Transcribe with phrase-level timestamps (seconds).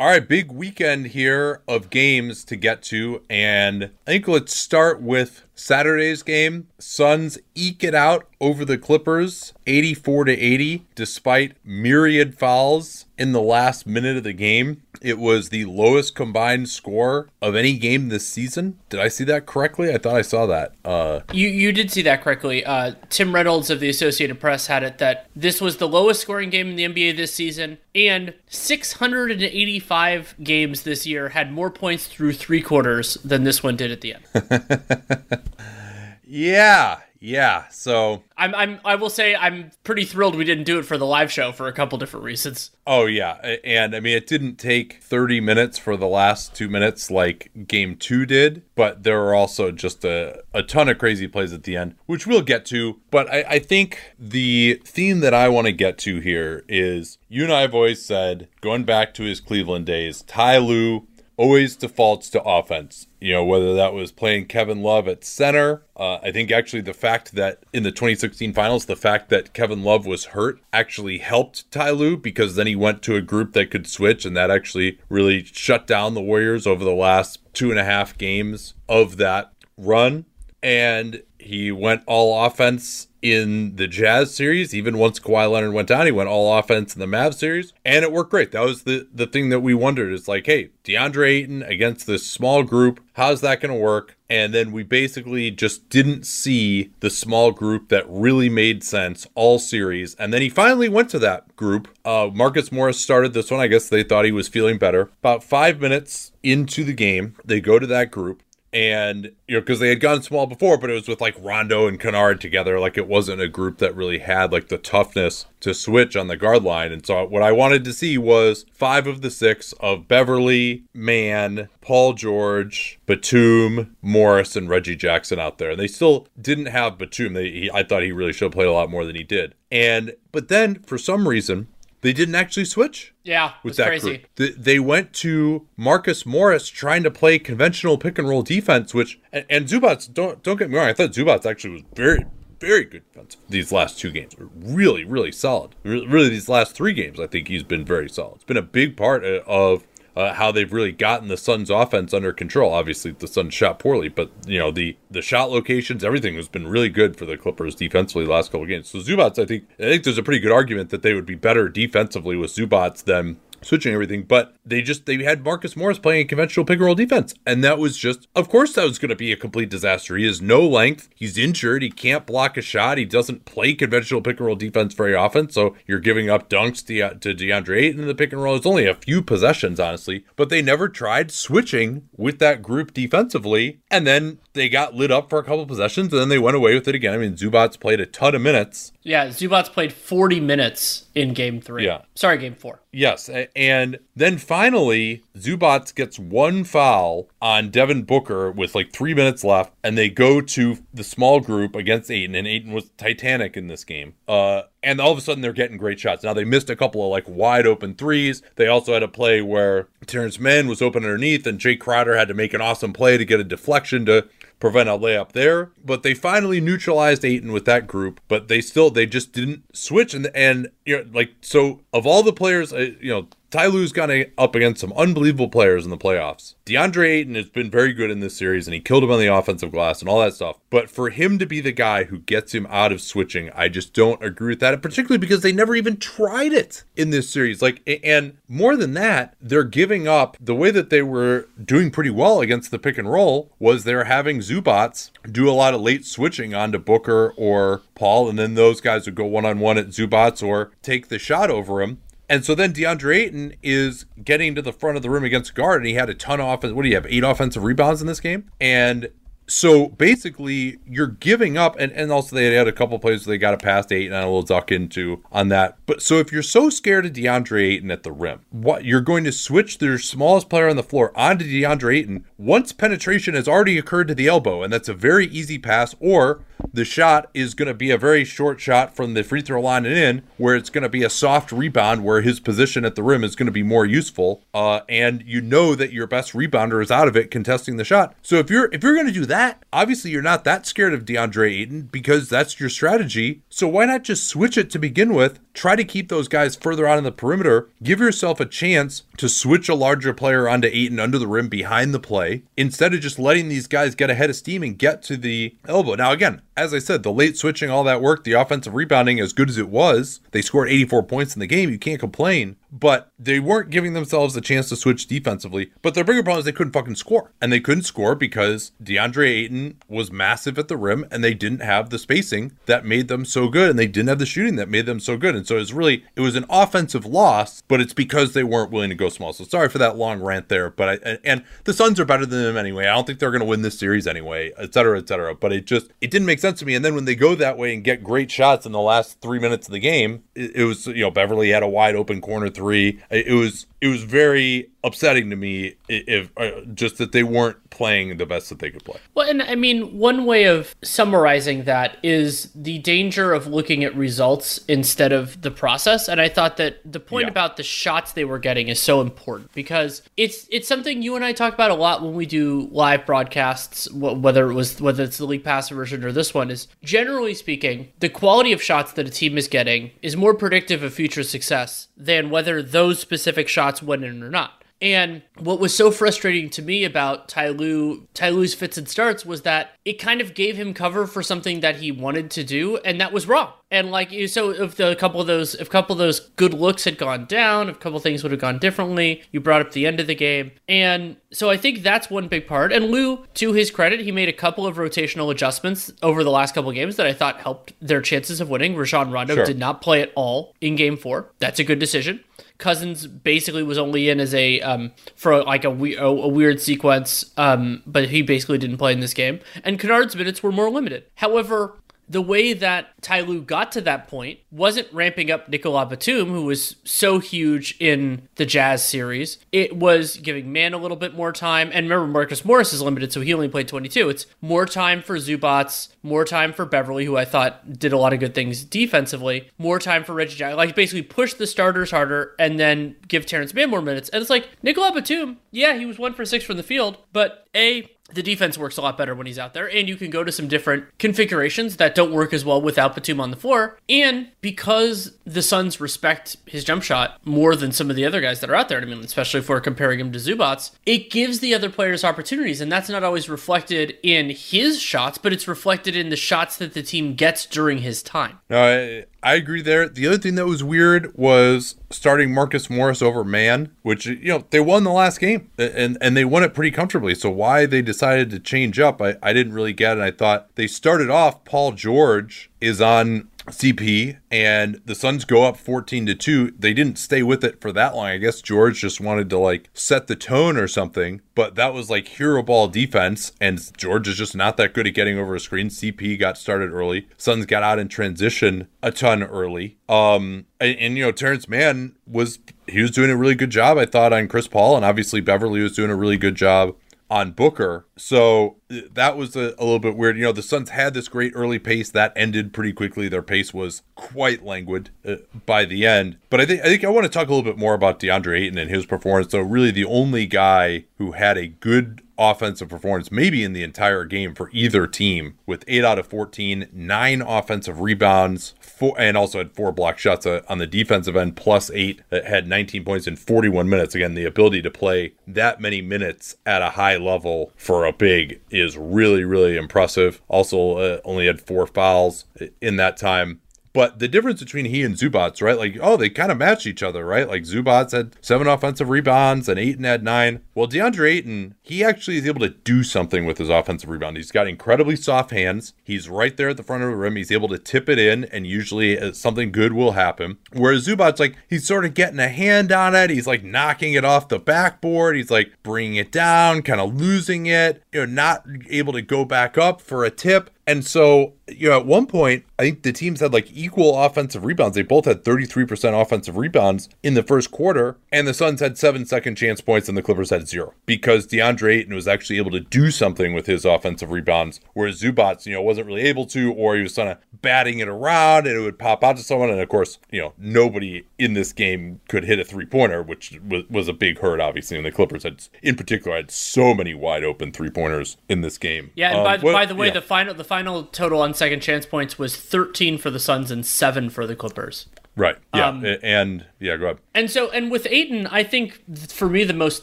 [0.00, 3.20] All right, big weekend here of games to get to.
[3.28, 6.68] And I think let's start with Saturday's game.
[6.78, 13.42] Suns eke it out over the Clippers 84 to 80 despite myriad fouls in the
[13.42, 14.80] last minute of the game.
[15.00, 18.78] It was the lowest combined score of any game this season.
[18.88, 19.92] Did I see that correctly?
[19.92, 20.74] I thought I saw that.
[20.84, 22.64] Uh, you you did see that correctly.
[22.64, 26.50] Uh, Tim Reynolds of the Associated Press had it that this was the lowest scoring
[26.50, 32.34] game in the NBA this season, and 685 games this year had more points through
[32.34, 35.42] three quarters than this one did at the end.
[36.26, 37.68] yeah, yeah.
[37.68, 41.06] So I'm I'm I will say I'm pretty thrilled we didn't do it for the
[41.06, 42.70] live show for a couple different reasons.
[42.86, 47.10] Oh yeah, and I mean it didn't take 30 minutes for the last 2 minutes
[47.10, 51.52] like game 2 did, but there were also just a, a ton of crazy plays
[51.52, 55.48] at the end, which we'll get to, but I, I think the theme that I
[55.48, 59.22] want to get to here is you and I have always said going back to
[59.22, 61.06] his Cleveland days, Ty Lue
[61.40, 63.06] always defaults to offense.
[63.18, 65.82] You know, whether that was playing Kevin Love at center.
[65.96, 69.82] Uh, I think actually the fact that in the 2016 finals, the fact that Kevin
[69.82, 73.70] Love was hurt actually helped Ty Lue because then he went to a group that
[73.70, 77.80] could switch, and that actually really shut down the Warriors over the last two and
[77.80, 80.26] a half games of that run.
[80.62, 84.74] And he went all offense in the Jazz series.
[84.74, 88.04] Even once Kawhi Leonard went down, he went all offense in the Mavs series, and
[88.04, 88.52] it worked great.
[88.52, 92.26] That was the the thing that we wondered is like, hey, DeAndre Ayton against this
[92.26, 94.16] small group, how's that going to work?
[94.28, 99.58] And then we basically just didn't see the small group that really made sense all
[99.58, 100.14] series.
[100.14, 101.88] And then he finally went to that group.
[102.04, 103.60] Uh, Marcus Morris started this one.
[103.60, 105.10] I guess they thought he was feeling better.
[105.20, 108.42] About five minutes into the game, they go to that group
[108.72, 111.86] and you know because they had gone small before but it was with like rondo
[111.86, 112.78] and kennard together.
[112.78, 116.36] Like it wasn't a group that really had like the toughness to switch on the
[116.36, 116.92] guard line.
[116.92, 121.68] And so what i wanted to see was five of the six of beverley Mann
[121.80, 125.70] paul george batum morris and reggie jackson out there.
[125.70, 127.32] And they still didn't have batum.
[127.34, 129.54] They, he, i thought he really should have played a lot more than he did.
[129.72, 131.68] And but then for some reason
[132.02, 133.14] they didn't actually switch.
[133.22, 134.24] Yeah, with that crazy.
[134.36, 134.56] group.
[134.56, 139.44] They went to Marcus Morris trying to play conventional pick and roll defense, which and,
[139.50, 140.12] and Zubac.
[140.12, 140.88] Don't don't get me wrong.
[140.88, 142.24] I thought Zubac actually was very
[142.58, 143.36] very good defense.
[143.48, 145.74] These last two games were really really solid.
[145.82, 148.36] Really, these last three games, I think he's been very solid.
[148.36, 149.84] It's been a big part uh, of
[150.16, 152.72] uh, how they've really gotten the Suns' offense under control.
[152.72, 156.68] Obviously, the Suns shot poorly, but you know the the shot locations, everything has been
[156.68, 158.88] really good for the Clippers defensively the last couple games.
[158.88, 161.34] So Zubac, I think, I think there's a pretty good argument that they would be
[161.34, 166.22] better defensively with Zubac than switching everything, but they just they had Marcus Morris playing
[166.22, 169.10] a conventional pick and roll defense, and that was just, of course, that was going
[169.10, 170.16] to be a complete disaster.
[170.16, 174.22] He has no length, he's injured, he can't block a shot, he doesn't play conventional
[174.22, 178.00] pick and roll defense very often, so you're giving up dunks to, to DeAndre Ayton
[178.00, 178.56] in the pick and roll.
[178.56, 183.80] It's only a few possessions, honestly, but they never tried switching with that group defensively,
[183.90, 186.74] and then they got lit up for a couple possessions, and then they went away
[186.74, 187.14] with it again.
[187.14, 188.92] I mean, Zubac played a ton of minutes.
[189.02, 191.86] Yeah, Zubac played 40 minutes in game three.
[191.86, 192.02] Yeah.
[192.14, 192.80] Sorry, game four.
[192.92, 193.30] Yes.
[193.54, 199.72] And then finally, Zubac gets one foul on Devin Booker with like three minutes left,
[199.82, 203.84] and they go to the small group against Ayton, and Ayton was Titanic in this
[203.84, 204.14] game.
[204.28, 206.22] Uh, and all of a sudden they're getting great shots.
[206.22, 208.42] Now they missed a couple of like wide open threes.
[208.56, 212.28] They also had a play where Terance Mann was open underneath, and Jae Crowder had
[212.28, 214.28] to make an awesome play to get a deflection to
[214.58, 215.72] prevent a layup there.
[215.84, 218.20] But they finally neutralized Ayton with that group.
[218.28, 222.22] But they still they just didn't switch and and you know like so of all
[222.22, 225.98] the players uh, you know Ty Lue's gone up against some unbelievable players in the
[225.98, 226.54] playoffs.
[226.66, 229.26] DeAndre Ayton has been very good in this series and he killed him on the
[229.26, 230.58] offensive glass and all that stuff.
[230.70, 233.92] But for him to be the guy who gets him out of switching, I just
[233.92, 237.60] don't agree with that, particularly because they never even tried it in this series.
[237.60, 242.10] Like, and more than that, they're giving up the way that they were doing pretty
[242.10, 246.04] well against the pick and roll was they're having Zubac do a lot of late
[246.06, 249.88] switching onto Booker or Paul, and then those guys would go one on one at
[249.88, 251.98] Zubac or take the shot over him.
[252.30, 255.80] And so then DeAndre Ayton is getting to the front of the room against guard,
[255.80, 256.72] and he had a ton of offense.
[256.72, 257.06] What do you have?
[257.06, 259.10] Eight offensive rebounds in this game, and
[259.48, 263.38] so basically, you're giving up, and, and also they had a couple plays where they
[263.38, 265.76] got a past eight and a little duck into on that.
[265.86, 269.24] But so if you're so scared of DeAndre Ayton at the rim, what you're going
[269.24, 273.76] to switch their smallest player on the floor onto DeAndre Ayton once penetration has already
[273.76, 277.68] occurred to the elbow, and that's a very easy pass, or the shot is going
[277.68, 280.70] to be a very short shot from the free throw line and in, where it's
[280.70, 283.52] going to be a soft rebound where his position at the rim is going to
[283.52, 284.42] be more useful.
[284.54, 288.14] Uh, and you know that your best rebounder is out of it contesting the shot.
[288.22, 291.04] So if you're if you're going to do that, obviously you're not that scared of
[291.04, 293.42] DeAndre Ayton because that's your strategy.
[293.48, 295.38] So why not just switch it to begin with?
[295.52, 297.68] Try to keep those guys further out on the perimeter.
[297.82, 301.92] Give yourself a chance to switch a larger player onto Ayton under the rim behind
[301.92, 305.16] the play instead of just letting these guys get ahead of steam and get to
[305.16, 305.94] the elbow.
[305.94, 309.32] Now again, as I said, the late switching, all that work, the offensive rebounding, as
[309.32, 311.70] good as it was, they scored 84 points in the game.
[311.70, 315.70] You can't complain but they weren't giving themselves a chance to switch defensively.
[315.82, 317.32] But their bigger problem is they couldn't fucking score.
[317.40, 321.60] And they couldn't score because DeAndre Ayton was massive at the rim and they didn't
[321.60, 323.70] have the spacing that made them so good.
[323.70, 325.34] And they didn't have the shooting that made them so good.
[325.34, 328.70] And so it was really, it was an offensive loss, but it's because they weren't
[328.70, 329.32] willing to go small.
[329.32, 330.70] So sorry for that long rant there.
[330.70, 332.86] But I, and the Suns are better than them anyway.
[332.86, 335.34] I don't think they're going to win this series anyway, et cetera, et cetera.
[335.34, 336.74] But it just, it didn't make sense to me.
[336.74, 339.38] And then when they go that way and get great shots in the last three
[339.38, 342.50] minutes of the game, it, it was, you know, Beverley had a wide open corner
[342.60, 343.02] three.
[343.10, 348.16] It was it was very upsetting to me if uh, just that they weren't playing
[348.16, 348.98] the best that they could play.
[349.14, 353.94] Well, and I mean, one way of summarizing that is the danger of looking at
[353.94, 356.08] results instead of the process.
[356.08, 357.30] And I thought that the point yeah.
[357.30, 361.24] about the shots they were getting is so important because it's it's something you and
[361.24, 365.18] I talk about a lot when we do live broadcasts, whether it was whether it's
[365.18, 366.50] the league pass version or this one.
[366.50, 370.82] Is generally speaking, the quality of shots that a team is getting is more predictive
[370.82, 374.60] of future success than whether those specific shots went in or not.
[374.82, 379.26] And what was so frustrating to me about Ty Lue, Ty Lue's fits and starts
[379.26, 382.78] was that it kind of gave him cover for something that he wanted to do,
[382.78, 383.52] and that was wrong.
[383.70, 386.54] And like so, if the, a couple of those, if a couple of those good
[386.54, 389.72] looks had gone down, if a couple things would have gone differently, you brought up
[389.72, 392.72] the end of the game, and so I think that's one big part.
[392.72, 396.54] And Lue, to his credit, he made a couple of rotational adjustments over the last
[396.54, 398.76] couple of games that I thought helped their chances of winning.
[398.76, 399.44] Rajon Rondo sure.
[399.44, 401.30] did not play at all in Game Four.
[401.38, 402.24] That's a good decision.
[402.60, 407.82] Cousins basically was only in as a um, for like a, a weird sequence, um,
[407.86, 409.40] but he basically didn't play in this game.
[409.64, 411.04] And Kennard's minutes were more limited.
[411.16, 411.76] However,
[412.10, 416.44] the way that Ty Lue got to that point wasn't ramping up Nicolas Batum, who
[416.44, 419.38] was so huge in the Jazz series.
[419.52, 421.70] It was giving Mann a little bit more time.
[421.72, 424.08] And remember, Marcus Morris is limited, so he only played 22.
[424.08, 428.12] It's more time for Zubac, more time for Beverley, who I thought did a lot
[428.12, 430.56] of good things defensively, more time for Reggie Jackson.
[430.56, 434.08] Like, basically push the starters harder and then give Terance Mann more minutes.
[434.08, 437.46] And it's like, Nicolas Batum, yeah, he was one for six from the field, but
[437.54, 440.24] A, the defense works a lot better when he's out there, and you can go
[440.24, 443.78] to some different configurations that don't work as well without Batum on the floor.
[443.88, 448.40] And because the Suns respect his jump shot more than some of the other guys
[448.40, 451.40] that are out there, I mean, especially if we're comparing him to Zubac, it gives
[451.40, 455.96] the other players opportunities, and that's not always reflected in his shots, but it's reflected
[455.96, 458.38] in the shots that the team gets during his time.
[458.48, 459.88] No, I, agree there.
[459.88, 464.44] The other thing that was weird was starting Marcus Morris over Mann, which you know
[464.50, 467.14] they won the last game and and they won it pretty comfortably.
[467.14, 469.92] So why they decided to change up, I, I didn't really get.
[469.92, 471.44] And I thought they started off.
[471.44, 476.54] Paul George is on CP and the Suns go up 14 to 2.
[476.58, 478.06] They didn't stay with it for that long.
[478.06, 481.90] I guess George just wanted to like set the tone or something, but that was
[481.90, 485.40] like hero ball defense and George is just not that good at getting over a
[485.40, 485.68] screen.
[485.68, 487.08] CP got started early.
[487.16, 489.78] Suns got out in transition a ton early.
[489.88, 493.78] Um and, and you know Terance Mann was he was doing a really good job
[493.78, 496.74] I thought on Chris Paul and obviously Beverley was doing a really good job
[497.10, 497.86] on Booker.
[498.00, 500.16] So that was a, a, little bit weird.
[500.16, 503.08] You know, the Suns had this great early pace that ended pretty quickly.
[503.10, 506.16] Their pace was quite languid uh, by the end.
[506.30, 508.40] But I think I think I want to talk a little bit more about DeAndre
[508.40, 509.30] Ayton and his performance.
[509.30, 514.04] So really, the only guy who had a good offensive performance, maybe in the entire
[514.04, 519.38] game for either team, with eight out of 14, nine offensive rebounds, four, and also
[519.38, 523.06] had four block shots uh, on the defensive end, plus eight that had 19 points
[523.06, 523.94] in 41 minutes.
[523.94, 528.40] Again, the ability to play that many minutes at a high level for a big
[528.50, 530.20] is really, really impressive.
[530.28, 532.24] Also, uh, only had four fouls
[532.60, 533.40] in that time.
[533.72, 535.56] But the difference between he and Zubac, right?
[535.56, 537.28] Like, oh, they kind of match each other, right?
[537.28, 540.40] Like Zubac had seven offensive rebounds and Ayton had nine.
[540.54, 544.16] Well, DeAndre Ayton, he actually is able to do something with his offensive rebound.
[544.16, 545.72] He's got incredibly soft hands.
[545.84, 547.16] He's right there at the front of the rim.
[547.16, 550.38] He's able to tip it in, and usually uh, something good will happen.
[550.52, 553.10] Whereas Zubac, like, he's sort of getting a hand on it.
[553.10, 555.16] He's like knocking it off the backboard.
[555.16, 559.24] He's like bringing it down, kind of losing it, you know, not able to go
[559.24, 560.50] back up for a tip.
[560.66, 564.44] And so, you know, at one point, I think the teams had like equal offensive
[564.44, 564.74] rebounds.
[564.74, 569.06] They both had 33% offensive rebounds in the first quarter, and the Suns had seven
[569.06, 572.60] second chance points and the Clippers had zero because DeAndre Ayton was actually able to
[572.60, 576.76] do something with his offensive rebounds, whereas Zubac, you know, wasn't really able to, or
[576.76, 579.50] he was kind of batting it around and it would pop out to someone.
[579.50, 583.38] And of course, you know, nobody in this game could hit a three pointer, which
[583.46, 584.76] was, was a big hurt, obviously.
[584.76, 588.58] And the Clippers had, in particular, had so many wide open three pointers in this
[588.58, 588.90] game.
[588.94, 589.94] Yeah, and um, by, what, by the way, yeah.
[589.94, 593.64] the final the final total on second chance points was 13 for the Suns and
[593.64, 594.86] seven for the Clippers.
[595.16, 595.36] Right.
[595.54, 595.68] Yeah.
[595.68, 596.98] Um, and yeah, go ahead.
[597.14, 599.82] And so, and with Ayton, I think for me the most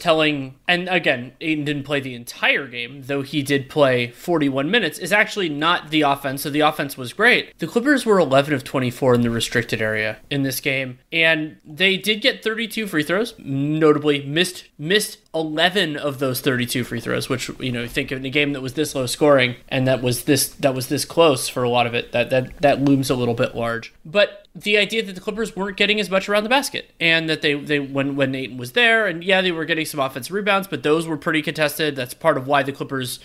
[0.00, 4.98] telling, and again, Ayton didn't play the entire game, though he did play 41 minutes,
[5.00, 6.42] is actually not the offense.
[6.42, 7.58] So the offense was great.
[7.58, 11.96] The Clippers were 11 of 24 in the restricted area in this game, and they
[11.96, 13.34] did get 32 free throws.
[13.38, 18.30] Notably, missed missed 11 of those 32 free throws, which you know, think in a
[18.30, 21.64] game that was this low scoring and that was this that was this close for
[21.64, 23.92] a lot of it, that that that looms a little bit large.
[24.04, 26.67] But the idea that the Clippers weren't getting as much around the basket,
[27.00, 30.00] and that they they when when Ayton was there, and yeah, they were getting some
[30.00, 31.96] offensive rebounds, but those were pretty contested.
[31.96, 33.18] That's part of why the Clippers'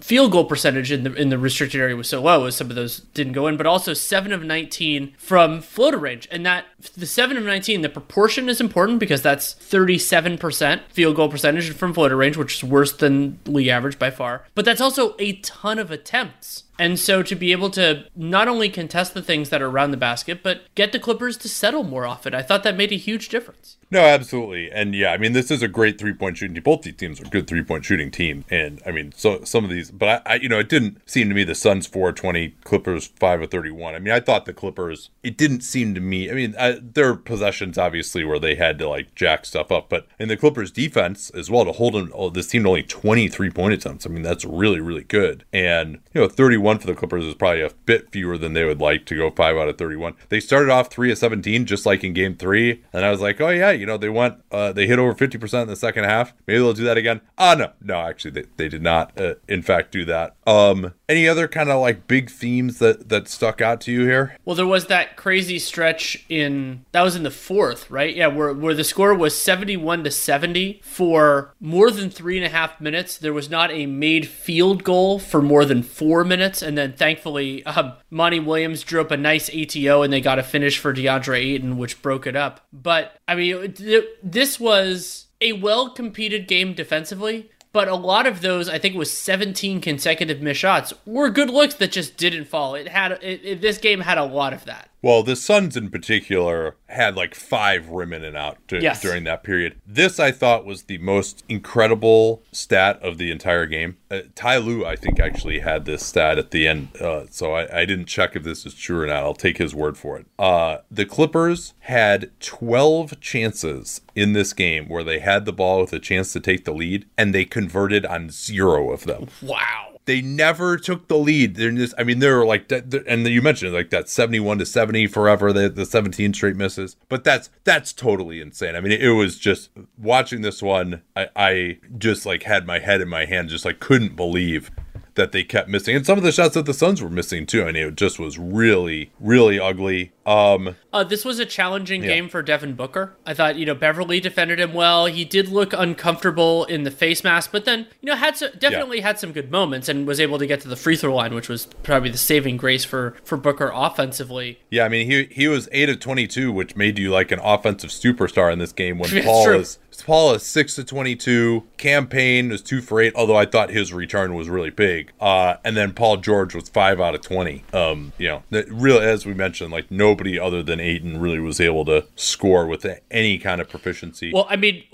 [0.00, 2.76] field goal percentage in the in the restricted area was so low, as some of
[2.76, 3.56] those didn't go in.
[3.56, 7.88] But also seven of 19 from floater range, and that the seven of 19, the
[7.88, 12.64] proportion is important because that's 37 percent field goal percentage from floater range, which is
[12.64, 14.44] worse than league average by far.
[14.54, 16.64] But that's also a ton of attempts.
[16.78, 19.96] And so to be able to not only contest the things that are around the
[19.96, 23.28] basket, but get the Clippers to settle more often, I thought that made a huge
[23.28, 23.76] difference.
[23.90, 24.70] No, absolutely.
[24.70, 26.62] And yeah, I mean, this is a great three point shooting team.
[26.62, 28.44] Both these teams are good three point shooting team.
[28.50, 31.28] And I mean, so some of these, but I, I, you know, it didn't seem
[31.28, 33.94] to me the Suns 420, Clippers 5 of 31.
[33.94, 37.08] I mean, I thought the Clippers, it didn't seem to me, I mean, I, there
[37.08, 40.70] are possessions obviously where they had to like jack stuff up, but in the Clippers
[40.70, 44.06] defense as well to hold them, oh, this team to only 23 point attempts.
[44.06, 45.44] I mean, that's really, really good.
[45.52, 48.80] And, you know, 31 for the Clippers is probably a bit fewer than they would
[48.80, 50.14] like to go 5 out of 31.
[50.28, 52.82] They started off 3 of 17, just like in game three.
[52.92, 55.62] And I was like, oh, yeah, you know, they went, uh, they hit over 50%
[55.62, 56.32] in the second half.
[56.46, 57.20] Maybe they'll do that again.
[57.36, 60.36] Ah, no, no, actually, they, they did not, uh, in fact, do that.
[60.46, 64.36] Um, any other kind of like big themes that that stuck out to you here?
[64.44, 66.57] Well, there was that crazy stretch in
[66.92, 68.14] that was in the fourth, right?
[68.14, 72.50] Yeah, where where the score was 71 to 70 for more than three and a
[72.50, 73.18] half minutes.
[73.18, 77.64] There was not a made field goal for more than four minutes, and then thankfully,
[77.66, 81.38] um, Monty Williams drew up a nice ATO, and they got a finish for DeAndre
[81.38, 82.66] Ayton, which broke it up.
[82.72, 83.74] But I mean,
[84.22, 88.98] this was a well competed game defensively, but a lot of those, I think it
[88.98, 92.74] was 17 consecutive missed shots, were good looks that just didn't fall.
[92.74, 94.88] It had it, it, this game had a lot of that.
[95.00, 99.00] Well, the Suns in particular had like five rim in and out to, yes.
[99.00, 99.80] during that period.
[99.86, 103.96] This I thought was the most incredible stat of the entire game.
[104.10, 107.82] Uh, Ty Lue, I think, actually had this stat at the end, uh, so I,
[107.82, 109.22] I, didn't check if this is true or not.
[109.22, 110.26] I'll take his word for it.
[110.38, 115.92] Uh, the Clippers had 12 chances in this game where they had the ball with
[115.92, 119.28] a chance to take the lead, and they converted on zero of them.
[119.42, 119.97] Wow.
[120.08, 121.56] They never took the lead.
[121.56, 125.52] They're just, I mean, they're like, and you mentioned like that 71 to 70 forever,
[125.52, 126.96] the, the 17 straight misses.
[127.10, 128.74] But that's that's totally insane.
[128.74, 131.02] I mean, it, it was just watching this one.
[131.14, 134.70] I, I just like had my head in my hand, just like couldn't believe
[135.18, 137.62] that they kept missing, and some of the shots that the Suns were missing too.
[137.62, 140.12] I mean, it just was really, really ugly.
[140.24, 142.08] Um, uh, this was a challenging yeah.
[142.08, 143.16] game for Devin Booker.
[143.26, 145.06] I thought, you know, Beverley defended him well.
[145.06, 148.98] He did look uncomfortable in the face mask, but then, you know, had so, definitely
[148.98, 149.04] yeah.
[149.04, 151.48] had some good moments and was able to get to the free throw line, which
[151.48, 154.60] was probably the saving grace for for Booker offensively.
[154.70, 157.40] Yeah, I mean, he he was eight of twenty two, which made you like an
[157.40, 159.58] offensive superstar in this game when Paul true.
[159.58, 161.64] is Paul is six to twenty-two.
[161.76, 165.12] Cam Payne was two for eight, although I thought his return was really big.
[165.20, 167.64] Uh, and then Paul George was five out of twenty.
[167.72, 171.60] Um, you know, that really, as we mentioned, like nobody other than Ayton really was
[171.60, 174.32] able to score with any kind of proficiency.
[174.32, 174.84] Well, I mean,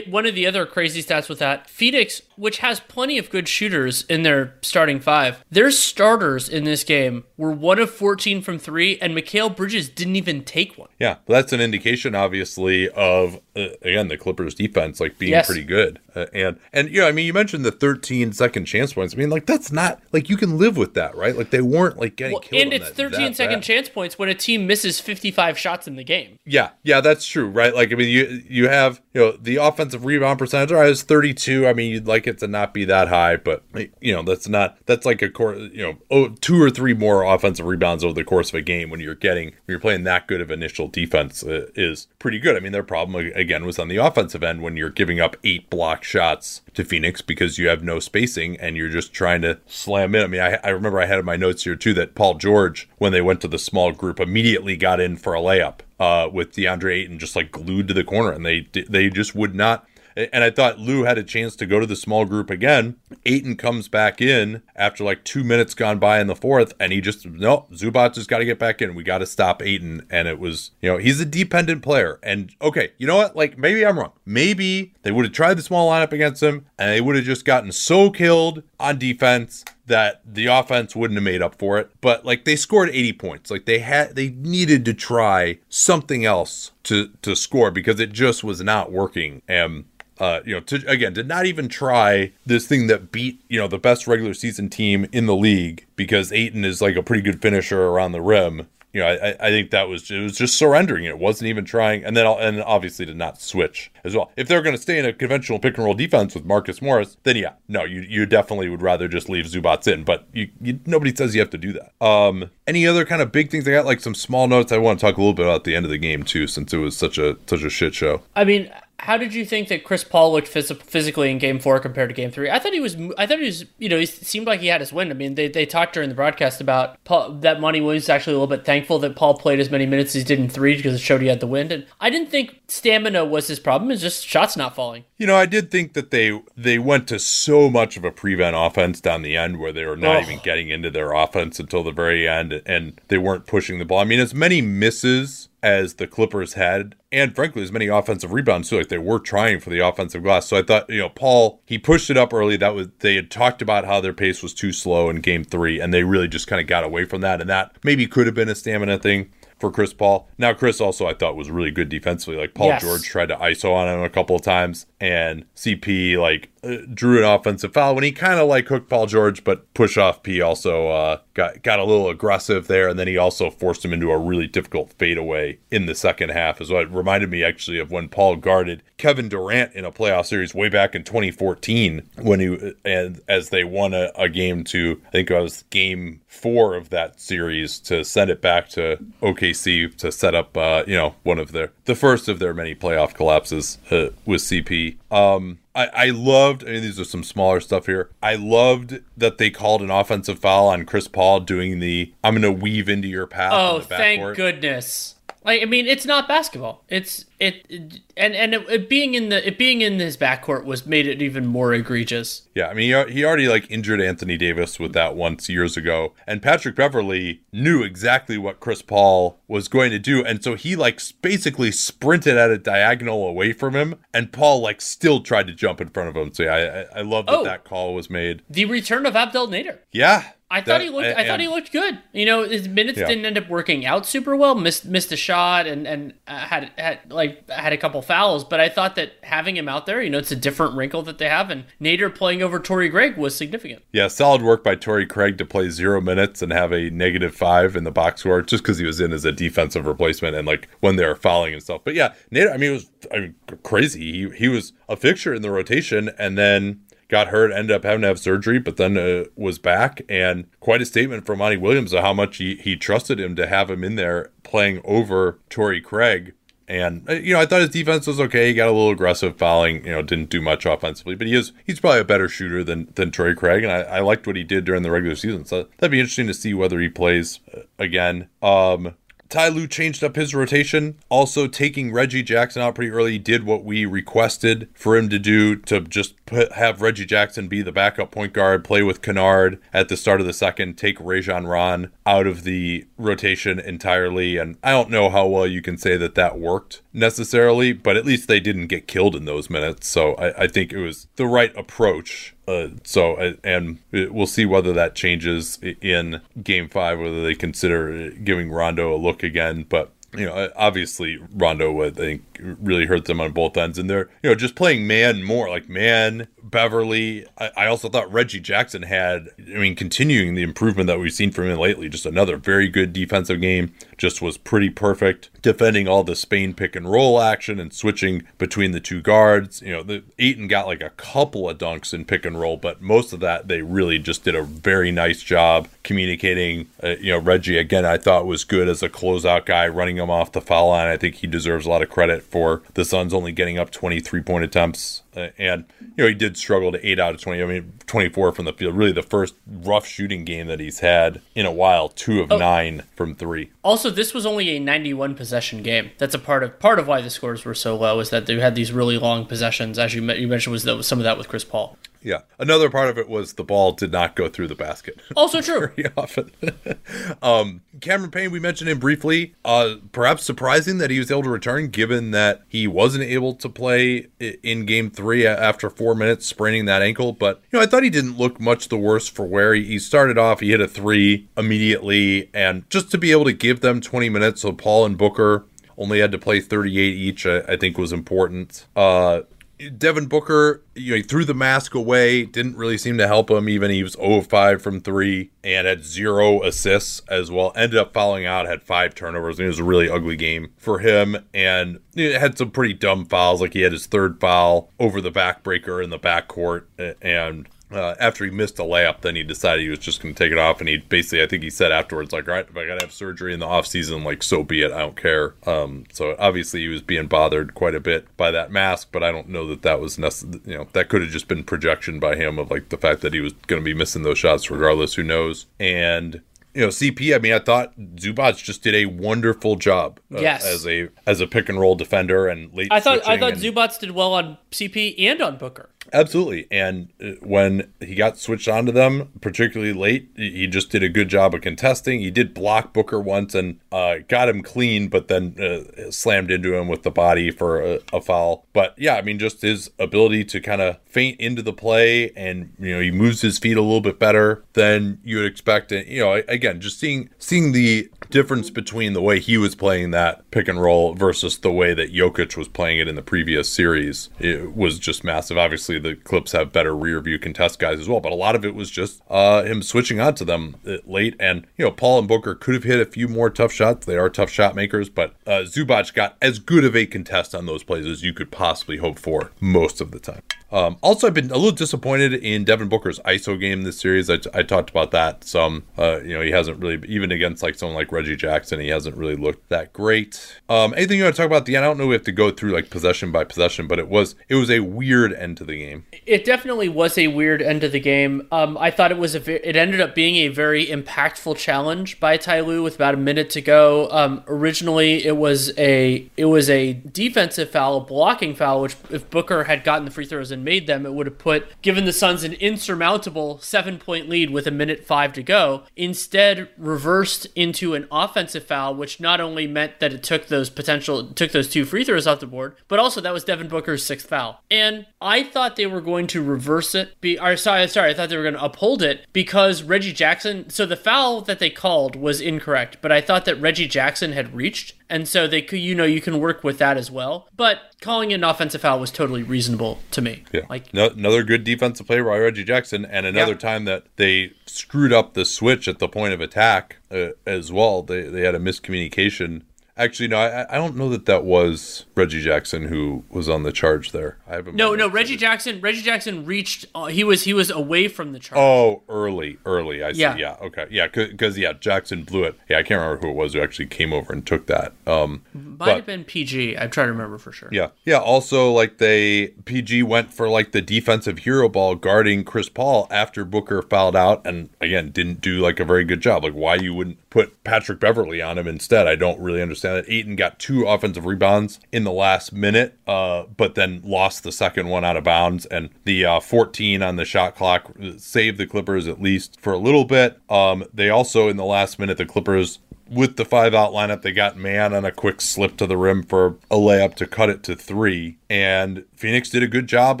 [0.08, 4.04] one of the other crazy stats with that, Phoenix, which has plenty of good shooters
[4.04, 8.98] in their starting five, their starters in this game were one of fourteen from three,
[9.00, 10.88] and Mikal Bridges didn't even take one.
[10.98, 15.46] Yeah, that's an indication, obviously, of uh, again the Clippers' defense like being yes.
[15.46, 16.00] pretty good.
[16.14, 19.14] Uh, and and you know, I mean, you mentioned the 13 second chance points.
[19.14, 21.36] I mean, like that's not like you can live with that, right?
[21.36, 22.62] Like they weren't like getting well, killed.
[22.62, 23.62] And it's that, 13 that second bad.
[23.64, 26.38] chance points when a team misses 55 shots in the game.
[26.44, 27.74] Yeah, yeah, that's true, right?
[27.74, 31.66] Like I mean, you you have you know the offensive rebound percentage is 32.
[31.66, 33.64] I mean, you'd like it to not be that high, but
[34.00, 37.24] you know that's not that's like a core you know oh, two or three more
[37.24, 40.28] offensive rebounds over the course of a game when you're getting when you're playing that
[40.28, 42.56] good of initial defense uh, is pretty good.
[42.56, 45.70] I mean, their problem again was on the offensive end when you're giving up eight
[45.70, 50.14] block shots to Phoenix because you have no spacing and you're just trying to slam
[50.14, 50.22] in.
[50.22, 52.88] I mean, I, I remember I had in my notes here too that Paul George,
[52.98, 56.52] when they went to the small group, immediately got in for a layup uh, with
[56.52, 60.44] DeAndre Ayton just like glued to the corner, and they they just would not and
[60.44, 62.96] I thought Lue had a chance to go to the small group again.
[63.26, 67.00] Ayton comes back in after like two minutes gone by in the fourth, and he
[67.00, 68.94] just no Zubac just got to get back in.
[68.94, 72.18] We got to stop Ayton, and it was you know he's a dependent player.
[72.22, 73.36] And okay, you know what?
[73.36, 74.12] Like maybe I'm wrong.
[74.24, 77.44] Maybe they would have tried the small lineup against him, and they would have just
[77.44, 81.90] gotten so killed on defense that the offense wouldn't have made up for it.
[82.00, 83.50] But like they scored 80 points.
[83.50, 88.44] Like they had they needed to try something else to to score because it just
[88.44, 89.42] was not working.
[89.48, 89.84] And
[90.18, 93.68] uh, you know, to again, did not even try this thing that beat, you know,
[93.68, 97.42] the best regular season team in the league because Ayton is like a pretty good
[97.42, 98.68] finisher around the rim.
[98.94, 101.04] You know, I, I think that was it was just surrendering.
[101.04, 104.30] It wasn't even trying, and then and obviously did not switch as well.
[104.36, 107.16] If they're going to stay in a conventional pick and roll defense with Marcus Morris,
[107.24, 110.04] then yeah, no, you you definitely would rather just leave Zubac in.
[110.04, 111.92] But you, you nobody says you have to do that.
[112.06, 113.66] Um, any other kind of big things?
[113.66, 114.70] I got like some small notes.
[114.70, 116.72] I want to talk a little bit about the end of the game too, since
[116.72, 118.22] it was such a such a shit show.
[118.36, 118.70] I mean,
[119.00, 122.14] how did you think that Chris Paul looked phys- physically in Game Four compared to
[122.14, 122.48] Game Three?
[122.48, 122.96] I thought he was.
[123.18, 123.64] I thought he was.
[123.78, 125.10] You know, he seemed like he had his win.
[125.10, 128.38] I mean, they, they talked during the broadcast about Paul, that Monty Williams actually a
[128.38, 130.94] little bit thankful that Paul played as many minutes as he did in three because
[130.94, 131.72] it showed he had the wind.
[131.72, 133.90] And I didn't think stamina was his problem.
[133.90, 135.04] It's just shots not falling.
[135.18, 138.56] You know, I did think that they they went to so much of a prevent
[138.56, 140.20] offense down the end where they were not oh.
[140.20, 143.98] even getting into their offense until the very end, and they weren't pushing the ball.
[143.98, 148.68] I mean, as many misses as the Clippers had, and frankly, as many offensive rebounds
[148.68, 148.76] too.
[148.76, 150.46] Like they were trying for the offensive glass.
[150.46, 152.58] So I thought, you know, Paul he pushed it up early.
[152.58, 155.80] That was they had talked about how their pace was too slow in Game Three,
[155.80, 157.40] and they really just kind of got away from that.
[157.40, 160.28] And that maybe could have been a stamina thing for Chris Paul.
[160.36, 162.38] Now, Chris also I thought was really good defensively.
[162.38, 162.82] Like Paul yes.
[162.82, 167.18] George tried to ISO on him a couple of times, and CP like uh, drew
[167.18, 170.40] an offensive foul when he kind of like hooked Paul George, but push off P
[170.40, 174.10] also uh, got got a little aggressive there, and then he also forced him into
[174.10, 176.60] a really difficult fadeaway in the second half.
[176.60, 180.54] Well, it reminded me actually of when Paul guarded Kevin Durant in a playoff series
[180.54, 185.10] way back in 2014 when he and as they won a, a game to I
[185.10, 190.12] think it was game four of that series to send it back to OKC to
[190.12, 193.78] set up uh, you know one of their the first of their many playoff collapses
[193.90, 194.96] uh, with CP.
[195.10, 198.10] Um, I, I loved, I mean, these are some smaller stuff here.
[198.22, 202.42] I loved that they called an offensive foul on Chris Paul doing the I'm going
[202.42, 203.52] to weave into your path.
[203.52, 205.13] Oh, thank goodness.
[205.44, 206.84] Like, I mean, it's not basketball.
[206.88, 210.64] It's it, it and and it, it, being in the it being in his backcourt
[210.64, 212.48] was made it even more egregious.
[212.54, 216.14] Yeah, I mean, he, he already like injured Anthony Davis with that once years ago,
[216.26, 220.76] and Patrick Beverley knew exactly what Chris Paul was going to do, and so he
[220.76, 225.52] like basically sprinted at a diagonal away from him, and Paul like still tried to
[225.52, 226.32] jump in front of him.
[226.32, 228.42] So yeah, I, I love that oh, that call was made.
[228.48, 229.80] The return of Abdel Nader.
[229.92, 231.06] Yeah, I thought that, he looked.
[231.06, 231.98] And, I thought he looked good.
[232.12, 233.08] You know, his minutes yeah.
[233.08, 234.54] didn't end up working out super well.
[234.54, 238.44] Missed missed a shot and and uh, had had like had a couple fouls.
[238.44, 241.18] But I thought that having him out there, you know, it's a different wrinkle that
[241.18, 241.50] they have.
[241.50, 243.82] And Nader playing over Torrey Craig was significant.
[243.92, 247.74] Yeah, solid work by Torrey Craig to play zero minutes and have a negative five
[247.74, 250.68] in the box score, just because he was in as a defensive replacement and like
[250.78, 251.80] when they were fouling and stuff.
[251.82, 252.54] But yeah, Nader.
[252.54, 254.12] I mean, it was I mean, crazy.
[254.12, 258.02] He he was a fixture in the rotation, and then got hurt, ended up having
[258.02, 260.02] to have surgery, but then uh, was back.
[260.08, 263.46] And quite a statement from Monty Williams of how much he, he trusted him to
[263.46, 266.34] have him in there playing over Torrey Craig.
[266.66, 268.48] And uh, you know, I thought his defense was okay.
[268.48, 269.84] He got a little aggressive fouling.
[269.84, 272.88] You know, didn't do much offensively, but he is he's probably a better shooter than
[272.94, 273.64] than Torrey Craig.
[273.64, 275.44] And I, I liked what he did during the regular season.
[275.44, 278.28] So that'd be interesting to see whether he plays uh, again.
[278.40, 278.94] Um,
[279.34, 283.18] Ty Lue changed up his rotation, also taking Reggie Jackson out pretty early.
[283.18, 287.60] Did what we requested for him to do to just put, have Reggie Jackson be
[287.60, 291.48] the backup point guard, play with Kennard at the start of the second, take Rajon
[291.48, 294.36] Ron out of the rotation entirely.
[294.36, 298.06] And I don't know how well you can say that that worked necessarily, but at
[298.06, 299.88] least they didn't get killed in those minutes.
[299.88, 302.36] So I, I think it was the right approach.
[302.46, 308.10] Uh, so uh, and we'll see whether that changes in game five, whether they consider
[308.10, 309.64] giving Rondo a look again.
[309.68, 314.08] But you know, obviously Rondo, I think, really hurt them on both ends, and they're
[314.22, 317.26] you know just playing Mann more like Mann Beverley.
[317.38, 321.30] I, I, also thought Reggie Jackson had, I mean, continuing the improvement that we've seen
[321.30, 321.88] from him lately.
[321.88, 323.74] Just another very good defensive game.
[323.96, 328.72] Just was pretty perfect defending all the Spain pick and roll action and switching between
[328.72, 329.62] the two guards.
[329.62, 332.82] You know, the Ayton got like a couple of dunks in pick and roll, but
[332.82, 336.68] most of that they really just did a very nice job communicating.
[336.82, 340.10] Uh, you know, Reggie again, I thought was good as a closeout guy, running him
[340.10, 340.88] off the foul line.
[340.88, 344.22] I think he deserves a lot of credit for the Suns only getting up 23
[344.22, 347.42] point attempts uh, and you know he did struggle to eight out of twenty.
[347.42, 348.76] I mean, twenty four from the field.
[348.76, 351.88] Really, the first rough shooting game that he's had in a while.
[351.88, 352.38] Two of oh.
[352.38, 353.50] nine from three.
[353.62, 355.90] Also, this was only a ninety one possession game.
[355.98, 358.38] That's a part of part of why the scores were so low is that they
[358.40, 359.78] had these really long possessions.
[359.78, 361.78] As you you mentioned, was some of that with Chris Paul.
[362.04, 362.20] Yeah.
[362.38, 365.00] Another part of it was the ball did not go through the basket.
[365.16, 365.68] Also true.
[365.74, 366.30] Very often.
[367.22, 369.34] um, Cameron Payne, we mentioned him briefly.
[369.44, 373.48] Uh, perhaps surprising that he was able to return, given that he wasn't able to
[373.48, 377.12] play in game three after four minutes, spraining that ankle.
[377.12, 379.78] But, you know, I thought he didn't look much the worse for where he, he
[379.78, 380.40] started off.
[380.40, 382.28] He hit a three immediately.
[382.34, 385.46] And just to be able to give them 20 minutes, so Paul and Booker
[385.78, 388.66] only had to play 38 each, I, I think was important.
[388.76, 389.22] Uh,
[389.70, 393.48] Devin Booker, you know, he threw the mask away, didn't really seem to help him.
[393.48, 397.52] Even he was 0 5 from three and had zero assists as well.
[397.54, 399.38] Ended up fouling out, had five turnovers.
[399.38, 403.40] It was a really ugly game for him and had some pretty dumb fouls.
[403.40, 406.64] Like he had his third foul over the backbreaker in the backcourt
[407.02, 410.18] and uh, after he missed a layup, then he decided he was just going to
[410.18, 410.60] take it off.
[410.60, 412.86] And he basically, I think he said afterwards, like, all right, if I got to
[412.86, 414.72] have surgery in the off season, like, so be it.
[414.72, 415.34] I don't care.
[415.46, 419.10] Um, so obviously he was being bothered quite a bit by that mask, but I
[419.10, 420.40] don't know that that was necessary.
[420.44, 423.14] You know, that could have just been projection by him of like the fact that
[423.14, 424.94] he was going to be missing those shots regardless.
[424.94, 425.46] Who knows?
[425.58, 426.22] And
[426.54, 427.14] you know, CP.
[427.14, 429.98] I mean, I thought Zubac just did a wonderful job.
[430.14, 430.46] Uh, yes.
[430.46, 432.68] as a as a pick and roll defender and late.
[432.70, 435.70] I thought I thought and, Zubac did well on CP and on Booker.
[435.92, 436.46] Absolutely.
[436.50, 441.08] And uh, when he got switched onto them, particularly late, he just did a good
[441.08, 442.00] job of contesting.
[442.00, 446.54] He did block Booker once and uh, got him clean, but then uh, slammed into
[446.54, 448.46] him with the body for a, a, foul.
[448.52, 452.52] But yeah, I mean, just his ability to kind of faint into the play and,
[452.58, 455.72] you know, he moves his feet a little bit better than you would expect.
[455.72, 459.90] And, you know, again, just seeing seeing the difference between the way he was playing
[459.90, 463.48] that pick and roll versus the way that Jokic was playing it in the previous
[463.48, 465.36] series it was just massive.
[465.36, 468.44] Obviously, the Clips have better rear view contest guys as well, but a lot of
[468.44, 471.16] it was just uh, him switching on to them uh, late.
[471.18, 473.84] And, you know, Paul and Booker could have hit a few more tough shots.
[473.84, 477.46] They are tough shot makers, but uh, Zubac got as good of a contest on
[477.46, 480.22] those plays as you could possibly hope for most of the time.
[480.54, 484.08] Um, also, I've been a little disappointed in Devin Booker's ISO game this series.
[484.08, 485.64] I, I talked about that some.
[485.76, 488.96] Uh, you know, he hasn't really, even against like someone like Reggie Jackson, he hasn't
[488.96, 490.40] really looked that great.
[490.48, 491.64] Um, anything you want to talk about the end?
[491.64, 491.88] I don't know.
[491.88, 494.60] We have to go through like possession by possession, but it was it was a
[494.60, 495.86] weird end to the game.
[496.06, 498.28] It definitely was a weird end to the game.
[498.30, 502.16] Um, I thought it was a it ended up being a very impactful challenge by
[502.16, 503.90] Ty Lue with about a minute to go.
[503.90, 509.10] Um, originally, it was a it was a defensive foul, a blocking foul, which if
[509.10, 511.92] Booker had gotten the free throws in made them, it would have put given the
[511.92, 515.62] Suns an insurmountable seven point lead with a minute five to go.
[515.76, 521.08] Instead, reversed into an offensive foul, which not only meant that it took those potential
[521.12, 524.08] took those two free throws off the board, but also that was Devin Booker's sixth
[524.08, 524.42] foul.
[524.50, 527.00] And I thought they were going to reverse it.
[527.00, 530.50] Be or sorry, sorry, I thought they were going to uphold it because Reggie Jackson.
[530.50, 534.34] So the foul that they called was incorrect, but I thought that Reggie Jackson had
[534.34, 537.28] reached and so they could, you know, you can work with that as well.
[537.36, 540.24] But calling an offensive foul was totally reasonable to me.
[540.32, 543.38] Yeah, like no, another good defensive play by Reggie Jackson, and another yeah.
[543.38, 547.82] time that they screwed up the switch at the point of attack uh, as well.
[547.82, 549.42] They they had a miscommunication.
[549.76, 553.52] Actually, no, I, I don't know that that was Reggie Jackson who was on the
[553.52, 554.16] charge there.
[554.26, 554.56] I haven't.
[554.56, 555.60] No, no, Reggie Jackson.
[555.60, 556.66] Reggie Jackson reached.
[556.74, 558.38] Uh, he was he was away from the charge.
[558.38, 559.82] Oh, early, early.
[559.84, 560.00] I see.
[560.00, 560.16] Yeah.
[560.16, 560.36] Yeah.
[560.42, 560.66] Okay.
[560.70, 560.88] Yeah.
[560.88, 562.38] Because yeah, Jackson blew it.
[562.48, 564.72] Yeah, I can't remember who it was who actually came over and took that.
[564.86, 566.56] Um, Might but- have been PG.
[566.58, 567.48] I'm trying to remember for sure.
[567.52, 567.68] Yeah.
[567.84, 567.98] Yeah.
[567.98, 573.24] Also, like they PG went for like the defensive hero ball guarding Chris Paul after
[573.24, 576.24] Booker fouled out, and again didn't do like a very good job.
[576.24, 578.88] Like why you wouldn't put Patrick Beverley on him instead?
[578.88, 579.88] I don't really understand that.
[579.92, 584.68] Ayton got two offensive rebounds in the last minute, uh, but then lost the second
[584.68, 588.88] one out of bounds, and the uh, 14 on the shot clock saved the Clippers
[588.88, 590.18] at least for a little bit.
[590.28, 594.12] Um, they also in the last minute the Clippers with the five out lineup, they
[594.12, 597.42] got Mann on a quick slip to the rim for a layup to cut it
[597.44, 598.18] to three.
[598.28, 600.00] And Phoenix did a good job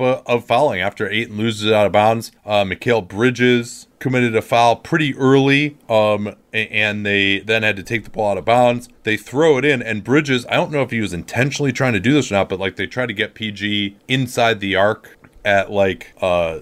[0.00, 2.32] of, of fouling after Ayton loses out of bounds.
[2.44, 8.04] Uh, Mikal Bridges committed a foul pretty early, um, and they then had to take
[8.04, 8.86] the ball out of bounds.
[9.02, 12.00] They throw it in, and Bridges, I don't know if he was intentionally trying to
[12.00, 15.70] do this or not, but like they try to get PG inside the arc at
[15.70, 16.58] like uh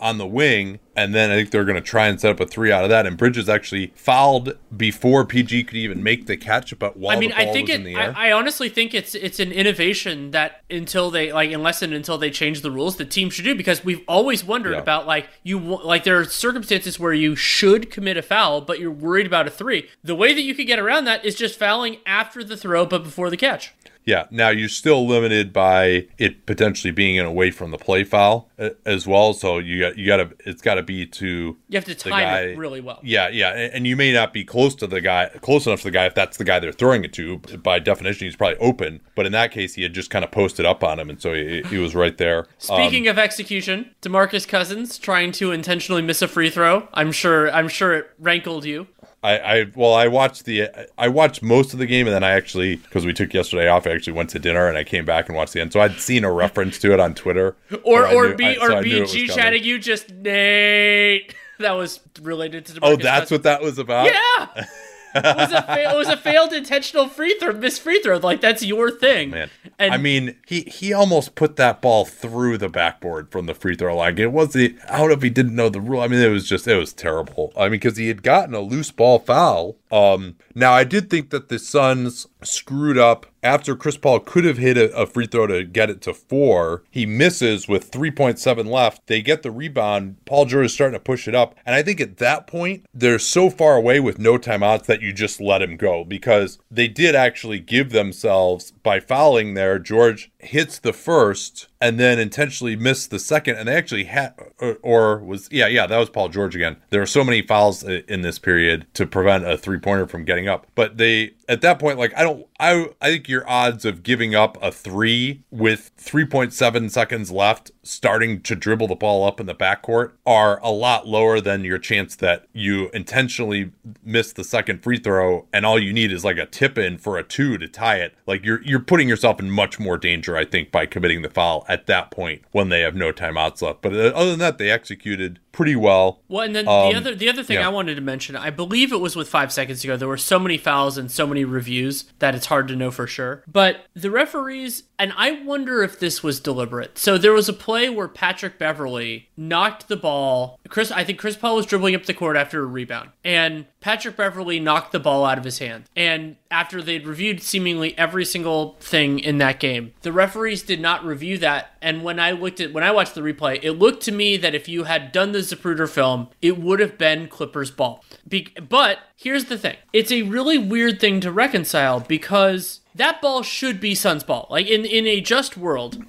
[0.00, 2.46] on the wing and then I think they're going to try and set up a
[2.46, 6.78] three out of that and Bridges actually fouled before PG could even make the catch
[6.78, 7.76] but while I mean, I think it.
[7.76, 11.50] in the air I, I honestly think it's it's an innovation that until they like,
[11.52, 14.72] unless and until they change the rules, the team should do because we've always wondered
[14.72, 14.78] Yeah.
[14.78, 18.90] about like you like there are circumstances where you should commit a foul, but you're
[18.90, 19.88] worried about a three.
[20.02, 23.02] The way that you could get around that is just fouling after the throw, but
[23.02, 23.72] before the catch.
[24.04, 24.26] Yeah.
[24.32, 28.70] Now you're still limited by it potentially being an away from the play foul uh,
[28.84, 29.32] as well.
[29.32, 32.10] So you got you got to it's got to be to You have to time
[32.10, 33.00] guy- it really well.
[33.02, 35.90] Yeah, yeah, and you may not be close to the guy, close enough to the
[35.90, 37.38] guy if that's the guy they're throwing it to.
[37.38, 39.00] By definition, he's probably open.
[39.14, 41.34] But in that case, he had just kind of posted up on him, and so
[41.34, 42.46] he, he was right there.
[42.72, 46.88] Um, Speaking of execution, Demarcus Cousins trying to intentionally miss a free throw.
[46.94, 47.50] I'm sure.
[47.50, 48.86] I'm sure it rankled you.
[49.24, 52.30] I, I well, I watched the I watched most of the game, and then I
[52.30, 55.28] actually because we took yesterday off, I actually went to dinner and I came back
[55.28, 55.72] and watched the end.
[55.72, 57.54] So I'd seen a reference to it on Twitter,
[57.84, 61.34] Or or knew- B I- or I knew B was G chatting you just Nate.
[61.58, 62.78] That was related to Demarcus.
[62.82, 64.06] Oh, that's what that was about.
[64.12, 64.64] Yeah.
[65.14, 68.18] it, was a fa- it was a failed intentional free throw, miss free throw.
[68.18, 72.58] Like that's your thing, Man, And I mean, he he almost put that ball through
[72.58, 74.18] the backboard from the free throw line.
[74.18, 76.00] It was the I don't know if he didn't know the rule.
[76.00, 77.52] I mean, it was just it was terrible.
[77.56, 79.76] I mean, because he had gotten a loose ball foul.
[79.92, 84.58] Um, now I did think that the Suns screwed up after Chris Paul could have
[84.58, 86.84] hit a, a free throw to get it to four.
[86.90, 89.06] He misses with 3.7 left.
[89.06, 90.16] They get the rebound.
[90.24, 93.18] Paul George is starting to push it up, and I think at that point they're
[93.18, 97.14] so far away with no timeouts that you just let him go because they did
[97.14, 99.78] actually give themselves by fouling there.
[99.78, 104.78] George hits the first and then intentionally missed the second, and they actually had or,
[104.82, 106.76] or was yeah yeah that was Paul George again.
[106.90, 110.48] There were so many fouls in this period to prevent a three pointer from getting
[110.48, 114.02] up, but they at that point like I don't I I think your odds of
[114.02, 119.46] giving up a three with 3.7 seconds left starting to dribble the ball up in
[119.46, 124.82] the backcourt are a lot lower than your chance that you intentionally miss the second
[124.82, 127.68] free throw and all you need is like a tip in for a two to
[127.68, 131.20] tie it like you're you're putting yourself in much more danger I think by committing
[131.20, 134.38] the foul at that point when they have no timeouts left but uh, other than
[134.38, 137.66] that they executed pretty well Well, and then Um, the other the other thing yeah.
[137.66, 139.96] I wanted to mention, I believe it was with five seconds ago.
[139.96, 143.06] There were so many fouls and so many reviews that it's hard to know for
[143.06, 143.42] sure.
[143.50, 146.98] But the referees, and I wonder if this was deliberate.
[146.98, 150.58] So there was a play where Patrick Beverley knocked the ball.
[150.68, 154.16] Chris, I think Chris Paul was dribbling up the court after a rebound, and Patrick
[154.16, 155.84] Beverley knocked the ball out of his hand.
[155.96, 161.04] And after they'd reviewed seemingly every single thing in that game, the referees did not
[161.04, 161.76] review that.
[161.82, 164.54] And when I looked at when I watched the replay, it looked to me that
[164.54, 168.04] if you had done the Zapruder film, it would have been Clippers ball.
[168.28, 173.42] Be- but here's the thing: it's a really weird thing to reconcile because that ball
[173.42, 174.46] should be Suns ball.
[174.50, 176.02] Like in in a just world,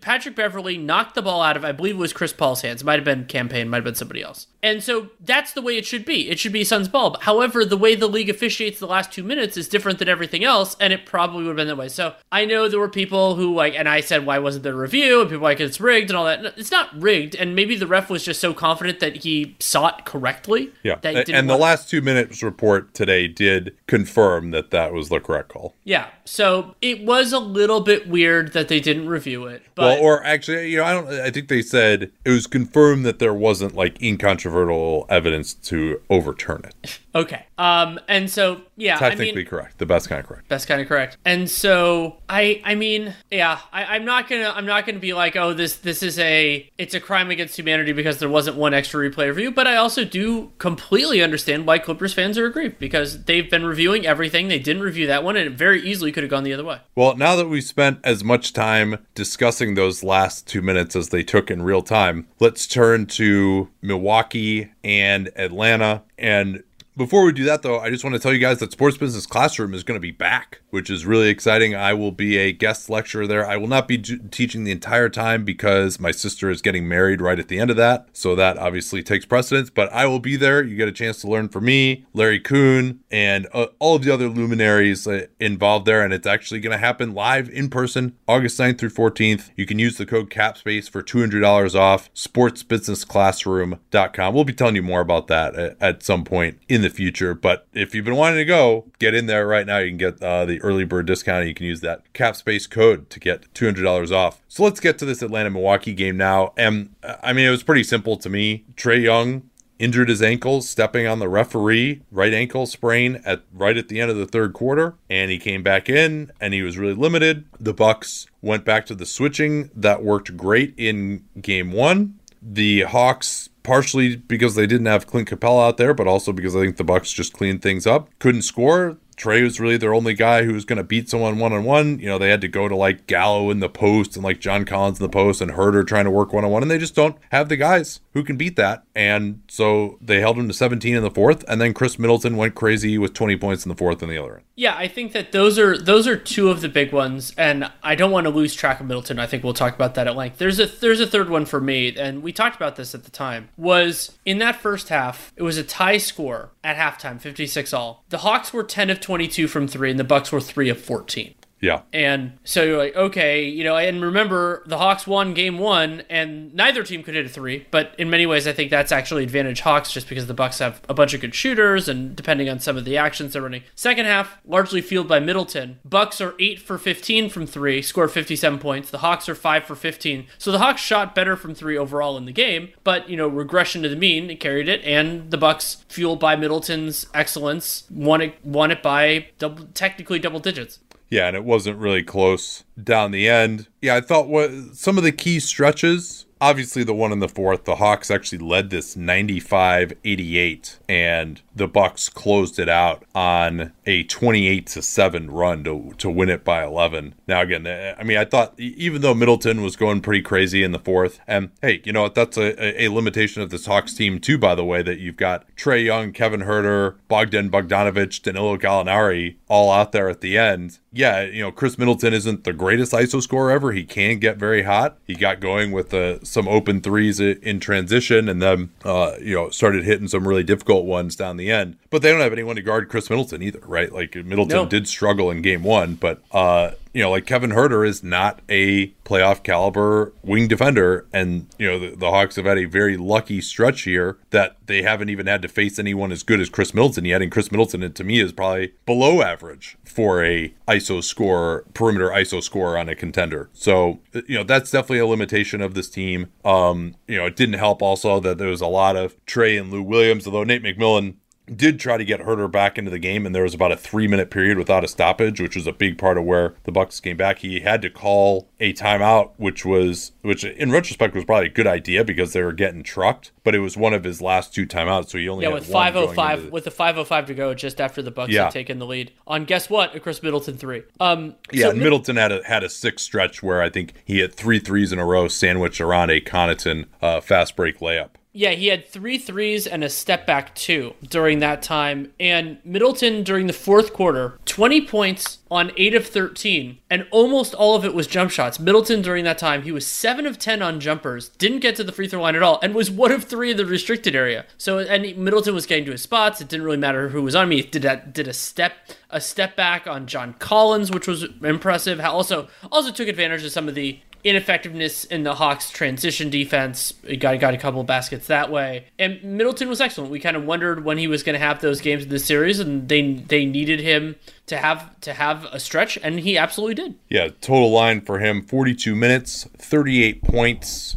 [0.00, 2.82] Patrick Beverley knocked the ball out of I believe it was Chris Paul's hands.
[2.82, 4.46] It might have been Cam Payne, might have been somebody else.
[4.62, 6.28] And so that's the way it should be.
[6.28, 7.16] It should be Suns ball.
[7.20, 10.76] However, the way the league officiates the last two minutes is different than everything else,
[10.80, 11.88] and it probably would have been that way.
[11.88, 14.76] So I know there were people who like, and I said, why wasn't there a
[14.76, 15.20] review?
[15.20, 16.44] And people like it's rigged and all that.
[16.58, 20.04] It's not rigged, and maybe the ref was just so confident that he saw it
[20.04, 20.72] correctly.
[20.82, 24.92] yeah That he didn't and the last two minutes report today did confirm that that
[24.92, 26.05] was the correct call Yeah.
[26.24, 29.62] So it was a little bit weird that they didn't review it.
[29.74, 31.08] But well, or actually, you know, I don't.
[31.08, 36.62] I think they said it was confirmed that there wasn't like incontrovertible evidence to overturn
[36.64, 37.00] it.
[37.16, 37.46] Okay.
[37.56, 40.48] Um, and so yeah, Technically I mean, correct, the best kind of correct.
[40.48, 41.16] Best kind of correct.
[41.24, 45.34] And so I, I mean, yeah, I, I'm not gonna, I'm not gonna be like,
[45.34, 49.00] oh, this, this is a, it's a crime against humanity because there wasn't one extra
[49.00, 49.50] replay review.
[49.50, 54.04] But I also do completely understand why Clippers fans are aggrieved because they've been reviewing
[54.06, 54.48] everything.
[54.48, 56.80] They didn't review that one, and it very easily could have gone the other way.
[56.94, 61.22] Well, now that we've spent as much time discussing those last two minutes as they
[61.22, 66.02] took in real time, let's turn to Milwaukee and Atlanta.
[66.18, 66.62] And
[66.96, 69.26] before we do that, though, I just want to tell you guys that Sports Business
[69.26, 71.74] Classroom is going to be back, which is really exciting.
[71.74, 73.48] I will be a guest lecturer there.
[73.48, 77.38] I will not be teaching the entire time because my sister is getting married right
[77.38, 78.08] at the end of that.
[78.12, 80.62] So that obviously takes precedence, but I will be there.
[80.62, 84.12] You get a chance to learn from me, Larry Coon, and uh, all of the
[84.12, 86.04] other luminaries uh, involved there.
[86.04, 89.52] And it's actually going to happen live in person August 9th through 14th.
[89.56, 94.34] You can use the code CAPSPACE for $200 off sportsbusinessclassroom.com.
[94.34, 97.32] We'll be telling you more about that at, at some point in the future.
[97.32, 99.78] But if you've been wanting to go, get in there right now.
[99.78, 101.46] You can get uh, the early bird discount.
[101.46, 104.42] You can use that cap space code to get $200 off.
[104.48, 106.52] So let's get to this Atlanta Milwaukee game now.
[106.56, 108.64] And uh, I mean, it was pretty simple to me.
[108.74, 109.48] Trae Young
[109.78, 114.10] injured his ankle stepping on the referee right ankle sprain at right at the end
[114.10, 117.74] of the third quarter and he came back in and he was really limited the
[117.74, 124.16] bucks went back to the switching that worked great in game 1 the hawks partially
[124.16, 127.12] because they didn't have clint capela out there but also because i think the bucks
[127.12, 130.76] just cleaned things up couldn't score Trae was really their only guy who was going
[130.76, 131.98] to beat someone one on one.
[131.98, 134.64] You know, they had to go to like Gallo in the post and like John
[134.64, 136.94] Collins in the post and Huerter trying to work one on one, and they just
[136.94, 138.84] don't have the guys who can beat that.
[138.94, 142.54] And so they held him to 17 in the fourth, and then Khris Middleton went
[142.54, 144.44] crazy with 20 points in the fourth in the other end.
[144.58, 147.94] Yeah, I think that those are those are two of the big ones, and I
[147.94, 149.18] don't want to lose track of Middleton.
[149.18, 150.38] I think we'll talk about that at length.
[150.38, 153.10] There's a there's a third one for me, and we talked about this at the
[153.10, 153.50] time.
[153.58, 158.04] Was in that first half, it was a tie score at halftime, 56 all.
[158.08, 161.35] The Hawks were 10 of 22 from three, and the Bucks were three of 14.
[161.60, 161.82] Yeah.
[161.92, 166.54] And so you're like, okay, you know, and remember the Hawks won game one and
[166.54, 169.60] neither team could hit a three, but in many ways I think that's actually advantage
[169.60, 172.76] Hawks just because the Bucks have a bunch of good shooters and depending on some
[172.76, 173.62] of the actions they're running.
[173.74, 175.78] Second half, largely fueled by Middleton.
[175.84, 178.90] Bucks are eight for fifteen from three, score fifty seven points.
[178.90, 180.26] The Hawks are five for fifteen.
[180.36, 183.82] So the Hawks shot better from three overall in the game, but you know, regression
[183.82, 188.70] to the mean, carried it, and the Bucks, fueled by Middleton's excellence, won it won
[188.70, 190.80] it by double technically double digits.
[191.08, 193.68] Yeah, and it wasn't really close down the end.
[193.80, 197.64] Yeah, I thought what some of the key stretches obviously the one in the fourth
[197.64, 204.66] the hawks actually led this 95-88 and the bucks closed it out on a 28
[204.66, 208.24] to 7 run to, to win it by 11 now again eh, i mean i
[208.24, 212.02] thought even though middleton was going pretty crazy in the fourth and hey you know
[212.02, 215.16] what that's a, a limitation of this hawks team too by the way that you've
[215.16, 220.78] got Trae young kevin huerter bogdan bogdanovich danilo gallinari all out there at the end
[220.96, 223.72] yeah you know khris middleton isn't the greatest iso scorer ever.
[223.72, 224.96] He can get very hot.
[225.06, 229.50] He got going with the some open threes in transition and then uh, you know
[229.50, 231.76] started hitting some really difficult ones down the end.
[231.90, 233.92] But they don't have anyone to guard khris middleton either right?
[233.92, 234.66] Like middleton No.
[234.66, 238.88] did struggle in game one but uh you know like kevin huerter is not a
[239.04, 243.40] playoff caliber wing defender and you know the, the hawks have had a very lucky
[243.40, 247.04] stretch here that they haven't even had to face anyone as good as khris middleton
[247.04, 252.08] yet and khris middleton to me is probably below average for a iso scorer perimeter
[252.08, 253.48] iso scorer on a contender.
[253.52, 256.32] So you know that's definitely a limitation of this team.
[256.44, 259.70] Um you know it didn't help also that there was a lot of trae and
[259.70, 261.16] lou williams although nate mcmillan
[261.54, 264.08] did try to get Huerter back into the game, and there was about a three
[264.08, 267.16] minute period without a stoppage, which was a big part of where the Bucks came
[267.16, 267.38] back.
[267.38, 271.66] He had to call a timeout, which was which in retrospect was probably a good
[271.66, 275.10] idea because they were getting trucked, but it was one of his last two timeouts,
[275.10, 277.34] so he only Yeah, had with five oh five with the five oh five to
[277.34, 278.44] go, just after the Bucks Yeah.
[278.44, 279.94] had taken the lead on guess what?
[279.94, 280.82] A Khris Middleton three.
[281.00, 284.34] Um, Yeah, so Middleton had a had a six stretch where I think he hit
[284.34, 288.10] three threes in a row, sandwiched around a Connaughton uh, fast break layup.
[288.36, 292.12] Yeah, he had three threes and a step back two during that time.
[292.20, 297.76] And Middleton during the fourth quarter, 20 points on 8 of 13, and almost all
[297.76, 298.60] of it was jump shots.
[298.60, 301.92] Middleton during that time, he was 7 of 10 on jumpers, didn't get to the
[301.92, 304.44] free throw line at all, and was 1 of 3 in the restricted area.
[304.58, 306.38] So, and Middleton was getting to his spots.
[306.42, 307.62] It didn't really matter who was on me.
[307.62, 308.74] Did that, did a step
[309.08, 312.00] a step back on John Collins, which was impressive.
[312.00, 316.94] Also also took advantage of some of the ineffectiveness in the Hawks transition defense.
[317.06, 318.86] He got got a couple of baskets that way.
[318.98, 320.10] And Middleton was excellent.
[320.10, 322.60] We kind of wondered when he was going to have those games in the series,
[322.60, 326.94] and they they needed him to have to have a stretch, and he absolutely did.
[327.08, 330.96] Yeah, total line for him: forty-two minutes, thirty-eight points.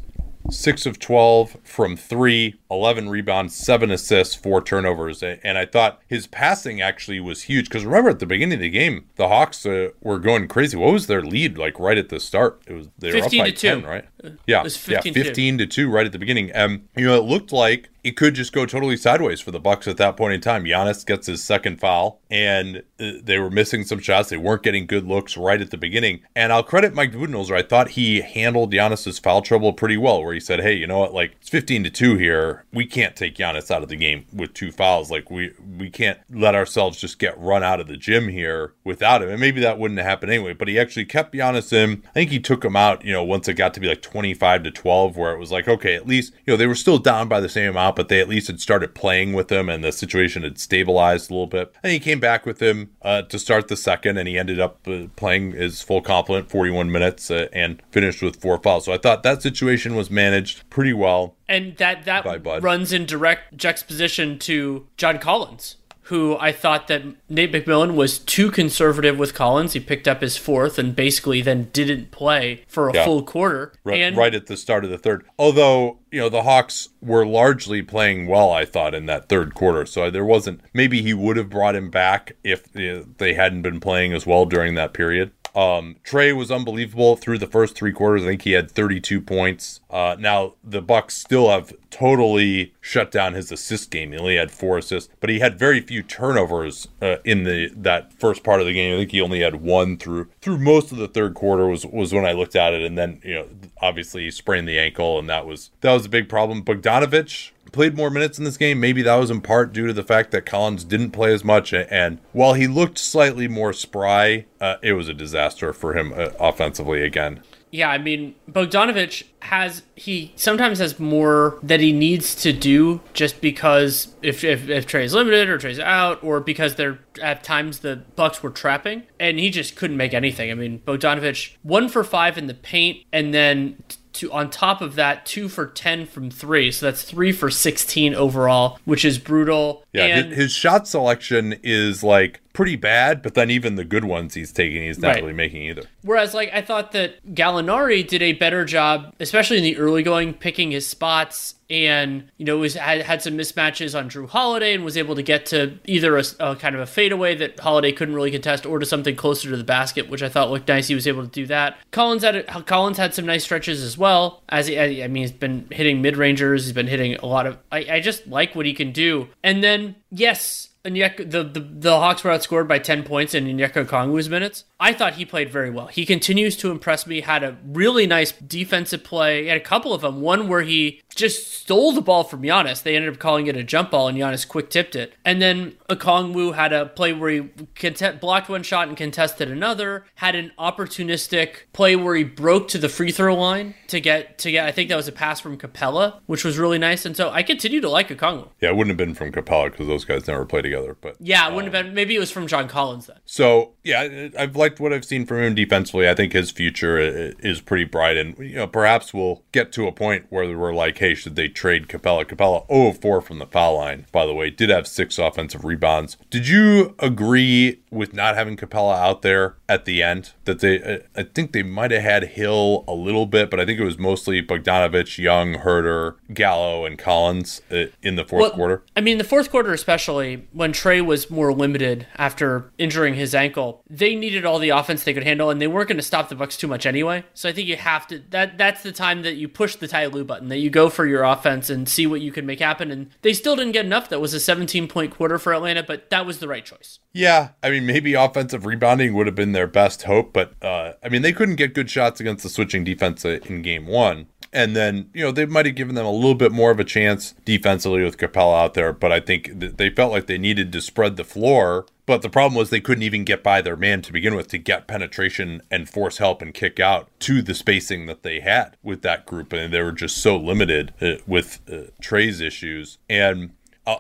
[0.52, 5.24] 6 of 12 from 3, 11 rebounds, 7 assists, 4 turnovers.
[5.24, 8.70] And I thought his passing actually was huge because remember at the beginning of the
[8.70, 10.78] game, the Hawks uh, were going crazy.
[10.78, 12.62] What was their lead like right at the start?
[12.68, 14.06] It was they were up by 10, right?
[14.46, 14.64] Yeah.
[14.64, 16.52] 15 yeah, 15 to 2 right at the beginning.
[16.56, 19.88] Um you know, it looked like it could just go totally sideways for the Bucks
[19.88, 20.64] at that point in time.
[20.64, 24.30] Giannis gets his second foul, and uh, they were missing some shots.
[24.30, 26.22] They weren't getting good looks right at the beginning.
[26.36, 27.56] And I'll credit Mike Budenholzer.
[27.56, 31.00] I thought he handled Giannis's foul trouble pretty well, where he said, "Hey, you know
[31.00, 31.14] what?
[31.14, 32.59] Like it's 15 to two here.
[32.74, 35.12] We can't take Giannis out of the game with two fouls.
[35.12, 39.22] Like we we can't let ourselves just get run out of the gym here without
[39.22, 39.30] him.
[39.30, 40.54] And maybe that wouldn't happen anyway.
[40.54, 42.04] But he actually kept Giannis in.
[42.08, 43.04] I think he took him out.
[43.04, 45.68] You know, once it got to be like 25 to 12, where it was like,
[45.68, 48.20] okay, at least you know they were still down by the same amount, but they
[48.20, 51.74] at least had started playing with him and the situation had stabilized a little bit.
[51.84, 54.88] And he came back with him uh, to start the second, and he ended up
[54.88, 58.86] uh, playing his full complement, 41 minutes, uh, and finished with four fouls.
[58.86, 61.36] So I thought that situation was managed pretty well.
[61.50, 62.24] And that that
[62.62, 65.76] runs in direct juxtaposition to John Collins
[66.10, 69.74] who I thought that Nate McMillan was too conservative with Collins.
[69.74, 73.06] He picked up his fourth and basically then didn't play for a yeah.
[73.06, 73.74] full quarter.
[73.84, 75.24] Right, and, right at the start of the third.
[75.38, 79.86] Although, you know, the Hawks were largely playing well, I thought, in that third quarter.
[79.86, 84.14] So there wasn't, maybe he would have brought him back if they hadn't been playing
[84.14, 85.32] as well during that period.
[85.60, 88.24] Um, Trae was unbelievable through the first three quarters.
[88.24, 89.82] I think he had 32 points.
[89.90, 94.14] Uh, now the Bucks still have totally shut down his assist game.
[94.14, 98.14] He only had four assists, but he had very few turnovers uh, in the that
[98.14, 98.94] first part of the game.
[98.94, 102.14] I think he only had one through through most of the third quarter was was
[102.14, 103.48] when I looked at it, and then you know
[103.82, 106.64] obviously he sprained the ankle, and that was that was a big problem.
[106.64, 108.80] Bogdanovich played more minutes in this game.
[108.80, 111.74] Maybe that was in part due to the fact that Collins didn't play as much.
[111.74, 116.32] And while he looked slightly more spry, uh, it was a disaster for him uh,
[116.40, 117.42] offensively again.
[117.72, 123.42] Yeah, I mean, Bogdanovich has he sometimes has more that he needs to do just
[123.42, 127.98] because if if, if Trae's limited or Trae's out or because they're at times the
[128.16, 130.50] Bucks were trapping and he just couldn't make anything.
[130.50, 133.84] I mean, Bogdanovich one for five in the paint and then
[134.20, 136.72] to on top of that, two for ten from three.
[136.72, 139.84] So that's three for sixteen overall, which is brutal.
[139.94, 144.34] Yeah, and, his shot selection is like pretty bad, but then even the good ones
[144.34, 145.24] he's taking, he's not right.
[145.24, 145.84] really making either.
[146.02, 150.34] Whereas, like, I thought that Gallinari did a better job, especially in the early going,
[150.34, 154.84] picking his spots and you know was had, had some mismatches on Jrue Holiday and
[154.84, 158.16] was able to get to either a, a, kind of a fadeaway that Holiday couldn't
[158.16, 160.88] really contest or to something closer to the basket, which I thought looked nice.
[160.88, 161.78] He was able to do that.
[161.92, 164.42] Collins had a, Collins had some nice stretches as well.
[164.50, 166.66] As he, I mean, he's been hitting mid rangers.
[166.66, 167.58] He's been hitting a lot of.
[167.72, 169.28] I, I just like what he can do.
[169.44, 173.86] And then yes, Onyeka, the, the the Hawks were outscored by 10 points in Onyeka
[173.86, 174.64] Okongwu's minutes.
[174.80, 175.88] I thought he played very well.
[175.88, 177.20] He continues to impress me.
[177.20, 179.44] Had a really nice defensive play.
[179.44, 180.22] He had a couple of them.
[180.22, 182.82] One where he just stole the ball from Giannis.
[182.82, 185.14] They ended up calling it a jump ball, and Giannis quick tipped it.
[185.26, 190.06] And then Okongwu had a play where he contest, blocked one shot and contested another.
[190.16, 194.52] Had an opportunistic play where he broke to the free throw line to get to
[194.52, 194.66] get.
[194.66, 197.06] I think that was a pass from Capela, which was really nice.
[197.06, 198.48] And so I continue to like Okongwu.
[198.62, 200.96] Yeah, it wouldn't have been from Capela because those guys never played together.
[201.00, 201.94] But yeah, it wouldn't um, have been.
[201.94, 203.18] Maybe it was from John Collins then.
[203.26, 206.08] So yeah, I've liked what I've seen from him defensively.
[206.08, 209.92] I think his future is pretty bright, and you know perhaps we'll get to a
[209.92, 212.26] point where we're like, hey, should they trade Capela?
[212.26, 214.06] Capela 0 4 from the foul line.
[214.12, 216.18] By the way, did have six offensive rebounds.
[216.30, 220.34] Did you agree with not having Capela out there at the end?
[220.44, 223.80] That they, I think they might have had Hill a little bit, but I think
[223.80, 228.84] it was mostly Bogdanovich, Young, Huerter, Gallo, and Collins uh, in the fourth well, quarter.
[228.98, 233.84] I mean, the fourth quarter especially when Trae was more limited after injuring his ankle,
[233.90, 236.36] they needed all the offense they could handle, and they weren't going to stop the
[236.36, 237.24] Bucks too much anyway.
[237.34, 240.08] So I think you have to that that's the time that you push the Ty
[240.08, 242.92] Lue button, that you go for your offense and see what you can make happen.
[242.92, 244.10] And they still didn't get enough.
[244.10, 247.00] That was a 17 point quarter for Atlanta, but that was the right choice.
[247.14, 251.10] Yeah, I mean maybe offensive rebounding would have been their best hope, but uh, I
[251.10, 254.28] mean they couldn't get good shots against the switching defense in game one.
[254.54, 256.84] And then, you know, they might have given them a little bit more of a
[256.84, 260.82] chance defensively with Capela out there, but I think they felt like they needed to
[260.82, 261.86] spread the floor.
[262.08, 264.58] But the problem was they couldn't even get by their man to begin with to
[264.58, 269.04] get penetration and force help and kick out to the spacing that they had with
[269.04, 269.54] that group.
[269.54, 272.98] And they were just so limited uh, with uh, Trae's issues.
[273.08, 273.52] And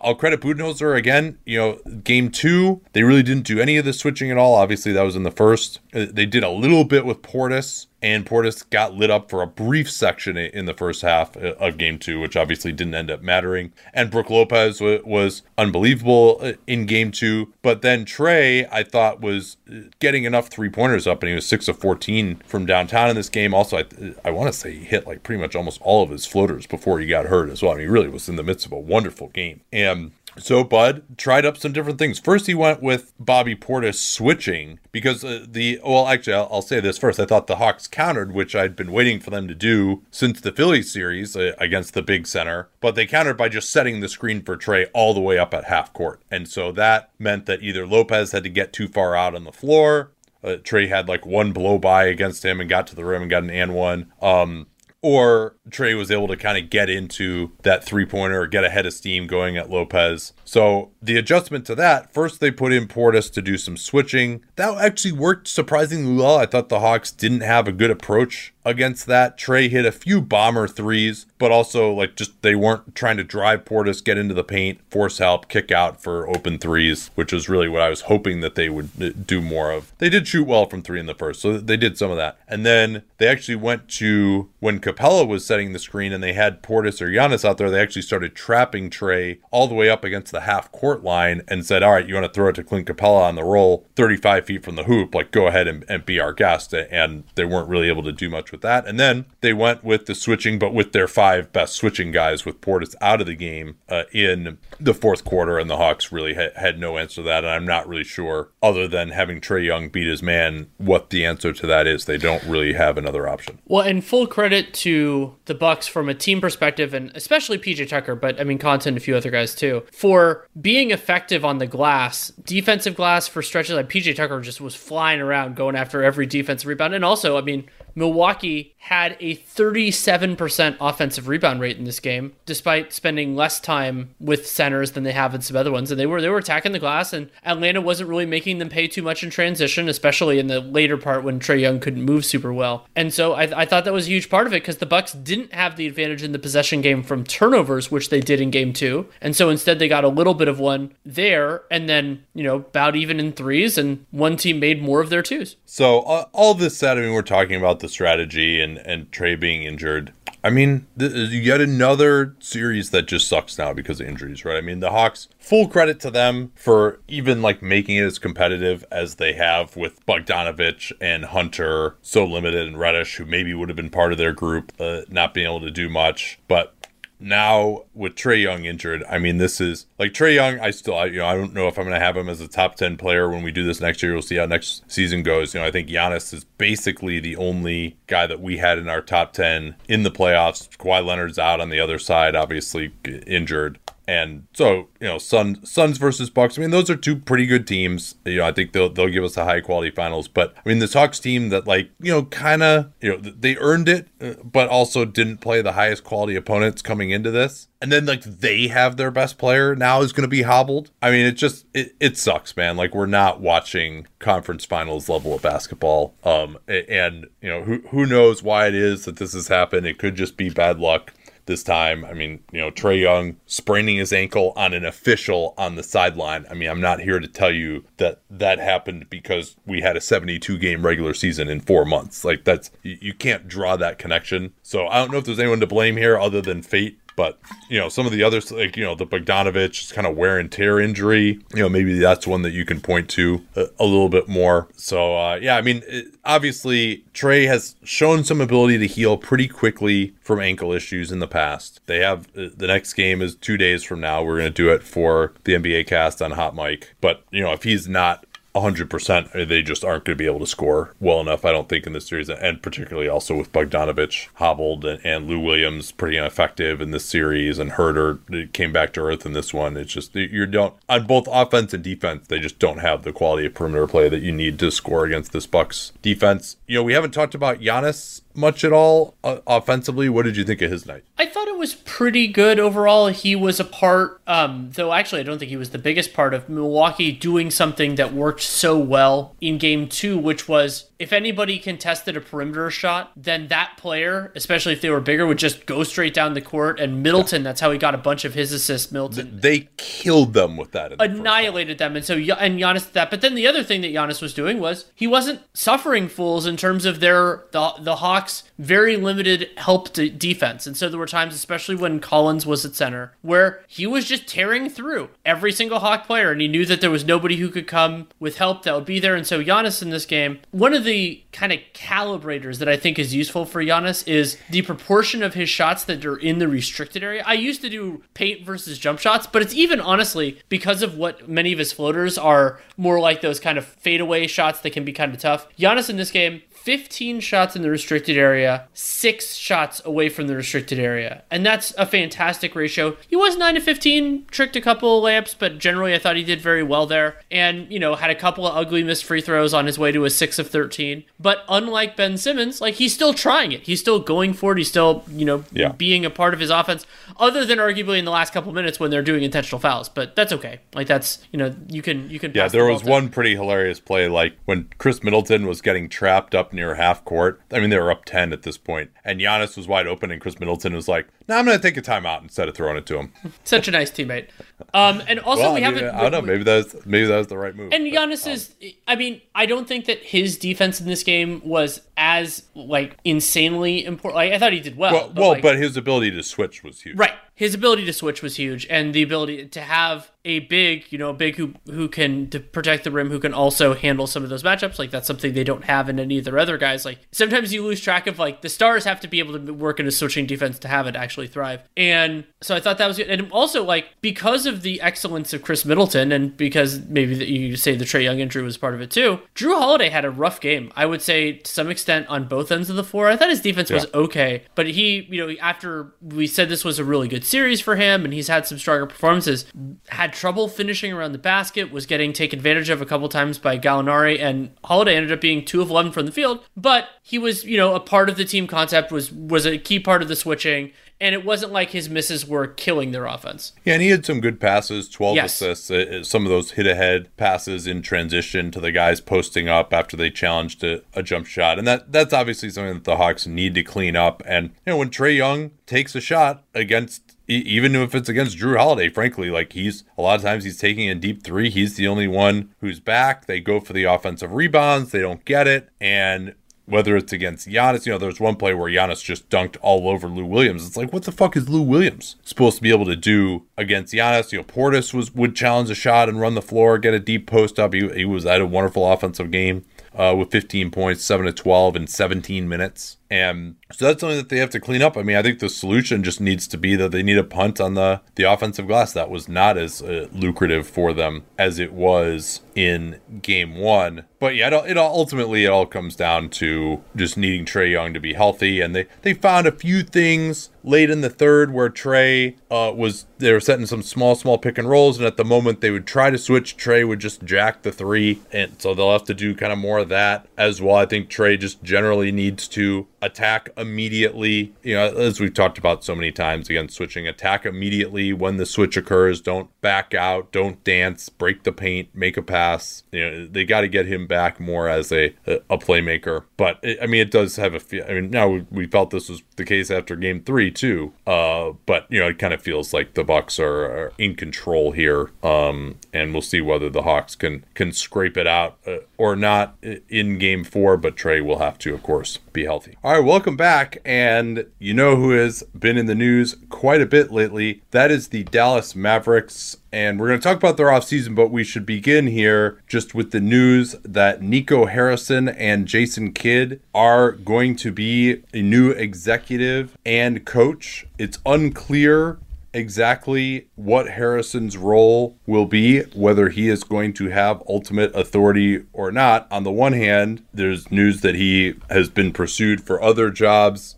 [0.01, 1.37] I'll credit Budenholzer again.
[1.45, 4.55] You know, game two, they really didn't do any of the switching at all.
[4.55, 5.79] Obviously, that was in the first.
[5.93, 9.47] Uh, they did a little bit with Portis and Portis got lit up for a
[9.47, 13.21] brief section in the first half uh, of game two, which obviously didn't end up
[13.21, 13.73] mattering.
[13.93, 17.53] And Brook Lopez was unbelievable uh, in game two.
[17.61, 21.45] But then Trae, I thought, was uh, getting enough three pointers up, and he was
[21.45, 23.53] six of 14 from downtown in this game.
[23.53, 23.85] Also, I,
[24.23, 26.99] I want to say he hit like pretty much almost all of his floaters before
[26.99, 27.73] he got hurt as well.
[27.73, 29.61] I mean, he really was in the midst of a wonderful game.
[29.71, 32.19] And so Bud tried up some different things.
[32.19, 36.79] First, he went with Bobby Portis switching because uh, the well, actually, I'll, I'll, say
[36.79, 37.19] this first.
[37.19, 40.51] I thought the Hawks countered, which I'd been waiting for them to do since the
[40.51, 44.41] Phillies series uh, against the big center, but they countered by just setting the screen
[44.41, 47.87] for Trae all the way up at half court, and so that meant that either
[47.87, 50.11] Lopez had to get too far out on the floor.
[50.43, 53.31] Uh, Trae had like one blow by against him and got to the rim and
[53.31, 54.11] got an and one.
[54.21, 54.67] Um,
[55.01, 58.93] or Trae was able to kind of get into that three pointer get ahead of
[58.93, 60.33] steam going at Lopez.
[60.43, 64.43] So the adjustment to that, first they put in Portis to do some switching.
[64.55, 66.37] That actually worked surprisingly well.
[66.37, 69.37] I thought the Hawks didn't have a good approach against that.
[69.37, 73.65] Trae hit a few bomber threes, but also like just they weren't trying to drive
[73.65, 77.69] Portis, get into the paint, force help, kick out for open threes, which was really
[77.69, 79.93] what I was hoping that they would uh, do more of.
[79.97, 82.37] They did shoot well from three in the first, so they did some of that.
[82.47, 86.61] And then they actually went to when Capela was setting the screen and they had
[86.61, 90.31] Portis or Giannis out there, they actually started trapping Trae all the way up against
[90.31, 92.87] the half court line and said, All right, you want to throw it to Clint
[92.87, 96.19] Capela on the roll 35 feet from the hoop, like go ahead and, and be
[96.19, 96.73] our guest.
[96.73, 98.87] And they weren't really able to do much with that.
[98.87, 102.61] And then they went with the switching, but with their five best switching guys, with
[102.61, 105.57] Portis out of the game uh, in the fourth quarter.
[105.57, 107.43] And the Hawks really ha- had no answer to that.
[107.43, 111.25] And I'm not really sure, other than having Trae Young beat his man, what the
[111.25, 112.05] answer to that is.
[112.05, 113.59] They don't really have another option.
[113.65, 118.15] Well, and full credit to the Bucks from a team perspective, and especially PJ Tucker,
[118.15, 122.29] but I mean, Connaughton, a few other guys too, for being effective on the glass,
[122.29, 126.67] defensive glass for stretches like PJ Tucker just was flying around going after every defensive
[126.67, 126.93] rebound.
[126.93, 132.33] And also, I mean, Milwaukee Rocky had a 37% offensive rebound rate in this game,
[132.45, 135.91] despite spending less time with centers than they have in some other ones.
[135.91, 138.87] And they were they were attacking the glass, and Atlanta wasn't really making them pay
[138.87, 142.53] too much in transition, especially in the later part when Trae Young couldn't move super
[142.53, 142.87] well.
[142.95, 145.11] And so I, I thought that was a huge part of it because the Bucks
[145.11, 148.71] didn't have the advantage in the possession game from turnovers, which they did in game
[148.71, 149.07] two.
[149.21, 152.55] And so instead they got a little bit of one there, and then you know
[152.55, 155.57] about even in threes, and one team made more of their twos.
[155.65, 159.39] So uh, all this said, I mean, we're talking about the strategy and and Trae
[159.39, 160.13] being injured.
[160.41, 164.55] I mean, yet another series that just sucks now because of injuries, right?
[164.55, 168.85] I mean, the Hawks, full credit to them for even like making it as competitive
[168.89, 173.75] as they have with Bogdanovich and Hunter, so limited, and Reddish, who maybe would have
[173.75, 176.39] been part of their group, uh, not being able to do much.
[176.47, 176.73] But
[177.19, 180.59] now with Trae Young injured, I mean, this is like Trae Young.
[180.59, 182.41] I still, I, you know, I don't know if I'm going to have him as
[182.41, 184.13] a top ten player when we do this next year.
[184.13, 185.53] We'll see how next season goes.
[185.53, 189.01] You know, I think Giannis is basically the only guy that we had in our
[189.01, 190.69] top ten in the playoffs.
[190.77, 192.93] Kawhi Leonard's out on the other side, obviously
[193.27, 193.79] injured.
[194.09, 196.57] And so, you know, Sun, Suns versus Bucks.
[196.57, 198.15] I mean, those are two pretty good teams.
[198.25, 200.27] You know, I think they'll they'll give us a high quality finals.
[200.27, 203.55] But I mean, the Hawks team that like you know kind of you know they
[203.57, 207.67] earned it, uh, but also didn't play the highest quality opponents coming into this.
[207.81, 210.89] And then like they have their best player now is going to be hobbled.
[211.03, 212.77] I mean, it just it, it sucks, man.
[212.77, 216.15] Like we're not watching conference finals level of basketball.
[216.23, 219.85] Um, and you know who who knows why it is that this has happened.
[219.85, 221.13] It could just be bad luck
[221.49, 222.05] this time.
[222.05, 226.45] I mean, you know, Trae Young spraining his ankle on an official on the sideline.
[226.49, 230.01] I mean, I'm not here to tell you that that happened because we had a
[230.01, 232.23] 72 game regular season in four months.
[232.23, 234.53] Like, that's, you, you can't draw that connection.
[234.61, 236.99] So I don't know if there's anyone to blame here other than fate.
[237.19, 240.15] But you know, some of the others, like you know, the Bogdanovich is kind of
[240.15, 241.41] wear and tear injury.
[241.53, 244.69] You know, maybe that's one that you can point to a, a little bit more.
[244.77, 249.49] So uh, yeah, I mean, it, obviously Trae has shown some ability to heal pretty
[249.49, 251.81] quickly from ankle issues in the past.
[251.87, 254.23] They have uh, the next game is two days from now.
[254.23, 256.95] We're going to do it for the NBA cast on Hot Mic.
[257.01, 259.47] But you know, if he's not 100%.
[259.47, 261.93] They just aren't going to be able to score well enough, I don't think, in
[261.93, 262.29] this series.
[262.29, 267.59] And particularly also with Bogdanovich hobbled and, and Lou Williams pretty ineffective in this series.
[267.59, 269.77] And Huerter came back to earth in this one.
[269.77, 273.45] It's just, you don't, on both offense and defense, they just don't have the quality
[273.45, 276.57] of perimeter play that you need to score against this Bucks defense.
[276.67, 280.09] You know, we haven't talked about Giannis much at all uh, offensively.
[280.09, 281.03] What did you think of his night?
[281.17, 283.07] I thought it was pretty good overall.
[283.07, 286.33] He was a part, um, though actually I don't think he was the biggest part
[286.33, 291.59] of Milwaukee doing something that worked so well in game two, which was if anybody
[291.59, 295.83] contested a perimeter shot, then that player, especially if they were bigger, would just go
[295.83, 296.79] straight down the court.
[296.79, 298.91] And Middleton, that's how he got a bunch of his assists.
[298.91, 300.97] Middleton They killed them with that.
[300.97, 303.09] the annihilated them, and so and Giannis did that.
[303.09, 306.57] But then the other thing that Giannis was doing was he wasn't suffering fools in
[306.57, 308.18] terms of their the the Hawks'
[308.57, 310.67] very limited help to defense.
[310.67, 314.27] And so there were times, especially when Collins was at center, where he was just
[314.27, 317.67] tearing through every single Hawk player, and he knew that there was nobody who could
[317.67, 319.15] come with help that would be there.
[319.15, 322.99] And so Giannis in this game, one of the kind of calibrators that I think
[322.99, 327.03] is useful for Giannis is the proportion of his shots that are in the restricted
[327.03, 327.23] area.
[327.25, 331.29] I used to do paint versus jump shots, but it's even honestly because of what
[331.29, 334.93] many of his floaters are more like those kind of fadeaway shots that can be
[334.93, 335.47] kind of tough.
[335.57, 340.35] Giannis in this game 15 shots in the restricted area, six shots away from the
[340.35, 341.23] restricted area.
[341.31, 342.97] And that's a fantastic ratio.
[343.07, 346.23] He was 9 to 15, tricked a couple of layups, but generally I thought he
[346.23, 347.17] did very well there.
[347.31, 350.05] And, you know, had a couple of ugly missed free throws on his way to
[350.05, 351.05] a 6 of 13.
[351.19, 353.61] But unlike Ben Simmons, like he's still trying it.
[353.61, 354.57] He's still going for it.
[354.57, 355.69] He's still, you know, Yeah.
[355.71, 356.85] being a part of his offense,
[357.17, 359.89] other than arguably in the last couple minutes when they're doing intentional fouls.
[359.89, 360.59] But that's okay.
[360.73, 363.35] Like that's, you know, you can, you can Yeah, pass the there was one pretty
[363.35, 367.41] hilarious play, like when Khris Middleton was getting trapped up near half court.
[367.51, 370.21] I mean, they were up 10 at this point, and Giannis was wide open, and
[370.21, 372.87] Khris Middleton was like, no, I'm going to take a timeout instead of throwing it
[372.87, 373.13] to him.
[373.43, 374.29] Such a nice teammate.
[374.73, 375.85] Um, and also Well, we haven't.
[375.85, 376.21] I don't know.
[376.21, 377.71] Maybe that was, maybe that was the right move.
[377.71, 378.55] And but, Giannis um, is,
[378.87, 383.85] I mean, I don't think that his defense in this game was as like insanely
[383.85, 384.15] important.
[384.15, 384.93] Like I thought he did well.
[384.93, 386.97] Well, well, like- but his ability to switch was huge.
[386.97, 390.97] right, his ability to switch was huge, and the ability to have a big, you
[390.97, 394.23] know, a big who who can to protect the rim, who can also handle some
[394.23, 394.79] of those matchups.
[394.79, 396.85] Like that's something they don't have in any of their other guys.
[396.85, 399.79] Like sometimes you lose track of like the stars have to be able to work
[399.79, 401.61] in a switching defense to have it actually thrive.
[401.75, 403.09] And so I thought that was good.
[403.09, 407.55] And also like because of the excellence of Khris Middleton, and because maybe that you
[407.55, 409.19] say the Trae Young injury was part of it too.
[409.35, 410.71] Jrue Holiday had a rough game.
[410.75, 413.07] I would say to some extent on both ends of the floor.
[413.07, 416.79] I thought his defense was okay, but he, you know, after we said this was
[416.79, 419.45] a really good series for him, and he's had some stronger performances,
[419.89, 423.57] had trouble finishing around the basket, was getting taken advantage of a couple times by
[423.57, 427.43] Gallinari, and Holiday ended up being two of eleven from the field, but he was,
[427.43, 430.15] you know, a part of the team concept, was was a key part of the
[430.15, 430.71] switching.
[431.01, 433.53] And it wasn't like his misses were killing their offense.
[433.63, 435.41] Yeah, and he had some good passes, 12 Yes.
[435.41, 439.47] assists, uh, uh, some of those hit ahead passes in transition to the guys posting
[439.47, 441.57] up after they challenged a, a jump shot.
[441.57, 444.21] And that that's obviously something that the Hawks need to clean up.
[444.25, 448.57] And, you know, when Trae Young takes a shot against, even if it's against Jrue
[448.57, 451.49] Holiday, frankly, like he's a lot of times he's taking a deep three.
[451.49, 453.25] He's the only one who's back.
[453.25, 455.69] They go for the offensive rebounds, they don't get it.
[455.79, 456.33] And
[456.69, 460.07] whether it's against Giannis, you know, there's one play where Giannis just dunked all over
[460.07, 460.65] Lou Williams.
[460.65, 463.93] It's like, what the fuck is Lou Williams supposed to be able to do against
[463.93, 464.31] Giannis?
[464.31, 467.27] You know, Portis was would challenge a shot and run the floor, get a deep
[467.27, 467.73] post up.
[467.73, 469.65] He, he was had a wonderful offensive game
[469.95, 472.97] uh, with 15 points, 7 to 12 in 17 minutes.
[473.11, 474.95] And so that's something that they have to clean up.
[474.95, 477.59] I mean, I think the solution just needs to be that they need a punt
[477.59, 478.93] on the, the offensive glass.
[478.93, 484.05] That was not as uh, lucrative for them as it was in game one.
[484.19, 487.71] But yeah, it, all- it all, ultimately it all comes down to just needing Trae
[487.71, 488.61] Young to be healthy.
[488.61, 493.05] And they, they found a few things late in the third where Trae uh, was
[493.17, 495.87] they were setting some small, small pick and rolls, and at the moment they would
[495.87, 499.33] try to switch, Trae would just jack the three, and so they'll have to do
[499.35, 500.75] kind of more of that as well.
[500.75, 504.53] I think Trae just generally needs to attack immediately.
[504.63, 508.45] You know, as we've talked about so many times again, switching attack immediately when the
[508.45, 509.21] switch occurs.
[509.21, 512.83] Don't back out, don't dance, break the paint, make a pass.
[512.91, 516.25] You know, they got to get him back more as a a playmaker.
[516.37, 517.85] But it, I mean, it does have a feel.
[517.87, 520.93] I mean, now we, we felt this was the case after game three too.
[521.05, 524.71] Uh, but you know, it kind of feels like the Bucks are, are in control
[524.71, 525.11] here.
[525.23, 529.55] Um, and we'll see whether the Hawks can can scrape it out uh, or not
[529.89, 530.77] in game four.
[530.77, 532.77] But Trae will have to, of course, be healthy.
[532.83, 533.79] All right, welcome back.
[533.83, 537.61] And you know who has been in the news quite a bit lately?
[537.71, 539.57] That is the Dallas Mavericks.
[539.71, 543.11] And we're going to talk about their offseason, but we should begin here just with
[543.11, 549.77] the news that Nico Harrison and Jason Kidd are going to be a new executive
[549.85, 550.87] and coach.
[550.97, 552.19] It's unclear
[552.53, 558.91] exactly what Harrison's role will be, whether he is going to have ultimate authority or
[558.91, 559.27] not.
[559.31, 563.75] On the one hand, there's news that he has been pursued for other jobs.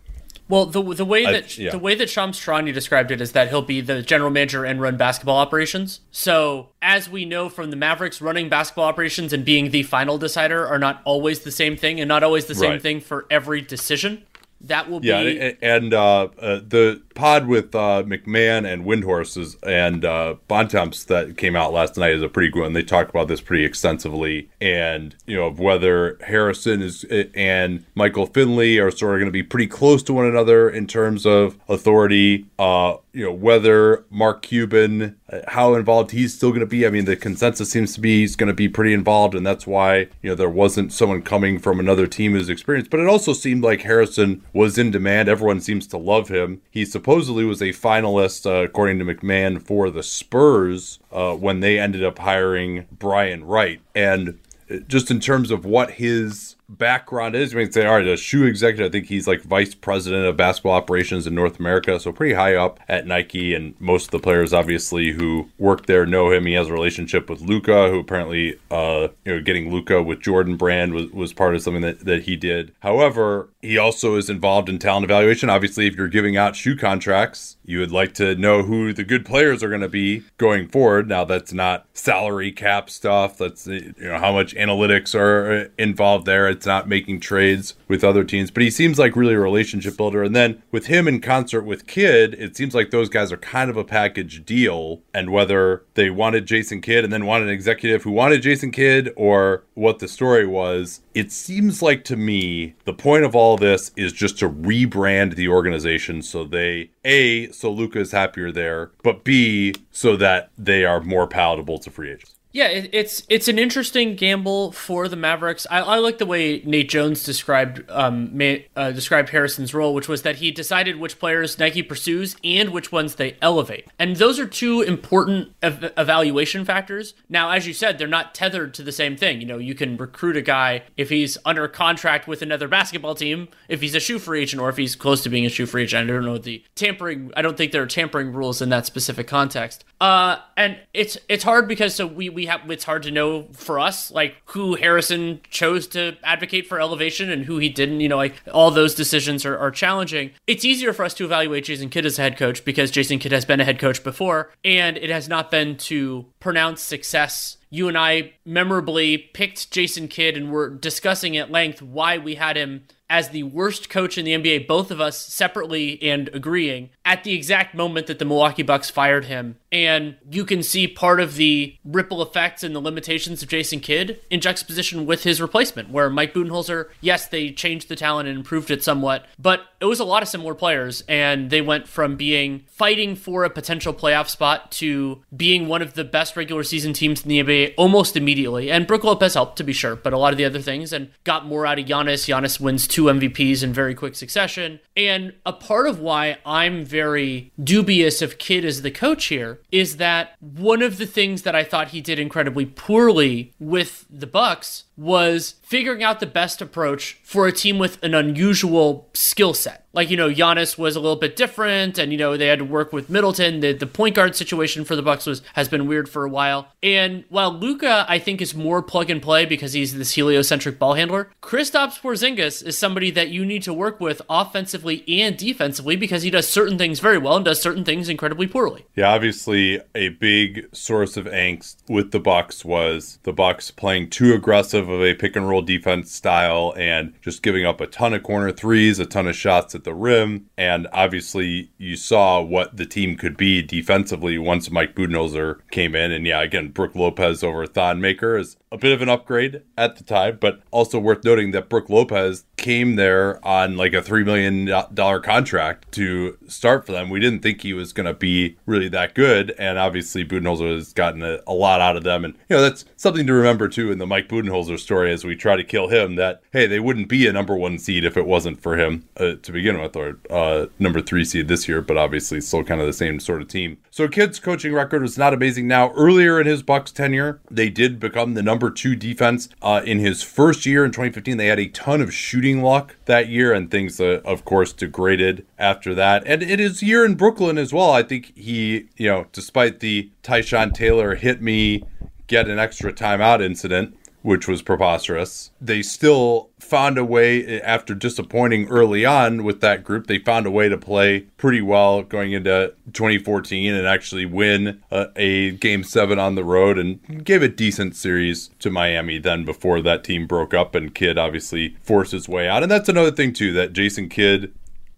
[0.48, 1.70] Well, the the way I- that yeah.
[1.70, 4.80] the way that Shams Charania described it is that he'll be the general manager and
[4.82, 6.00] run basketball operations.
[6.10, 10.66] So, as we know from the Mavericks, running basketball operations and being the final decider
[10.66, 12.82] are not always the same thing, and not always the same Right.
[12.82, 14.24] thing for every decision.
[14.60, 19.56] That will Yeah, be and, and uh, uh, the pod with uh, McMahon and Windhorst's
[19.62, 22.72] and uh, Bontemps that came out last night is a pretty good one.
[22.72, 27.04] They talk about this pretty extensively, and you know of whether Harrison is
[27.34, 30.86] and Michael Finley are sort of going to be pretty close to one another in
[30.86, 32.46] terms of authority.
[32.58, 36.86] Uh, you know whether Mark Cuban, uh, how involved he's still going to be.
[36.86, 39.66] I mean, the consensus seems to be he's going to be pretty involved, and that's
[39.66, 42.90] why you know there wasn't someone coming from another team who's experienced.
[42.90, 45.28] But it also seemed like Harrison was in demand.
[45.28, 46.62] Everyone seems to love him.
[46.70, 51.76] He supposedly was a finalist, uh, according to McMahon, for the Spurs uh, when they
[51.76, 54.38] ended up hiring Brian Wright, and
[54.70, 57.54] uh, just in terms of what his background is.
[57.54, 58.86] We can say, all right, a shoe executive.
[58.86, 62.54] I think he's like vice president of basketball operations in North America, so pretty high
[62.54, 63.54] up at Nike.
[63.54, 66.46] And most of the players, obviously, who work there know him.
[66.46, 70.56] He has a relationship with Luka, who apparently, uh, you know, getting Luka with Jordan
[70.56, 72.72] Brand was, was part of something that, that he did.
[72.80, 75.50] However, he also is involved in talent evaluation.
[75.50, 79.24] Obviously, if you're giving out shoe contracts, you would like to know who the good
[79.24, 81.08] players are going to be going forward.
[81.08, 83.38] Now, that's not salary cap stuff.
[83.38, 86.48] That's you know how much analytics are involved there.
[86.48, 90.22] It's not making trades with other teams, but he seems like really a relationship builder.
[90.22, 93.70] And then with him in concert with Kidd, it seems like those guys are kind
[93.70, 95.02] of a package deal.
[95.14, 99.12] And whether they wanted Jason Kidd and then wanted an executive who wanted Jason Kidd
[99.16, 103.90] or what the story was, it seems like to me the point of all this
[103.96, 109.24] is just to rebrand the organization so they a so Luka is happier there, but
[109.24, 112.34] B so that they are more palatable to free agents.
[112.52, 115.66] Yeah, it, it's it's an interesting gamble for the Mavericks.
[115.70, 118.38] I, I like the way Nate Jones described um,
[118.76, 122.92] uh, described Harrison's role, which was that he decided which players Nike pursues and which
[122.92, 127.14] ones they elevate, and those are two important ev- evaluation factors.
[127.28, 129.40] Now, as you said, they're not tethered to the same thing.
[129.40, 133.48] You know, you can recruit a guy if he's under contract with another basketball team,
[133.68, 135.84] if he's a shoe free agent, or if he's close to being a shoe free
[135.84, 136.10] agent.
[136.10, 137.32] I don't know the tampering.
[137.34, 139.84] I don't think there are tampering rules in that specific context.
[140.00, 143.44] Uh, and it's it's hard because so we we we have it's hard to know
[143.52, 148.00] for us like who Harrison chose to advocate for elevation and who he didn't.
[148.00, 150.32] You know, like all those decisions are, are challenging.
[150.48, 153.30] It's easier for us to evaluate Jason Kidd as a head coach because Jason Kidd
[153.30, 157.88] has been a head coach before, and it has not been to pronounce success you
[157.88, 162.84] and I memorably picked Jason Kidd and were discussing at length why we had him
[163.08, 167.34] as the worst coach in the NBA, both of us separately and agreeing, at the
[167.34, 169.56] exact moment that the Milwaukee Bucks fired him.
[169.70, 174.20] And you can see part of the ripple effects and the limitations of Jason Kidd
[174.30, 178.70] in juxtaposition with his replacement, where Mike Budenholzer, yes, they changed the talent and improved
[178.70, 182.62] it somewhat, but it was a lot of similar players, and they went from being
[182.68, 187.22] fighting for a potential playoff spot to being one of the best regular season teams
[187.22, 188.70] in the NBA almost immediately.
[188.70, 191.10] And Brook Lopez helped, to be sure, but a lot of the other things, and
[191.24, 192.28] got more out of Giannis.
[192.28, 194.78] Giannis wins two MVPs in very quick succession.
[194.96, 199.96] And a part of why I'm very dubious of Kidd as the coach here is
[199.96, 204.84] that one of the things that I thought he did incredibly poorly with the Bucks
[204.96, 209.81] was figuring out the best approach for a team with an unusual skill set.
[209.92, 212.64] Like, you know, Giannis was a little bit different and, you know, they had to
[212.64, 213.60] work with Middleton.
[213.60, 216.68] The, the point guard situation for the Bucks was has been weird for a while.
[216.82, 220.94] And while Luka I think, is more plug and play because he's this heliocentric ball
[220.94, 226.22] handler, Kristaps Porzingis is somebody that you need to work with offensively and defensively because
[226.22, 228.84] he does certain things very well and does certain things incredibly poorly.
[228.94, 234.34] Yeah, obviously a big source of angst with the Bucks was the Bucks playing too
[234.34, 238.22] aggressive of a pick and roll defense style and just giving up a ton of
[238.22, 240.48] corner threes, a ton of shots at the rim.
[240.56, 246.12] And obviously, you saw what the team could be defensively once Mike Budenholzer came in.
[246.12, 249.96] And yeah, again, Brook Lopez over Thon Maker is a bit of an upgrade at
[249.96, 254.24] the time, but also worth noting that Brook Lopez came there on like a $3
[254.24, 257.10] million contract to start for them.
[257.10, 259.54] We didn't think he was going to be really that good.
[259.58, 262.24] And obviously, Budenholzer has gotten a, a, lot out of them.
[262.24, 265.36] And, you know, that's something to remember too in the Mike Budenholzer story as we
[265.36, 268.26] try to kill him that, hey, they wouldn't be a number one seed if it
[268.26, 271.98] wasn't for him uh, to begin with, or uh, number three seed this year, but
[271.98, 273.78] obviously still kind of the same sort of team.
[273.90, 275.66] So, Kidd's coaching record was not amazing.
[275.66, 279.48] Now, earlier in his Bucks tenure, they did become the number number two defense.
[279.60, 283.28] Uh, in his first year in 2015, they had a ton of shooting luck that
[283.28, 286.22] year, and things, uh, of course, degraded after that.
[286.26, 287.90] And it is year in Brooklyn as well.
[287.90, 291.84] I think he, you know, despite the Tyshawn Taylor hit me,
[292.28, 295.50] get an extra timeout incident, which was preposterous.
[295.60, 300.50] They still found a way, after disappointing early on with that group, they found a
[300.50, 306.18] way to play pretty well going into 2014 and actually win a, a game seven
[306.18, 310.54] on the road and gave a decent series to Miami then before that team broke
[310.54, 312.62] up and Kidd obviously forced his way out.
[312.62, 314.50] And that's another thing, too, that Jason Kidd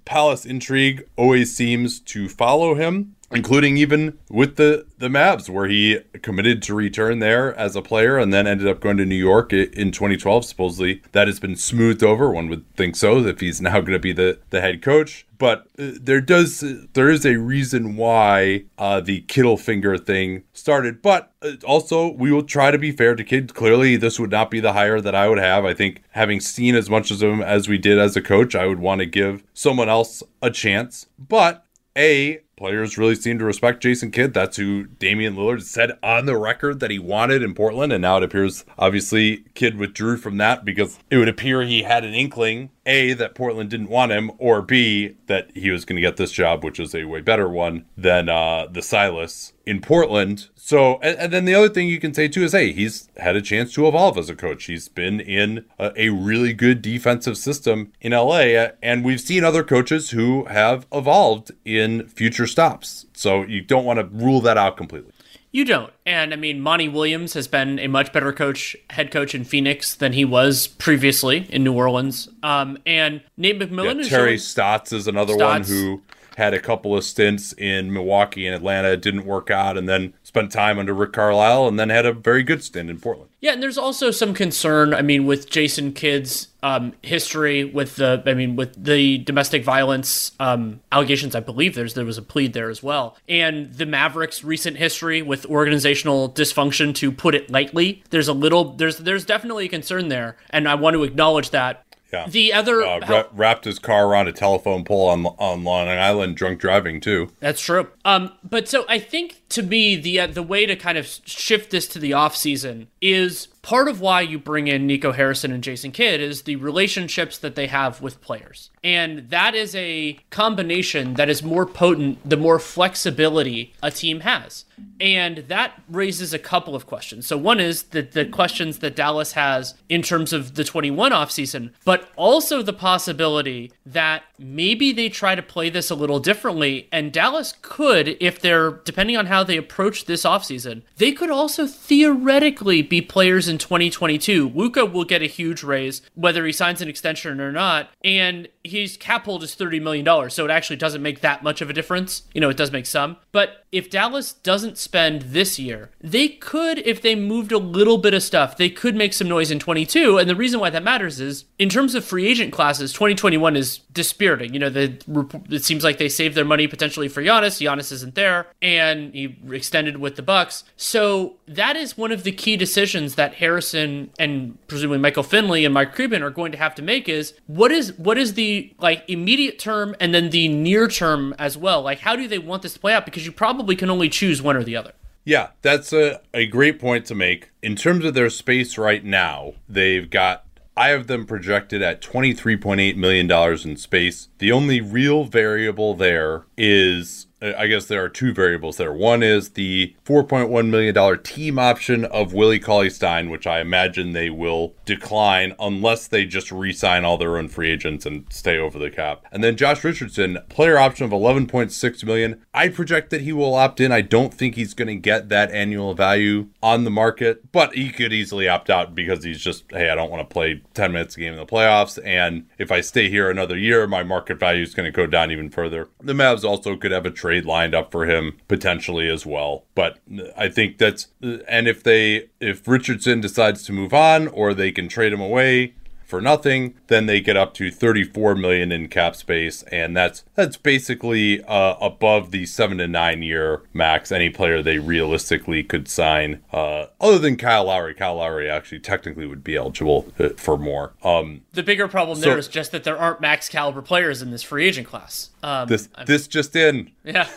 [0.05, 5.99] Palace intrigue always seems to follow him including even with the the Mavs, where he
[6.22, 9.53] committed to return there as a player and then ended up going to New York
[9.53, 10.45] in 2012.
[10.45, 12.30] Supposedly that has been smoothed over.
[12.30, 15.26] One would think so if he's now going to be the the head coach.
[15.37, 16.64] But uh, there does
[16.95, 21.03] there is a reason why uh, the Kittle finger thing started.
[21.03, 23.55] But uh, also we will try to be fair to Kidd.
[23.55, 25.64] Clearly, this would not be the hire that I would have.
[25.64, 28.66] I think having seen as much of him as we did as a coach, I
[28.66, 31.07] would want to give someone else a chance.
[31.18, 31.66] But
[31.97, 34.35] a players really seem to respect Jason Kidd.
[34.35, 37.93] That's who Damian Lillard said on the record that he wanted in Portland.
[37.93, 42.05] And now it appears, obviously, Kidd withdrew from that because it would appear he had
[42.05, 46.03] an inkling A, that Portland didn't want him, or B, that he was going to
[46.03, 50.49] get this job, which is a way better one than uh, the Silas in Portland.
[50.55, 53.37] So, and, and, then the other thing you can say too is, hey, he's had
[53.37, 54.64] a chance to evolve as a coach.
[54.64, 59.64] He's been in a, a, really good defensive system in LA, and we've seen other
[59.64, 63.07] coaches who have evolved in future stops.
[63.14, 65.14] So you don't want to rule that out completely.
[65.55, 65.93] You don't.
[66.05, 69.95] And I mean, Monty Williams has been a much better coach, head coach in Phoenix
[69.95, 72.29] than he was previously in New Orleans.
[72.43, 75.71] Um, and Nate McMillan yeah, Terry Stotts is another Stotts.
[75.71, 76.03] one who
[76.37, 78.95] had a couple of stints in Milwaukee and Atlanta.
[78.95, 82.12] It didn't work out, and then spent time under Rick Carlisle, and then had a
[82.12, 83.30] very good stint in Portland.
[83.41, 84.93] Yeah, and there's also some concern.
[84.93, 90.32] I mean, with Jason Kidd's um, history with the, I mean, with the domestic violence
[90.41, 91.37] um, allegations.
[91.37, 95.22] I believe there's there was a plead there as well, and the Mavericks' recent history
[95.22, 96.93] with organizational dysfunction.
[96.97, 100.74] To put it lightly, there's a little, there's there's definitely a concern there, and I
[100.74, 101.85] want to acknowledge that.
[102.12, 102.28] Yeah.
[102.28, 106.37] The other uh, how, wrapped his car around a telephone pole on on Long Island,
[106.37, 107.30] drunk driving too.
[107.41, 107.89] That's true.
[108.05, 111.71] Um, but so I think to me the uh, the way to kind of shift
[111.71, 115.63] this to the off season is part of why you bring in Nico Harrison and
[115.63, 118.71] Jason Kidd is the relationships that they have with players.
[118.85, 124.67] And that is a combination that is more potent the more flexibility a team has.
[125.01, 127.27] And that raises a couple of questions.
[127.27, 131.71] So one is the, the questions that Dallas has in terms of the 21 offseason,
[131.85, 136.89] but also the possibility that maybe they try to play this a little differently.
[136.93, 141.67] And Dallas could, if they're depending on how they approach this offseason, they could also
[141.67, 144.49] theoretically be players in 2022.
[144.49, 147.91] Luka will get a huge raise, whether he signs an extension or not.
[148.03, 150.31] And his cap hold is $30 million.
[150.31, 152.23] So it actually doesn't make that much of a difference.
[152.33, 153.19] You know, it does make some.
[153.31, 158.15] But if Dallas doesn't spend this year, they could, if they moved a little bit
[158.15, 160.17] of stuff, they could make some noise in 22.
[160.17, 163.79] And the reason why that matters is in terms of free agent classes, 2021 is
[163.93, 164.55] dispiriting.
[164.55, 167.61] You know, the, it seems like they saved their money potentially for Giannis.
[167.61, 170.65] Giannis isn't there, and he extended with the Bucks.
[170.77, 175.75] So that is one of the key decisions that Harrison and presumably Michael Finley and
[175.75, 179.05] Mike Creedman are going to have to make is what is what is the like
[179.09, 181.83] immediate term and then the near term as well.
[181.83, 183.05] Like how do they want this to play out?
[183.05, 184.93] Because you probably can only choose one or the other.
[185.25, 187.51] Yeah, that's a, a great point to make.
[187.63, 190.45] In terms of their space right now, they've got
[190.77, 194.29] I have them projected at $23.8 million in space.
[194.39, 198.93] The only real variable there is Uh, I guess there are two variables there.
[198.93, 204.31] One is the $4.1 million team option of Willie Cauley Stein, which I imagine they
[204.31, 208.79] will decline unless they just re sign all their own free agents and stay over
[208.79, 209.25] the cap.
[209.31, 212.43] And then Josh Richardson, player option of 11.6 million.
[212.55, 213.93] I project that he will opt in.
[213.93, 217.91] I don't think he's going to get that annual value on the market, but he
[217.91, 221.17] could easily opt out because he's just, hey, I don't want to play 10 minutes
[221.17, 221.99] a game in the playoffs.
[222.05, 225.31] And if I stay here another year, my market value is going to go down
[225.31, 225.89] even further.
[226.01, 229.64] The Mavs also could have a trade lined up for him potentially as well.
[229.74, 229.99] But
[230.37, 234.89] I think that's and if they if Richardson decides to move on or they can
[234.89, 235.74] trade him away
[236.05, 240.57] for nothing, then they get up to 34 million in cap space, and that's that's
[240.57, 246.43] basically uh, above the seven to nine year max any player they realistically could sign.
[246.53, 250.93] Uh, other than Kyle Lowry, Kyle Lowry actually technically would be eligible uh, for more.
[251.03, 254.31] Um, the bigger problem so, there is just that there aren't max caliber players in
[254.31, 255.31] this free agent class.
[255.43, 256.91] Um, this this just in.
[257.05, 257.29] Yeah.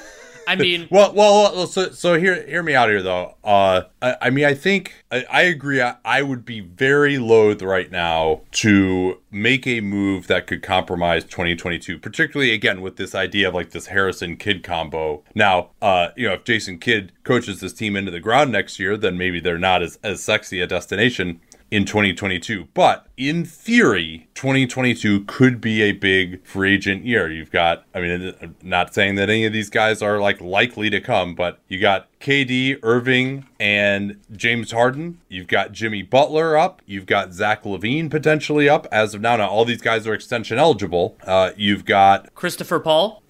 [0.47, 3.35] I mean, well, well, so so hear hear me out here though.
[3.43, 5.81] Uh, I, I mean, I think I, I agree.
[5.81, 11.23] I, I, would be very loath right now to make a move that could compromise
[11.25, 15.23] 2022, particularly again with this idea of like this Harrison Kidd combo.
[15.35, 18.95] Now, uh, you know, if Jason Kidd coaches this team into the ground next year,
[18.95, 22.69] then maybe they're not as as sexy a destination in 2022.
[22.73, 27.31] But in theory, 2022 could be a big free agent year.
[27.31, 30.91] You've got, I mean, I'm not saying that any of these guys are like likely
[30.91, 35.19] to come, but you got KD, Irving, and James Harden.
[35.29, 36.81] You've got Jimmy Butler up.
[36.85, 38.87] You've got Zach LaVine potentially up.
[38.91, 41.17] As of now, now all these guys are extension eligible.
[41.25, 43.23] Uh, you've got Christopher Paul.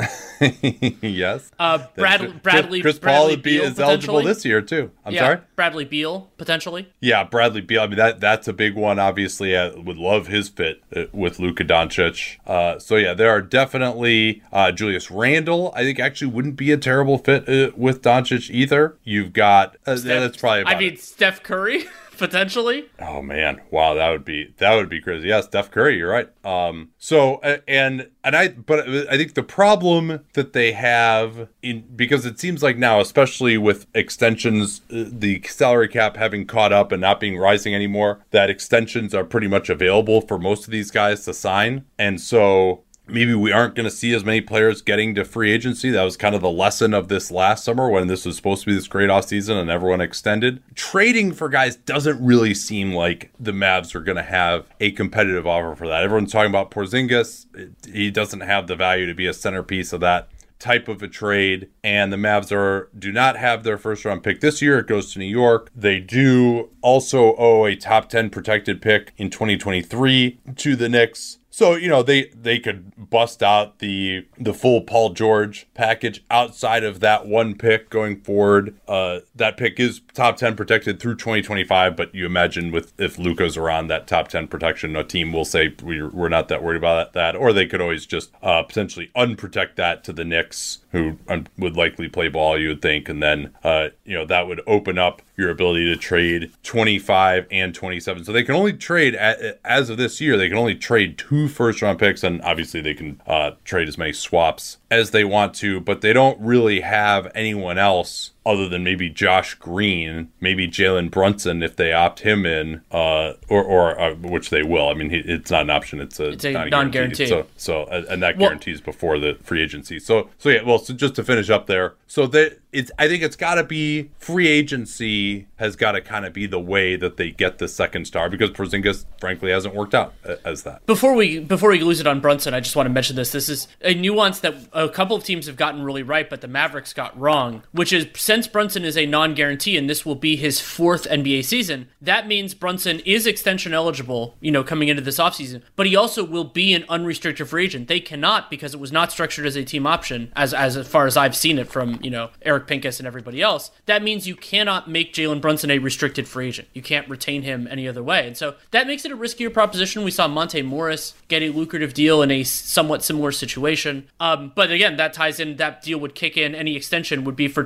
[1.02, 1.52] yes.
[1.60, 2.82] Uh, Brad, Bradley.
[2.82, 4.92] Chris Bradley Paul would be Beal, is eligible this year too.
[5.06, 5.38] I'm yeah, sorry.
[5.56, 6.94] Bradley Beal potentially.
[7.00, 7.82] Yeah, Bradley Beal.
[7.82, 9.00] I mean that that's a big one.
[9.00, 12.38] Obviously, I would love his fit uh, with Luka Doncic.
[12.46, 15.72] Uh, so yeah, there are definitely uh, Julius Randle.
[15.76, 18.98] I think actually wouldn't be a terrible fit uh, with Doncic either.
[19.04, 20.66] You've got uh, that's probably.
[20.66, 21.02] I mean, it.
[21.02, 21.86] Steph Curry
[22.18, 22.86] potentially.
[23.00, 25.28] Oh man, wow, that would be that would be crazy.
[25.28, 26.30] Yes, Steph Curry, you're right.
[26.46, 32.26] Um, so and and I, but I think the problem that they have in because
[32.26, 37.02] it seems like now, especially with extensions, uh, the salary cap having caught up and
[37.02, 41.26] not being rising anymore, that extensions are pretty much available for most of these guys
[41.26, 45.26] to sign, and so maybe we aren't going to see as many players getting to
[45.26, 45.90] free agency.
[45.90, 48.68] That was kind of the lesson of this last summer when this was supposed to
[48.68, 50.62] be this great offseason and everyone extended.
[50.76, 55.48] Trading for guys doesn't really seem like the Mavs are going to have a competitive
[55.48, 56.04] offer for that.
[56.04, 57.46] Everyone's talking about Porzingis.
[57.88, 60.30] He doesn't have the value to be a centerpiece of that
[60.60, 64.42] type of a trade and the Mavs are do not have their first round pick
[64.42, 68.82] this year it goes to New York they do also owe a top 10 protected
[68.82, 74.28] pick in 2023 to the Knicks so you know they they could bust out the
[74.38, 78.76] the full Paul George package outside of that one pick going forward.
[78.88, 83.58] Uh, that pick is top ten protected through 2025, but you imagine with if Luka's
[83.58, 87.14] around that top 10 protection, a team will say we're, we're not that worried about
[87.14, 91.48] that, or they could always just uh, potentially unprotect that to the Knicks, who un-
[91.58, 95.00] would likely play ball, you would think, and then uh, you know that would open
[95.00, 98.26] up your ability to trade 25 and 27.
[98.26, 100.36] So they can only trade as of this year.
[100.36, 103.98] They can only trade two first round picks, and obviously they can uh, trade as
[103.98, 108.84] many swaps as they want to, but they don't really have anyone else other than
[108.84, 114.16] maybe Josh Green, maybe Jalen Brunson if they opt him in, uh, or or uh,
[114.16, 114.88] which they will.
[114.90, 117.28] I mean, he, it's not an option; it's a, It's a non-guaranteed.
[117.28, 120.00] So so and that Well- guarantees before the free agency.
[120.00, 120.64] So so yeah.
[120.64, 123.64] Well, so just to finish up there, so that it's I think it's got to
[123.64, 127.68] be free agency has got to kind of be the way that they get the
[127.68, 130.86] second star because Porzingis frankly hasn't worked out uh, as that.
[130.86, 133.32] Before we before we lose it on Brunson, I just want to mention this.
[133.32, 136.48] This is a nuance that a couple of teams have gotten really right, but the
[136.48, 137.64] Mavericks got wrong.
[137.72, 141.88] Which is since Brunson is a non-guarantee and this will be his fourth NBA season,
[142.02, 144.36] that means Brunson is extension eligible.
[144.42, 147.88] You know, coming into this offseason, but he also will be an unrestricted free agent.
[147.88, 151.16] They cannot because it was not structured as a team option, as as far as
[151.16, 153.72] I've seen it from you know Eric Pincus and everybody else.
[153.86, 156.68] That means you cannot make Jalen Brunson a restricted free agent.
[156.74, 160.04] You can't retain him any other way, and so that makes it a riskier proposition.
[160.04, 164.08] We saw Monte Morris get a lucrative deal in a somewhat similar situation.
[164.20, 165.58] Um, but again, that ties in.
[165.58, 166.56] That deal would kick in.
[166.56, 167.64] Any extension would be for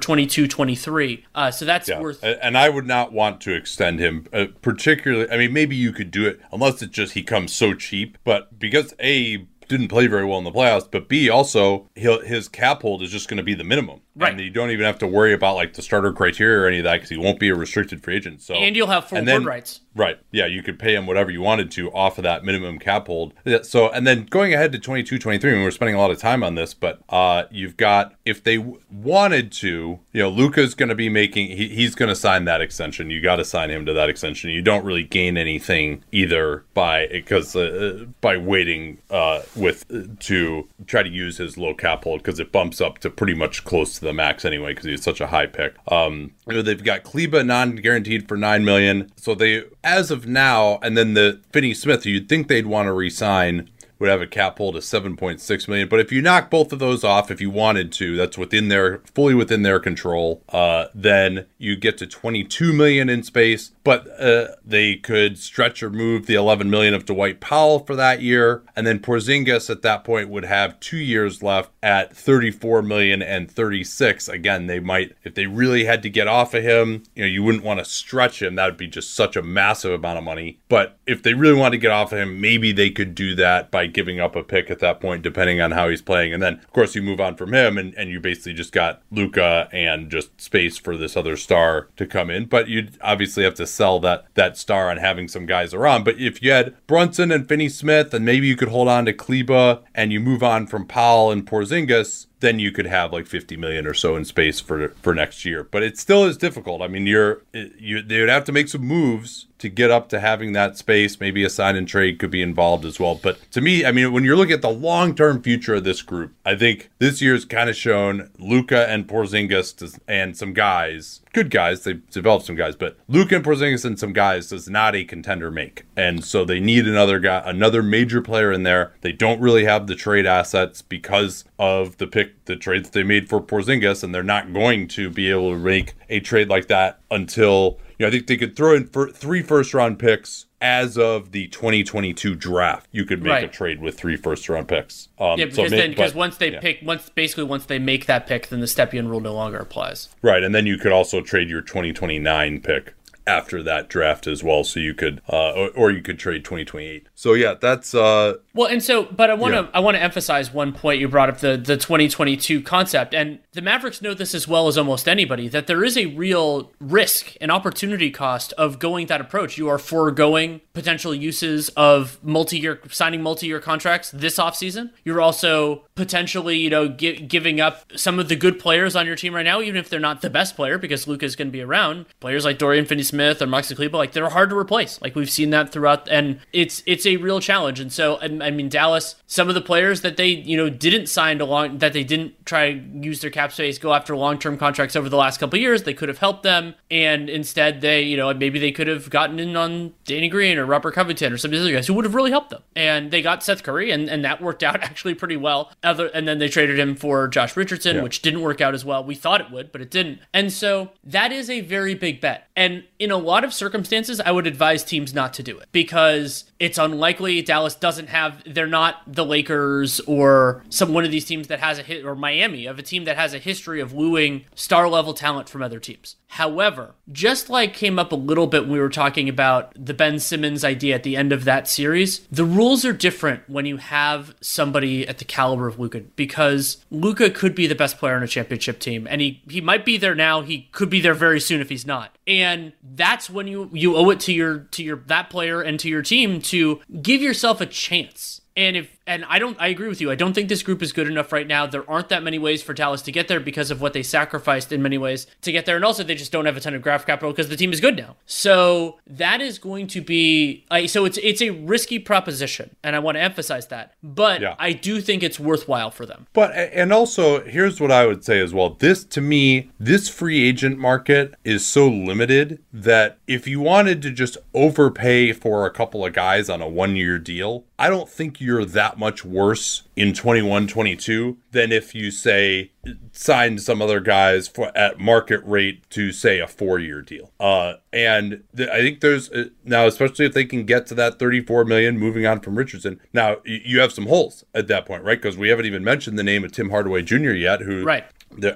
[0.66, 1.24] 22-23.
[1.34, 2.00] Uh, so that's Yeah.
[2.00, 2.24] worth.
[2.24, 5.30] And I would not want to extend him, uh, particularly.
[5.32, 8.18] I mean, maybe you could do it unless it's just he comes so cheap.
[8.24, 12.48] But because A didn't play very well in the playoffs, but B also he'll, his
[12.48, 14.34] cap hold is just going to be the minimum, Right.
[14.34, 16.84] And you don't even have to worry about like the starter criteria or any of
[16.84, 18.42] that because he won't be a restricted free agent.
[18.42, 19.80] So And you'll have full and then- rights.
[19.94, 20.20] Right.
[20.32, 23.34] Yeah, you could pay him whatever you wanted to off of that minimum cap hold.
[23.64, 26.44] So, and then going ahead to 22, 23, and we're spending a lot of time
[26.44, 30.88] on this, but uh, you've got, if they w- wanted to, you know, Luka's going
[30.88, 33.10] to be making, he, he's going to sign that extension.
[33.10, 34.50] You got to sign him to that extension.
[34.50, 41.04] You don't really gain anything either by, because, uh, by waiting uh, with, to try
[41.04, 44.02] to use his low cap hold because it bumps up to pretty much close to
[44.02, 45.76] the max anyway because he's such a high pick.
[45.92, 49.12] Um, you know, they've got Kleber non-guaranteed for nine million.
[49.16, 52.94] So they, as of now, and then the Finney Smith, you'd think they'd want to
[52.94, 53.70] re-sign,
[54.02, 55.88] would have a cap hold of 7.6 million.
[55.88, 58.98] But if you knock both of those off, if you wanted to, that's within their
[59.14, 60.44] fully within their control.
[60.50, 63.72] Uh, then you get to 22 million in space.
[63.84, 68.22] But uh, they could stretch or move the 11 million of Dwight Powell for that
[68.22, 73.24] year, and then Porzingis at that point would have two years left at 34 million
[73.24, 74.30] and 36.
[74.30, 77.04] Again, they might if they really had to get off of him.
[77.16, 78.56] You know, you wouldn't want to stretch him.
[78.56, 80.60] That would be just such a massive amount of money.
[80.70, 83.72] But if they really wanted to get off of him, maybe they could do that
[83.72, 86.34] by giving up a pick at that point, depending on how he's playing.
[86.34, 89.02] And then, of course, you move on from him, and, and you basically just got
[89.12, 92.46] Luka and just space for this other star to come in.
[92.46, 96.04] But you'd obviously have to sell that that star on having some guys around.
[96.04, 99.14] But if you had Brunson and Finney Smith, and maybe you could hold on to
[99.14, 103.56] Kleber and you move on from Powell and Porzingis, then you could have like 50
[103.56, 105.64] million or so in space for for next year.
[105.64, 106.82] But it still is difficult.
[106.82, 110.20] I mean, you're you they would have to make some moves to get up to
[110.20, 111.20] having that space.
[111.20, 113.16] Maybe a sign and trade could be involved as well.
[113.16, 116.02] But to me, I mean, when you're looking at the long term future of this
[116.02, 121.50] group, I think this year's kind of shown luka and Porzingis and some guys, good
[121.50, 121.84] guys.
[121.84, 125.52] They've developed some guys, but Luka and Porzingis and some guys does not a contender
[125.52, 128.94] make, and so they need another guy, another major player in there.
[129.02, 133.30] They don't really have the trade assets because of the pick, the trades they made
[133.30, 137.00] for Porzingis, and they're not going to be able to make a trade like that
[137.10, 141.32] until you know, I think they could throw in three first round picks as of
[141.32, 142.88] the 2022 draft.
[142.92, 143.44] You could make right.
[143.44, 145.10] a trade with three first round picks.
[145.20, 146.60] Um, yeah, because so then because once they yeah.
[146.60, 150.10] pick, once basically once they make that pick, then the Stepien rule no longer applies.
[150.22, 152.96] Right, and then you could also trade your 2029 pick
[153.28, 154.64] after that draft as well.
[154.64, 157.08] So you could, uh, or, or, you could trade 2028.
[157.16, 159.68] So yeah, that's uh, well, and so, but I want to, yeah.
[159.74, 163.62] I want to emphasize one point you brought up the the 2022 concept, and the
[163.62, 167.52] Mavericks know this as well as almost anybody that there is a real risk and
[167.52, 169.58] opportunity cost of going that approach.
[169.58, 174.92] You are foregoing potential uses of multi-year signing multi-year contracts this offseason.
[175.04, 179.16] You're also potentially, you know, gi- giving up some of the good players on your
[179.16, 181.52] team right now, even if they're not the best player, because Luka is going to
[181.52, 182.06] be around.
[182.20, 185.02] Players like Dorian Finney-Smith or Maxi Kleber, like they're hard to replace.
[185.02, 187.80] Like we've seen that throughout, and it's it's a real challenge.
[187.80, 191.08] And so, I, I mean, Dallas, some of the players that they you know didn't
[191.08, 194.58] sign to long that they didn't try to use their cap space, go after long-term
[194.58, 198.18] contracts over the last couple years, they could have helped them, and instead they, you
[198.18, 201.50] know, maybe they could have gotten in on Danny Green or Robert Covington or some
[201.50, 202.64] of these other guys who would have really helped them.
[202.76, 205.72] And they got Seth Curry, and, and that worked out actually pretty well.
[205.84, 208.04] Other and then they traded him for Josh Richardson, yeah.
[208.04, 209.04] which didn't work out as well.
[209.04, 210.20] We thought it would, but it didn't.
[210.34, 212.48] And so that is a very big bet.
[212.56, 216.46] And in a lot of circumstances, I would advise teams not to do it because
[216.60, 218.31] it's unlikely Dallas doesn't have.
[218.46, 222.16] They're not the Lakers or some one of these teams that has a hit or
[222.16, 225.80] Miami of a team that has a history of wooing star level talent from other
[225.80, 226.16] teams.
[226.28, 230.18] However, just like came up a little bit when we were talking about the Ben
[230.18, 234.34] Simmons idea at the end of that series, the rules are different when you have
[234.40, 238.28] somebody at the caliber of Luka because Luka could be the best player on a
[238.28, 241.60] championship team and he he might be there now, he could be there very soon
[241.60, 242.18] if he's not.
[242.26, 245.90] And that's when you you owe it to your to your that player and to
[245.90, 248.21] your team to give yourself a chance.
[248.56, 250.10] And if and I don't I agree with you.
[250.10, 251.66] I don't think this group is good enough right now.
[251.66, 254.72] There aren't that many ways for Dallas to get there because of what they sacrificed
[254.72, 256.82] in many ways to get there and also they just don't have a ton of
[256.82, 258.16] draft capital because the team is good now.
[258.26, 263.00] So that is going to be uh, so it's it's a risky proposition and I
[263.00, 263.94] want to emphasize that.
[264.02, 264.56] But yeah.
[264.58, 266.28] I do think it's worthwhile for them.
[266.32, 268.72] But and also here's what I would say as well.
[268.72, 274.12] This to me this free agent market is so limited that if you wanted to
[274.12, 278.40] just overpay for a couple of guys on a one year deal, I don't think
[278.40, 282.72] you're that much worse in 21 22 than if you say
[283.12, 287.32] signed some other guys for at market rate to say a four year deal.
[287.40, 291.18] Uh, and th- I think there's uh, now, especially if they can get to that
[291.18, 293.00] 34 million moving on from Richardson.
[293.12, 295.20] Now y- you have some holes at that point, right?
[295.20, 297.32] Because we haven't even mentioned the name of Tim Hardaway Jr.
[297.32, 298.06] yet, who right.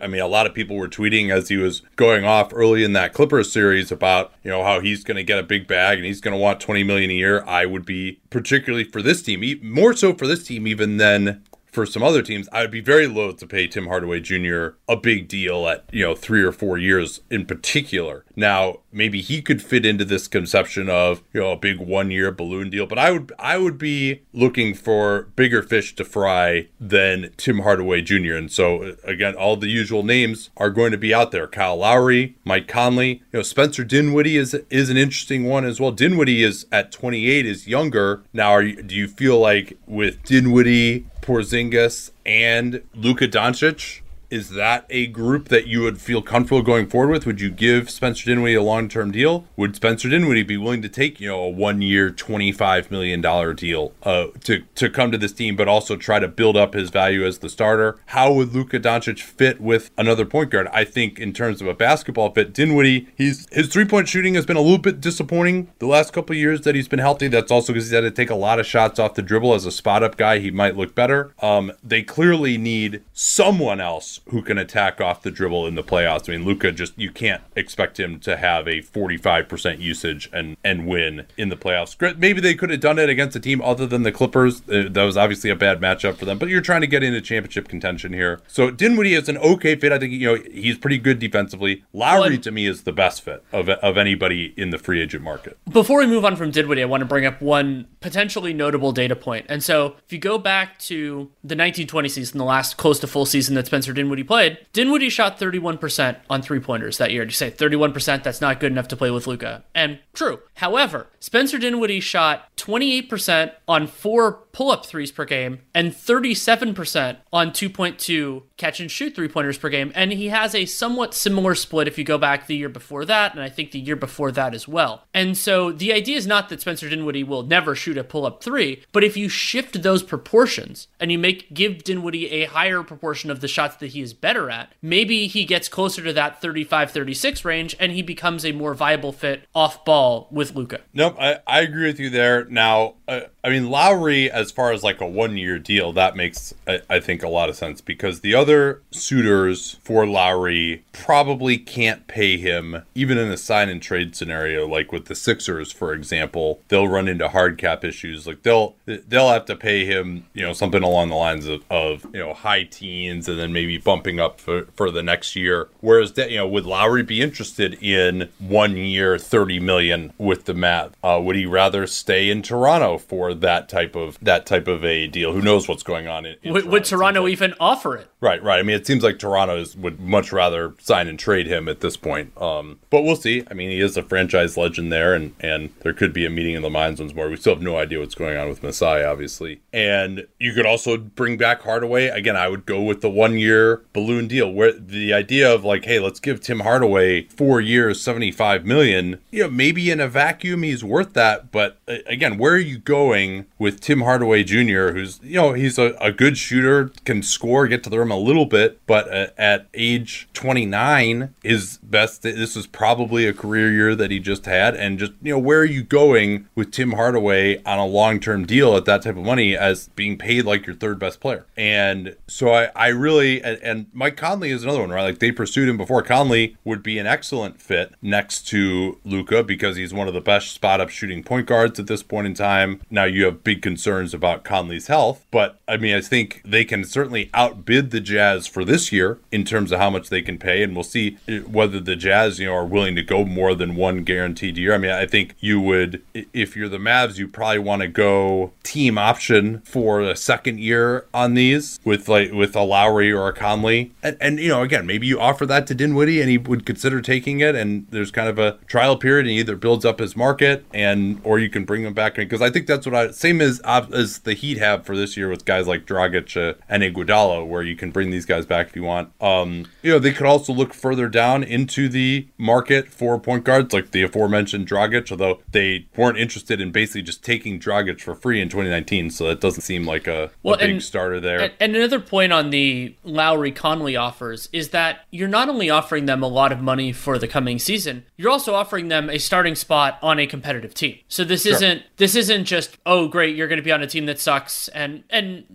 [0.01, 2.93] I mean, a lot of people were tweeting as he was going off early in
[2.93, 6.05] that Clippers series about, you know, how he's going to get a big bag and
[6.05, 7.43] he's going to want 20 million a year.
[7.45, 11.43] I would be particularly for this team, more so for this team even than
[11.75, 14.77] for some other teams, I would be very loath to pay Tim Hardaway Jr.
[14.87, 18.23] a big deal at, you know, three or four years in particular.
[18.35, 22.31] Now, maybe he could fit into this conception of, you know, a big one year
[22.31, 27.31] balloon deal, but I would I would be looking for bigger fish to fry than
[27.37, 28.35] Tim Hardaway Jr.
[28.35, 31.47] And so uh, again, all the usual names are going to be out there.
[31.47, 35.91] Kyle Lowry, Mike Conley, you know, Spencer Dinwiddie is is an interesting one as well.
[35.91, 38.23] Dinwiddie is at 28 is younger.
[38.33, 44.01] Now, you, do you feel like with Dinwiddie Porzingis and Luka Doncic
[44.35, 47.25] is that a group that you would feel comfortable going forward with?
[47.25, 49.45] Would you give Spencer Dinwiddie a long term deal?
[49.55, 53.21] Would Spencer Dinwiddie be willing to take, you know, a one year, $25 million
[53.55, 56.89] deal uh, to, to come to this team, but also try to build up his
[56.89, 57.97] value as the starter?
[58.07, 60.67] How would Luka Doncic fit with another point guard?
[60.73, 64.45] I think in terms of a basketball fit, Dinwiddie, he's his three point shooting has
[64.45, 67.29] been a little bit disappointing the last couple of years that he's been healthy.
[67.29, 69.65] That's also because he's had to take a lot of shots off the dribble as
[69.65, 70.39] a spot up guy.
[70.39, 71.33] He might look better.
[71.41, 76.27] Um, they clearly need someone else who can attack off the dribble in the playoffs.
[76.27, 80.87] I mean, Luka just you can't expect him to have a 45% usage and and
[80.87, 82.17] win in the playoffs.
[82.17, 84.61] Maybe they could have done it against a team other than the Clippers.
[84.61, 87.21] Uh, that was obviously a bad matchup for them, but you're trying to get into
[87.21, 88.41] championship contention here.
[88.47, 89.91] So Dinwiddie is an okay fit.
[89.91, 91.83] I think you know he's pretty good defensively.
[91.93, 95.57] Lowry to me is the best fit of of anybody in the free agent market.
[95.69, 99.15] Before we move on from Dinwiddie, I want to bring up one potentially notable data
[99.15, 99.45] point.
[99.49, 103.25] And so if you go back to the 1920 season, the last close to full
[103.25, 107.23] season that Spencer Dinwiddie played, Dinwiddie shot 31% on three pointers that year.
[107.23, 109.63] You say 31%, that's not good enough to play with Luka.
[109.73, 110.39] And true.
[110.55, 117.51] However, Spencer Dinwiddie shot 28% on four pull up threes per game and 37% on
[117.51, 119.91] 2.2 catch and shoot three pointers per game.
[119.93, 123.33] And he has a somewhat similar split if you go back the year before that,
[123.33, 125.03] and I think the year before that as well.
[125.13, 128.41] And so the idea is not that Spencer Dinwiddie will never shoot a pull up
[128.41, 133.29] three, but if you shift those proportions and you make give Dinwiddie a higher proportion
[133.29, 136.91] of the shots that he is better at, maybe he gets closer to that 35
[136.91, 140.79] 36 range and he becomes a more viable fit off ball with Luka.
[140.93, 142.45] Nope, I, I agree with you there.
[142.45, 146.53] Now, uh, I mean, Lowry, as far as like a one year deal, that makes,
[146.67, 152.07] I, I think, a lot of sense because the other suitors for Lowry probably can't
[152.07, 156.59] pay him, even in a sign and trade scenario, like with the Sixers, for example.
[156.67, 158.27] They'll run into hard cap issues.
[158.27, 162.05] Like they'll they'll have to pay him, you know, something along the lines of, of
[162.13, 165.69] you know high teens and then maybe bumping up for, for the next year.
[165.81, 170.53] Whereas that you know, would Lowry be interested in one year, thirty million with the
[170.53, 170.93] Mavs?
[171.03, 175.07] Uh, would he rather stay in Toronto for that type of that type of a
[175.07, 175.31] deal?
[175.31, 176.25] Who knows what's going on?
[176.25, 177.31] In, in would, Toronto, would Toronto like.
[177.31, 178.09] even offer it?
[178.19, 178.59] Right, right.
[178.59, 181.81] I mean, it seems like Toronto is, would much rather sign and trade him at
[181.81, 182.35] this point.
[182.41, 183.43] Um, but we'll see.
[183.49, 186.55] I mean, he is a franchise legend there, and and there could be a meeting
[186.55, 187.29] in the minds once more.
[187.29, 189.61] We still have no idea what's going on with Masai, obviously.
[189.71, 192.07] And you could also bring back Hardaway.
[192.07, 195.85] Again, I would go with the one year balloon deal, where the idea of like,
[195.85, 199.19] hey, let's give Tim Hardaway four years, seventy five million.
[199.31, 201.77] You know, maybe in a vacuum he's worth that, but
[202.07, 206.11] again, where are you going with Tim Hardaway Jr., who's you know he's a, a
[206.11, 210.27] good shooter, can score, get to the rim a little bit, but uh, at age
[210.33, 212.21] 29, his best.
[212.23, 215.59] This was probably a career year that he just had, and just you know where
[215.59, 219.23] are you going with Tim Hardaway on a long term deal at that type of
[219.23, 221.45] money as being paid like your third best player?
[221.55, 225.03] And so I, I really and, and Mike Conley is another one, right?
[225.03, 226.01] Like they pursued him before.
[226.01, 230.51] Conley would be an excellent fit next to Luka because he's one of the best
[230.51, 232.81] spot up shooting point guards at this point in time.
[232.89, 236.83] Now you have big concerns about Conley's health, but I mean I think they can
[236.83, 240.63] certainly outbid the Jazz for this year in terms of how much they can pay,
[240.63, 243.75] and we'll see uh, whether the Jazz, you know, are willing to go more than
[243.75, 244.73] one guaranteed year.
[244.73, 246.01] I mean, I think you would,
[246.33, 251.05] if you're the Mavs, you probably want to go team option for a second year
[251.13, 254.85] on these with like with a Lowry or a Conley, and, and you know, again,
[254.85, 258.29] maybe you offer that to Dinwiddie and he would consider taking it, and there's kind
[258.29, 261.65] of a trial period, and he either builds up his market and or you can
[261.65, 263.59] bring him back because I think that's what I same as
[263.95, 267.63] as the Heat have for this year with guys like Dragic uh, and Iguodala, where
[267.63, 269.11] you can bring these guys back if you want.
[269.21, 273.73] Um, you know, they could also look further down into the market for point guards,
[273.73, 278.41] like the aforementioned Dragic, although they weren't interested in basically just taking Dragic for free
[278.41, 279.09] in 2019.
[279.09, 281.39] So that doesn't seem like a, well, a big and, starter there.
[281.39, 286.05] And, and another point on the Lowry Conley offers is that you're not only offering
[286.05, 289.55] them a lot of money for the coming season, you're also offering them a starting
[289.55, 290.99] spot on a competitive team.
[291.07, 291.53] So this sure.
[291.53, 294.67] isn't this isn't just oh great you're going to be on a team that sucks
[294.69, 295.45] and and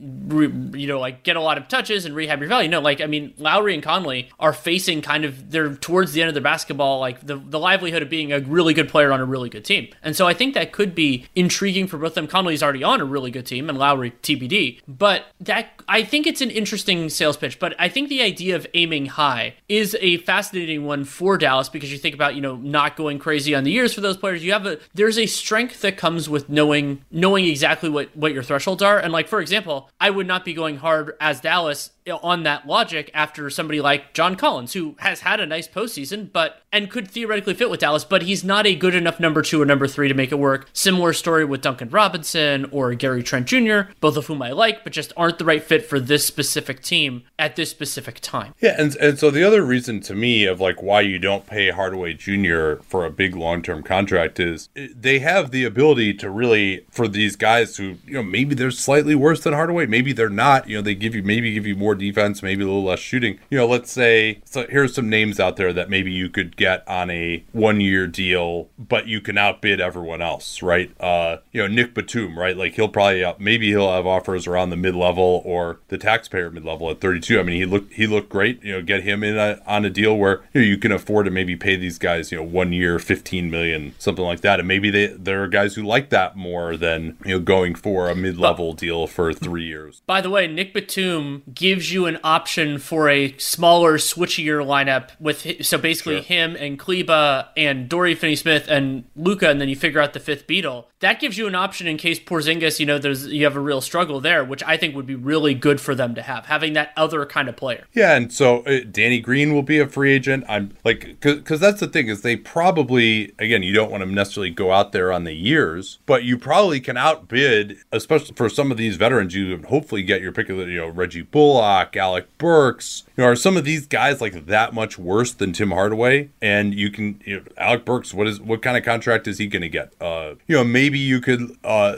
[0.74, 2.68] you know like get a lot of touches and rehab your value.
[2.68, 6.28] No, like I mean Lowry and Conley are facing kind of they're towards the end
[6.28, 9.24] of their basketball like the the livelihood of being a really good player on a
[9.24, 9.88] really good team.
[10.02, 12.26] And so I think that could be intriguing for both of them.
[12.26, 14.80] Conley's already on a really good team and Lowry TBD.
[14.86, 18.66] But that I think it's an interesting sales pitch, but I think the idea of
[18.74, 22.96] aiming high is a fascinating one for Dallas because you think about, you know, not
[22.96, 24.44] going crazy on the years for those players.
[24.44, 28.42] You have a there's a strength that comes with knowing knowing exactly what what your
[28.42, 28.98] thresholds are.
[28.98, 33.10] And like for example, I would not be going hard as Dallas on that logic
[33.14, 37.54] after somebody like John Collins, who has had a nice postseason, but and could theoretically
[37.54, 40.14] fit with Dallas, but he's not a good enough number two or number three to
[40.14, 40.68] make it work.
[40.72, 44.92] Similar story with Duncan Robinson or Gary Trent Jr., both of whom I like, but
[44.92, 48.54] just aren't the right fit for this specific team at this specific time.
[48.60, 51.70] Yeah, and and so the other reason to me of like why you don't pay
[51.70, 52.82] Hardaway Jr.
[52.82, 57.08] for a big long term contract is eh, they have the ability to really for
[57.08, 60.68] these guys who you know maybe they're slightly worse than Hardaway, maybe they're not.
[60.68, 63.38] You know, they give you maybe give you more defense, maybe a little less shooting.
[63.50, 66.86] You know, let's say so here's some names out there that maybe you could get
[66.88, 70.90] on a one year deal, but you can outbid everyone else, right?
[71.00, 72.56] Uh, you know, Nick Batum, right?
[72.56, 76.50] Like he'll probably uh, maybe he'll have offers around the mid level or the taxpayer
[76.50, 77.38] mid level at 32.
[77.38, 78.62] I mean, he looked he looked great.
[78.62, 81.26] You know, get him in a, on a deal where you, know, you can afford
[81.26, 84.68] to maybe pay these guys, you know, one year, 15 million, something like that, and
[84.68, 88.14] maybe they there are guys who like that more than you know going for a
[88.14, 90.02] mid level deal for three years.
[90.06, 95.64] By the way, Nick Batum gives you an option for a smaller, switchier lineup with
[95.64, 96.22] so basically sure.
[96.22, 100.46] him and Kleber and Dory Finney-Smith and Luka, and then you figure out the fifth
[100.46, 100.86] Beatle.
[101.00, 103.80] That gives you an option in case Porzingis, you know, there's you have a real
[103.80, 106.92] struggle there, which I think would be really good for them to have having that
[106.96, 107.86] other kind of player.
[107.92, 110.44] Yeah, and so uh, Danny Green will be a free agent.
[110.48, 114.50] I'm like, because that's the thing is they probably again you don't want to necessarily
[114.50, 118.76] go out there on the years, but you probably can outbid, especially for some of
[118.76, 119.34] these veterans.
[119.34, 121.64] You hopefully get your pick of the you know Reggie Bullock,
[121.96, 123.04] Alec Burks.
[123.16, 126.30] You know, are some of these guys like that much worse than Tim Hardaway?
[126.40, 128.12] And you can you know, Alec Burks.
[128.12, 129.92] What is what kind of contract is he going to get?
[130.00, 131.56] Uh, you know, maybe you could.
[131.64, 131.96] Uh,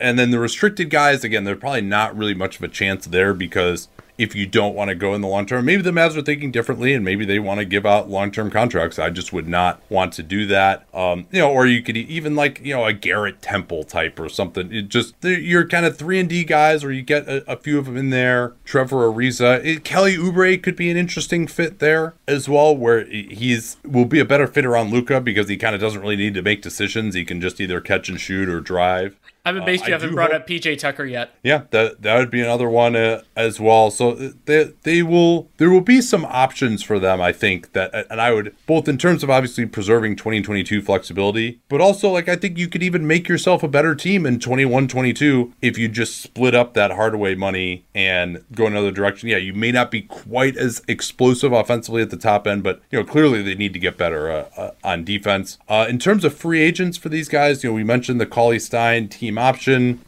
[0.00, 3.34] and then the restricted guys again, they're probably not really much of a chance there
[3.34, 3.88] because
[4.18, 5.64] if you don't want to go in the long term.
[5.64, 8.50] Maybe the Mavs are thinking differently and maybe they want to give out long term
[8.50, 8.98] contracts.
[8.98, 10.86] I just would not want to do that.
[10.92, 14.28] Um, you know, or you could even like, you know, a Garrett Temple type or
[14.28, 14.72] something.
[14.72, 17.78] It just, you're kind of 3 and D guys or you get a, a, few
[17.78, 18.54] of them in there.
[18.64, 19.64] Trevor Ariza.
[19.64, 24.18] It, Kelly Oubre could be an interesting fit there as well, where he's will be
[24.18, 27.14] a better fit around Luka because he kind of doesn't really need to make decisions.
[27.14, 29.16] He can just either catch and shoot or drive.
[29.48, 31.30] I'm amazed uh, you haven't brought hope, up PJ Tucker yet.
[31.42, 33.90] Yeah, that that would be another one uh, as well.
[33.90, 37.20] So uh, they they will there will be some options for them.
[37.20, 41.60] I think that, uh, and I would both in terms of obviously preserving 2022 flexibility,
[41.68, 45.52] but also like I think you could even make yourself a better team in 21-22
[45.62, 49.30] if you just split up that Hardaway money and go another direction.
[49.30, 52.98] Yeah, you may not be quite as explosive offensively at the top end, but you
[52.98, 55.56] know clearly they need to get better uh, uh, on defense.
[55.70, 59.08] in terms of free agents for these guys, you know we mentioned the Cauley Stein
[59.08, 60.00] team option.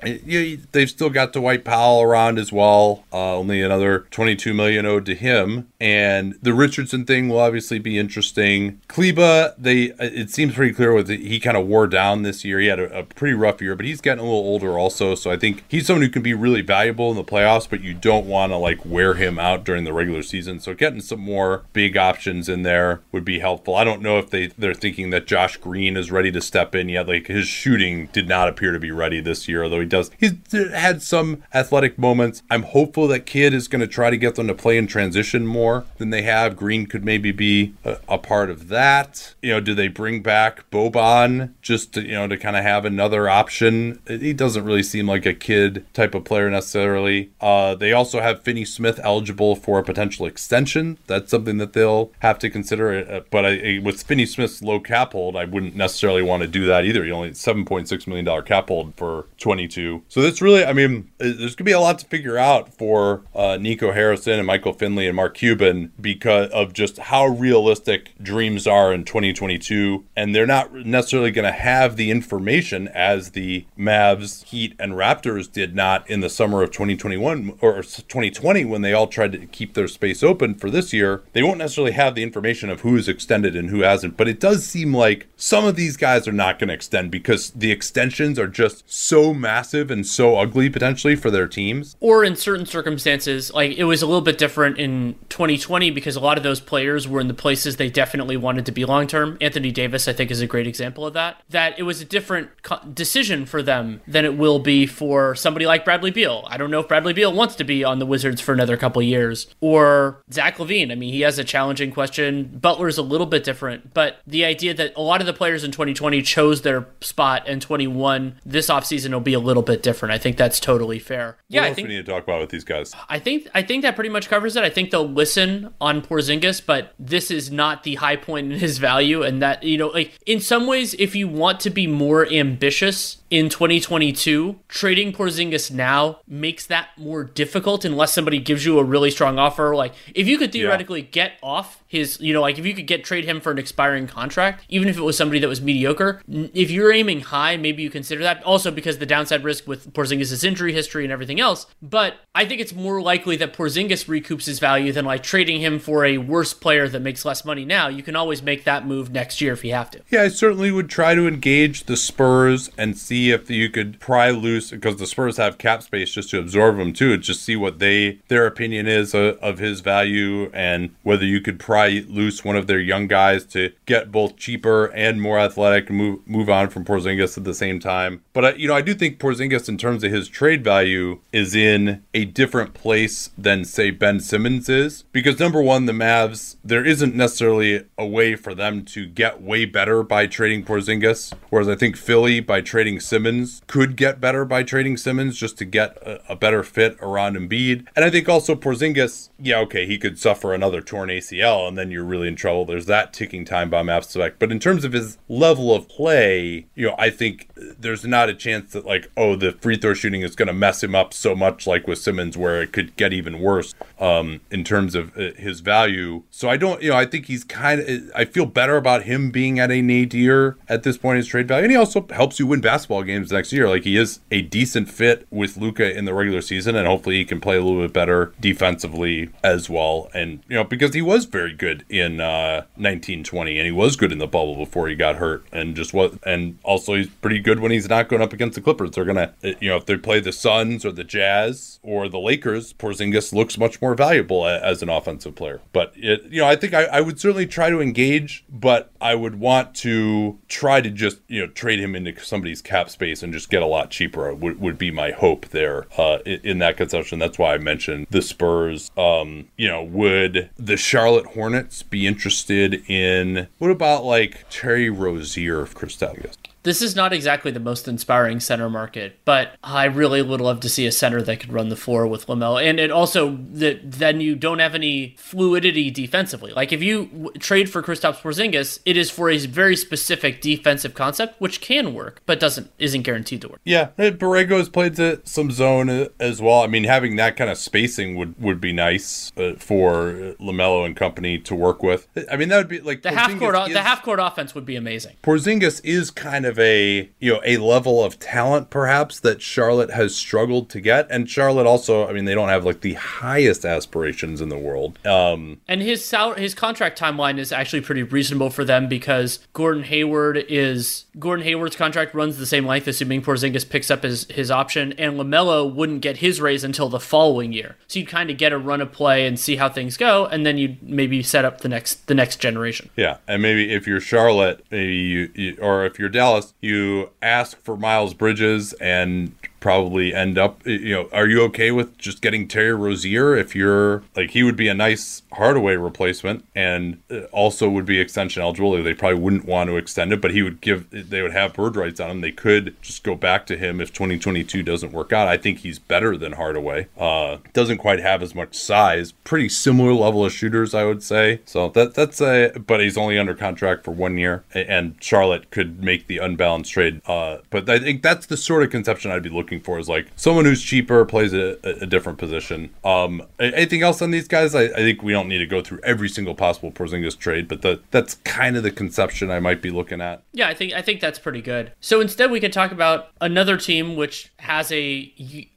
[0.72, 3.04] They've still got Dwight Powell around as well.
[3.12, 7.98] Uh, only another 22 million owed to him, and the Richardson thing will obviously be
[7.98, 8.80] interesting.
[8.88, 12.58] Kleber, they it seems pretty clear with he kind of wore down this year.
[12.58, 15.14] He had a, a, pretty rough year, but he's getting a little older also.
[15.14, 17.94] So I think he's someone who can be really valuable in the playoffs, but you
[17.94, 20.60] don't want to like wear him out during the regular season.
[20.60, 23.74] So getting some more big options in there would be helpful.
[23.74, 26.88] I don't know if they they're thinking that Josh Green is ready to step in
[26.88, 27.08] yet.
[27.08, 30.10] Like his shooting did not appear to be ready this year, although he does.
[30.18, 30.34] He's
[30.72, 32.42] had some athletic moments.
[32.50, 35.46] I'm hopeful that Kidd is going to try to get them to play in transition
[35.46, 36.56] more than they have.
[36.56, 39.34] Green could maybe be a, a part of that.
[39.42, 42.84] You know, do they bring back Boban just to, you know, to kind of have
[42.84, 44.00] another option?
[44.06, 47.30] He doesn't really seem like a Kidd type of player necessarily.
[47.40, 50.98] Uh, they also have Finney Smith eligible for a potential extension.
[51.06, 52.92] That's something that they'll have to consider.
[52.92, 56.66] Uh, but I, with Finney Smith's low cap hold, I wouldn't necessarily want to do
[56.66, 57.04] that either.
[57.04, 60.02] He only $7.6 million cap hold for 22.
[60.08, 63.22] So that's really, I mean, there's going to be a lot to figure out for
[63.34, 68.66] uh, Nico Harrison and Michael Finley and Mark Cuban because of just how realistic dreams
[68.66, 70.04] are in 2022.
[70.14, 75.50] And they're not necessarily going to have the information as the Mavs, Heat, and Raptors
[75.50, 79.72] did not in the summer of 2021 or 2020 when they all tried to keep
[79.72, 81.22] their space open for this year.
[81.32, 84.18] They won't necessarily have the information of who is extended and who hasn't.
[84.18, 87.48] But it does seem like some of these guys are not going to extend because
[87.52, 91.96] the extensions are just so massive and so ugly potentially for their teams.
[92.00, 96.20] Or in certain circumstances, like it was a little bit different in 2020 because a
[96.20, 99.38] lot of those players were in the places they definitely wanted to be long term.
[99.40, 101.40] Anthony Davis, I think, is a great example of that.
[101.48, 102.50] That it was a different
[102.92, 106.44] decision for them than it will be for somebody like Bradley Beal.
[106.48, 109.00] I don't know if Bradley Beal wants to be on the Wizards for another couple
[109.02, 109.46] years.
[109.60, 110.90] Or Zach LaVine.
[110.90, 112.58] I mean, he has a challenging question.
[112.60, 115.70] Butler's a little bit different, but the idea that a lot of the players in
[115.70, 120.12] 2020 chose their spot and 21 this offseason season will be a little bit different.
[120.12, 121.26] I think that's totally fair.
[121.26, 122.94] What yeah, I think we need to talk about with these guys.
[123.08, 124.62] I think I think that pretty much covers it.
[124.62, 128.78] I think they'll listen on Porzingis, but this is not the high point in his
[128.78, 132.26] value, and that you know, like in some ways, if you want to be more
[132.26, 138.84] ambitious in 2022, trading Porzingis now makes that more difficult unless somebody gives you a
[138.84, 139.74] really strong offer.
[139.74, 141.08] Like if you could theoretically yeah.
[141.12, 144.08] get off his, you know, like if you could get trade him for an expiring
[144.08, 147.90] contract, even if it was somebody that was mediocre, if you're aiming high, maybe you
[147.90, 148.42] consider that.
[148.42, 151.66] Also because the downside risk with Porzingis' injury history and everything else.
[151.80, 155.78] But I think it's more likely that Porzingis recoups his value than like trading him
[155.78, 157.86] for a worse player that makes less money now.
[157.86, 160.00] You can always make that move next year if you have to.
[160.10, 164.00] Yeah, I certainly would try to engage the Spurs and see see if you could
[164.00, 167.16] pry loose because the Spurs have cap space just to absorb him too.
[167.18, 171.58] Just see what they their opinion is of, of his value and whether you could
[171.58, 176.26] pry loose one of their young guys to get both cheaper and more athletic move
[176.26, 178.22] move on from Porzingis at the same time.
[178.32, 181.54] But I, you know, I do think Porzingis in terms of his trade value is
[181.54, 186.84] in a different place than say Ben Simmons is because number one, the Mavs there
[186.84, 191.74] isn't necessarily a way for them to get way better by trading Porzingis, whereas I
[191.74, 196.32] think Philly by trading Simmons could get better by trading Simmons just to get a,
[196.32, 197.84] a better fit around Embiid.
[197.96, 201.90] And I think also Porzingis, yeah, okay, he could suffer another torn ACL and then
[201.90, 202.64] you're really in trouble.
[202.64, 204.38] There's that ticking time bomb aspect.
[204.38, 208.34] But in terms of his level of play, you know, I think there's not a
[208.34, 211.34] chance that like, oh, the free throw shooting is going to mess him up so
[211.34, 215.32] much like with Simmons where it could get even worse um, in terms of uh,
[215.36, 216.22] his value.
[216.30, 219.32] So I don't, you know, I think he's kind of, I feel better about him
[219.32, 221.64] being at a nadir at this point in his trade value.
[221.64, 223.68] And he also helps you win basketball games next year.
[223.68, 227.24] Like he is a decent fit with Luka in the regular season, and hopefully he
[227.24, 230.10] can play a little bit better defensively as well.
[230.14, 234.12] And, you know, because he was very good in uh, 1920 and he was good
[234.12, 237.60] in the bubble before he got hurt and just what, and also he's pretty good
[237.60, 238.90] when he's not going up against the Clippers.
[238.92, 242.18] They're going to, you know, if they play the Suns or the Jazz or the
[242.18, 245.60] Lakers, Porzingis looks much more valuable as an offensive player.
[245.72, 249.14] But it, you know, I think I, I would certainly try to engage, but I
[249.14, 253.32] would want to try to just you know trade him into somebody's cap space and
[253.32, 254.32] just get a lot cheaper.
[254.34, 257.18] Would, would be my hope there uh, in, in, that conception.
[257.18, 258.90] That's why I mentioned the Spurs.
[258.96, 265.60] Um, you know, would the Charlotte Hornets be interested in what about like Terry Rozier
[265.60, 266.36] of Kristaps?
[266.62, 270.68] This is not exactly the most inspiring center market, but I really would love to
[270.68, 272.62] see a center that could run the floor with Lamelo.
[272.62, 276.52] And it also that then you don't have any fluidity defensively.
[276.52, 280.94] Like if you w- trade for Kristaps Porzingis, it is for a very specific defensive
[280.94, 283.60] concept, which can work, but doesn't isn't guaranteed to work.
[283.64, 286.60] Yeah, Borrego has played some zone uh, as well.
[286.60, 290.94] I mean, having that kind of spacing would would be nice uh, for Lamelo and
[290.94, 292.06] company to work with.
[292.30, 293.54] I mean, that would be like the half court.
[293.68, 295.16] Is, the half court offense would be amazing.
[295.22, 299.90] Porzingis is kind of of a you know a level of talent perhaps that Charlotte
[299.90, 303.64] has struggled to get, and Charlotte also, I mean, they don't have like the highest
[303.64, 304.98] aspirations in the world.
[305.06, 309.84] Um, and his sal- his contract timeline is actually pretty reasonable for them because Gordon
[309.84, 314.50] Hayward is Gordon Hayward's contract runs the same length, assuming Porzingis picks up his his
[314.50, 317.76] option, and Lamelo wouldn't get his raise until the following year.
[317.86, 320.44] So you'd kind of get a run of play and see how things go, and
[320.44, 322.90] then you'd maybe set up the next the next generation.
[322.96, 327.60] Yeah, and maybe if you're Charlotte, maybe you, you or if you're Dallas you ask
[327.62, 332.48] for Miles Bridges and probably end up you know are you okay with just getting
[332.48, 337.68] Terry Rozier if you're like he would be a nice Hardaway replacement and uh, also
[337.68, 340.88] would be extension eligible they probably wouldn't want to extend it but he would give
[340.90, 342.20] they would have bird rights on him.
[342.20, 345.28] They could just go back to him if 2022 doesn't work out.
[345.28, 346.88] I think he's better than Hardaway.
[346.96, 349.12] Uh doesn't quite have as much size.
[349.12, 351.40] Pretty similar level of shooters I would say.
[351.44, 355.82] So that that's a but he's only under contract for one year and Charlotte could
[355.82, 357.00] make the unbalanced trade.
[357.06, 359.88] Uh but I think that's the sort of conception I'd be looking looking for is
[359.88, 362.70] like someone who's cheaper plays a, a different position.
[362.84, 364.54] Um, anything else on these guys?
[364.54, 367.62] I, I, think we don't need to go through every single possible Porzingis trade, but
[367.62, 370.22] the, that's kind of the conception I might be looking at.
[370.32, 371.72] Yeah, I think I think that's pretty good.
[371.80, 375.12] So instead, we could talk about another team which has a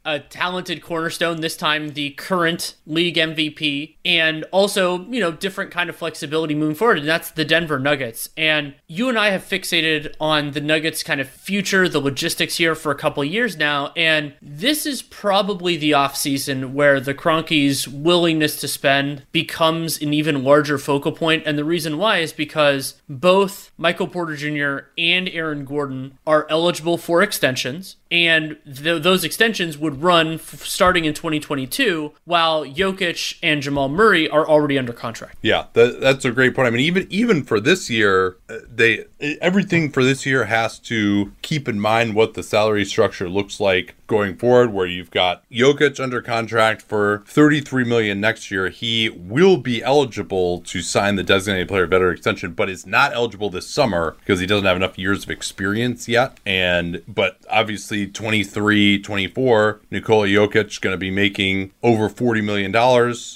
[0.06, 1.42] a talented cornerstone.
[1.42, 6.76] This time, the current league MVP, and also you know different kind of flexibility moving
[6.76, 8.30] forward, and that's the Denver Nuggets.
[8.38, 12.76] And you and I have fixated on the Nuggets' kind of future, the logistics here
[12.76, 18.56] for a couple years now and this is probably the offseason where the Kroenkes' willingness
[18.58, 21.44] to spend becomes an even larger focal point.
[21.46, 24.88] And the reason why is because both Michael Porter Jr.
[24.98, 31.04] and Aaron Gordon are eligible for extensions and th- those extensions would run f- starting
[31.06, 35.40] in 2022, while Jokic and Jamal Murray are already under contract.
[35.42, 36.68] Yeah, that, that's a great point.
[36.68, 39.06] I mean, even even for this year, uh, they
[39.42, 43.96] everything for this year has to keep in mind what the salary structure looks like
[44.08, 48.70] going forward where you've got Jokic under contract for 33 million next year.
[48.70, 53.50] He will be eligible to sign the designated player better extension but is not eligible
[53.50, 58.06] this summer because he doesn't have enough years of experience yet and but obviously obviously
[58.06, 62.72] 23, 24, Nikola Jokic going to be making over $40 million.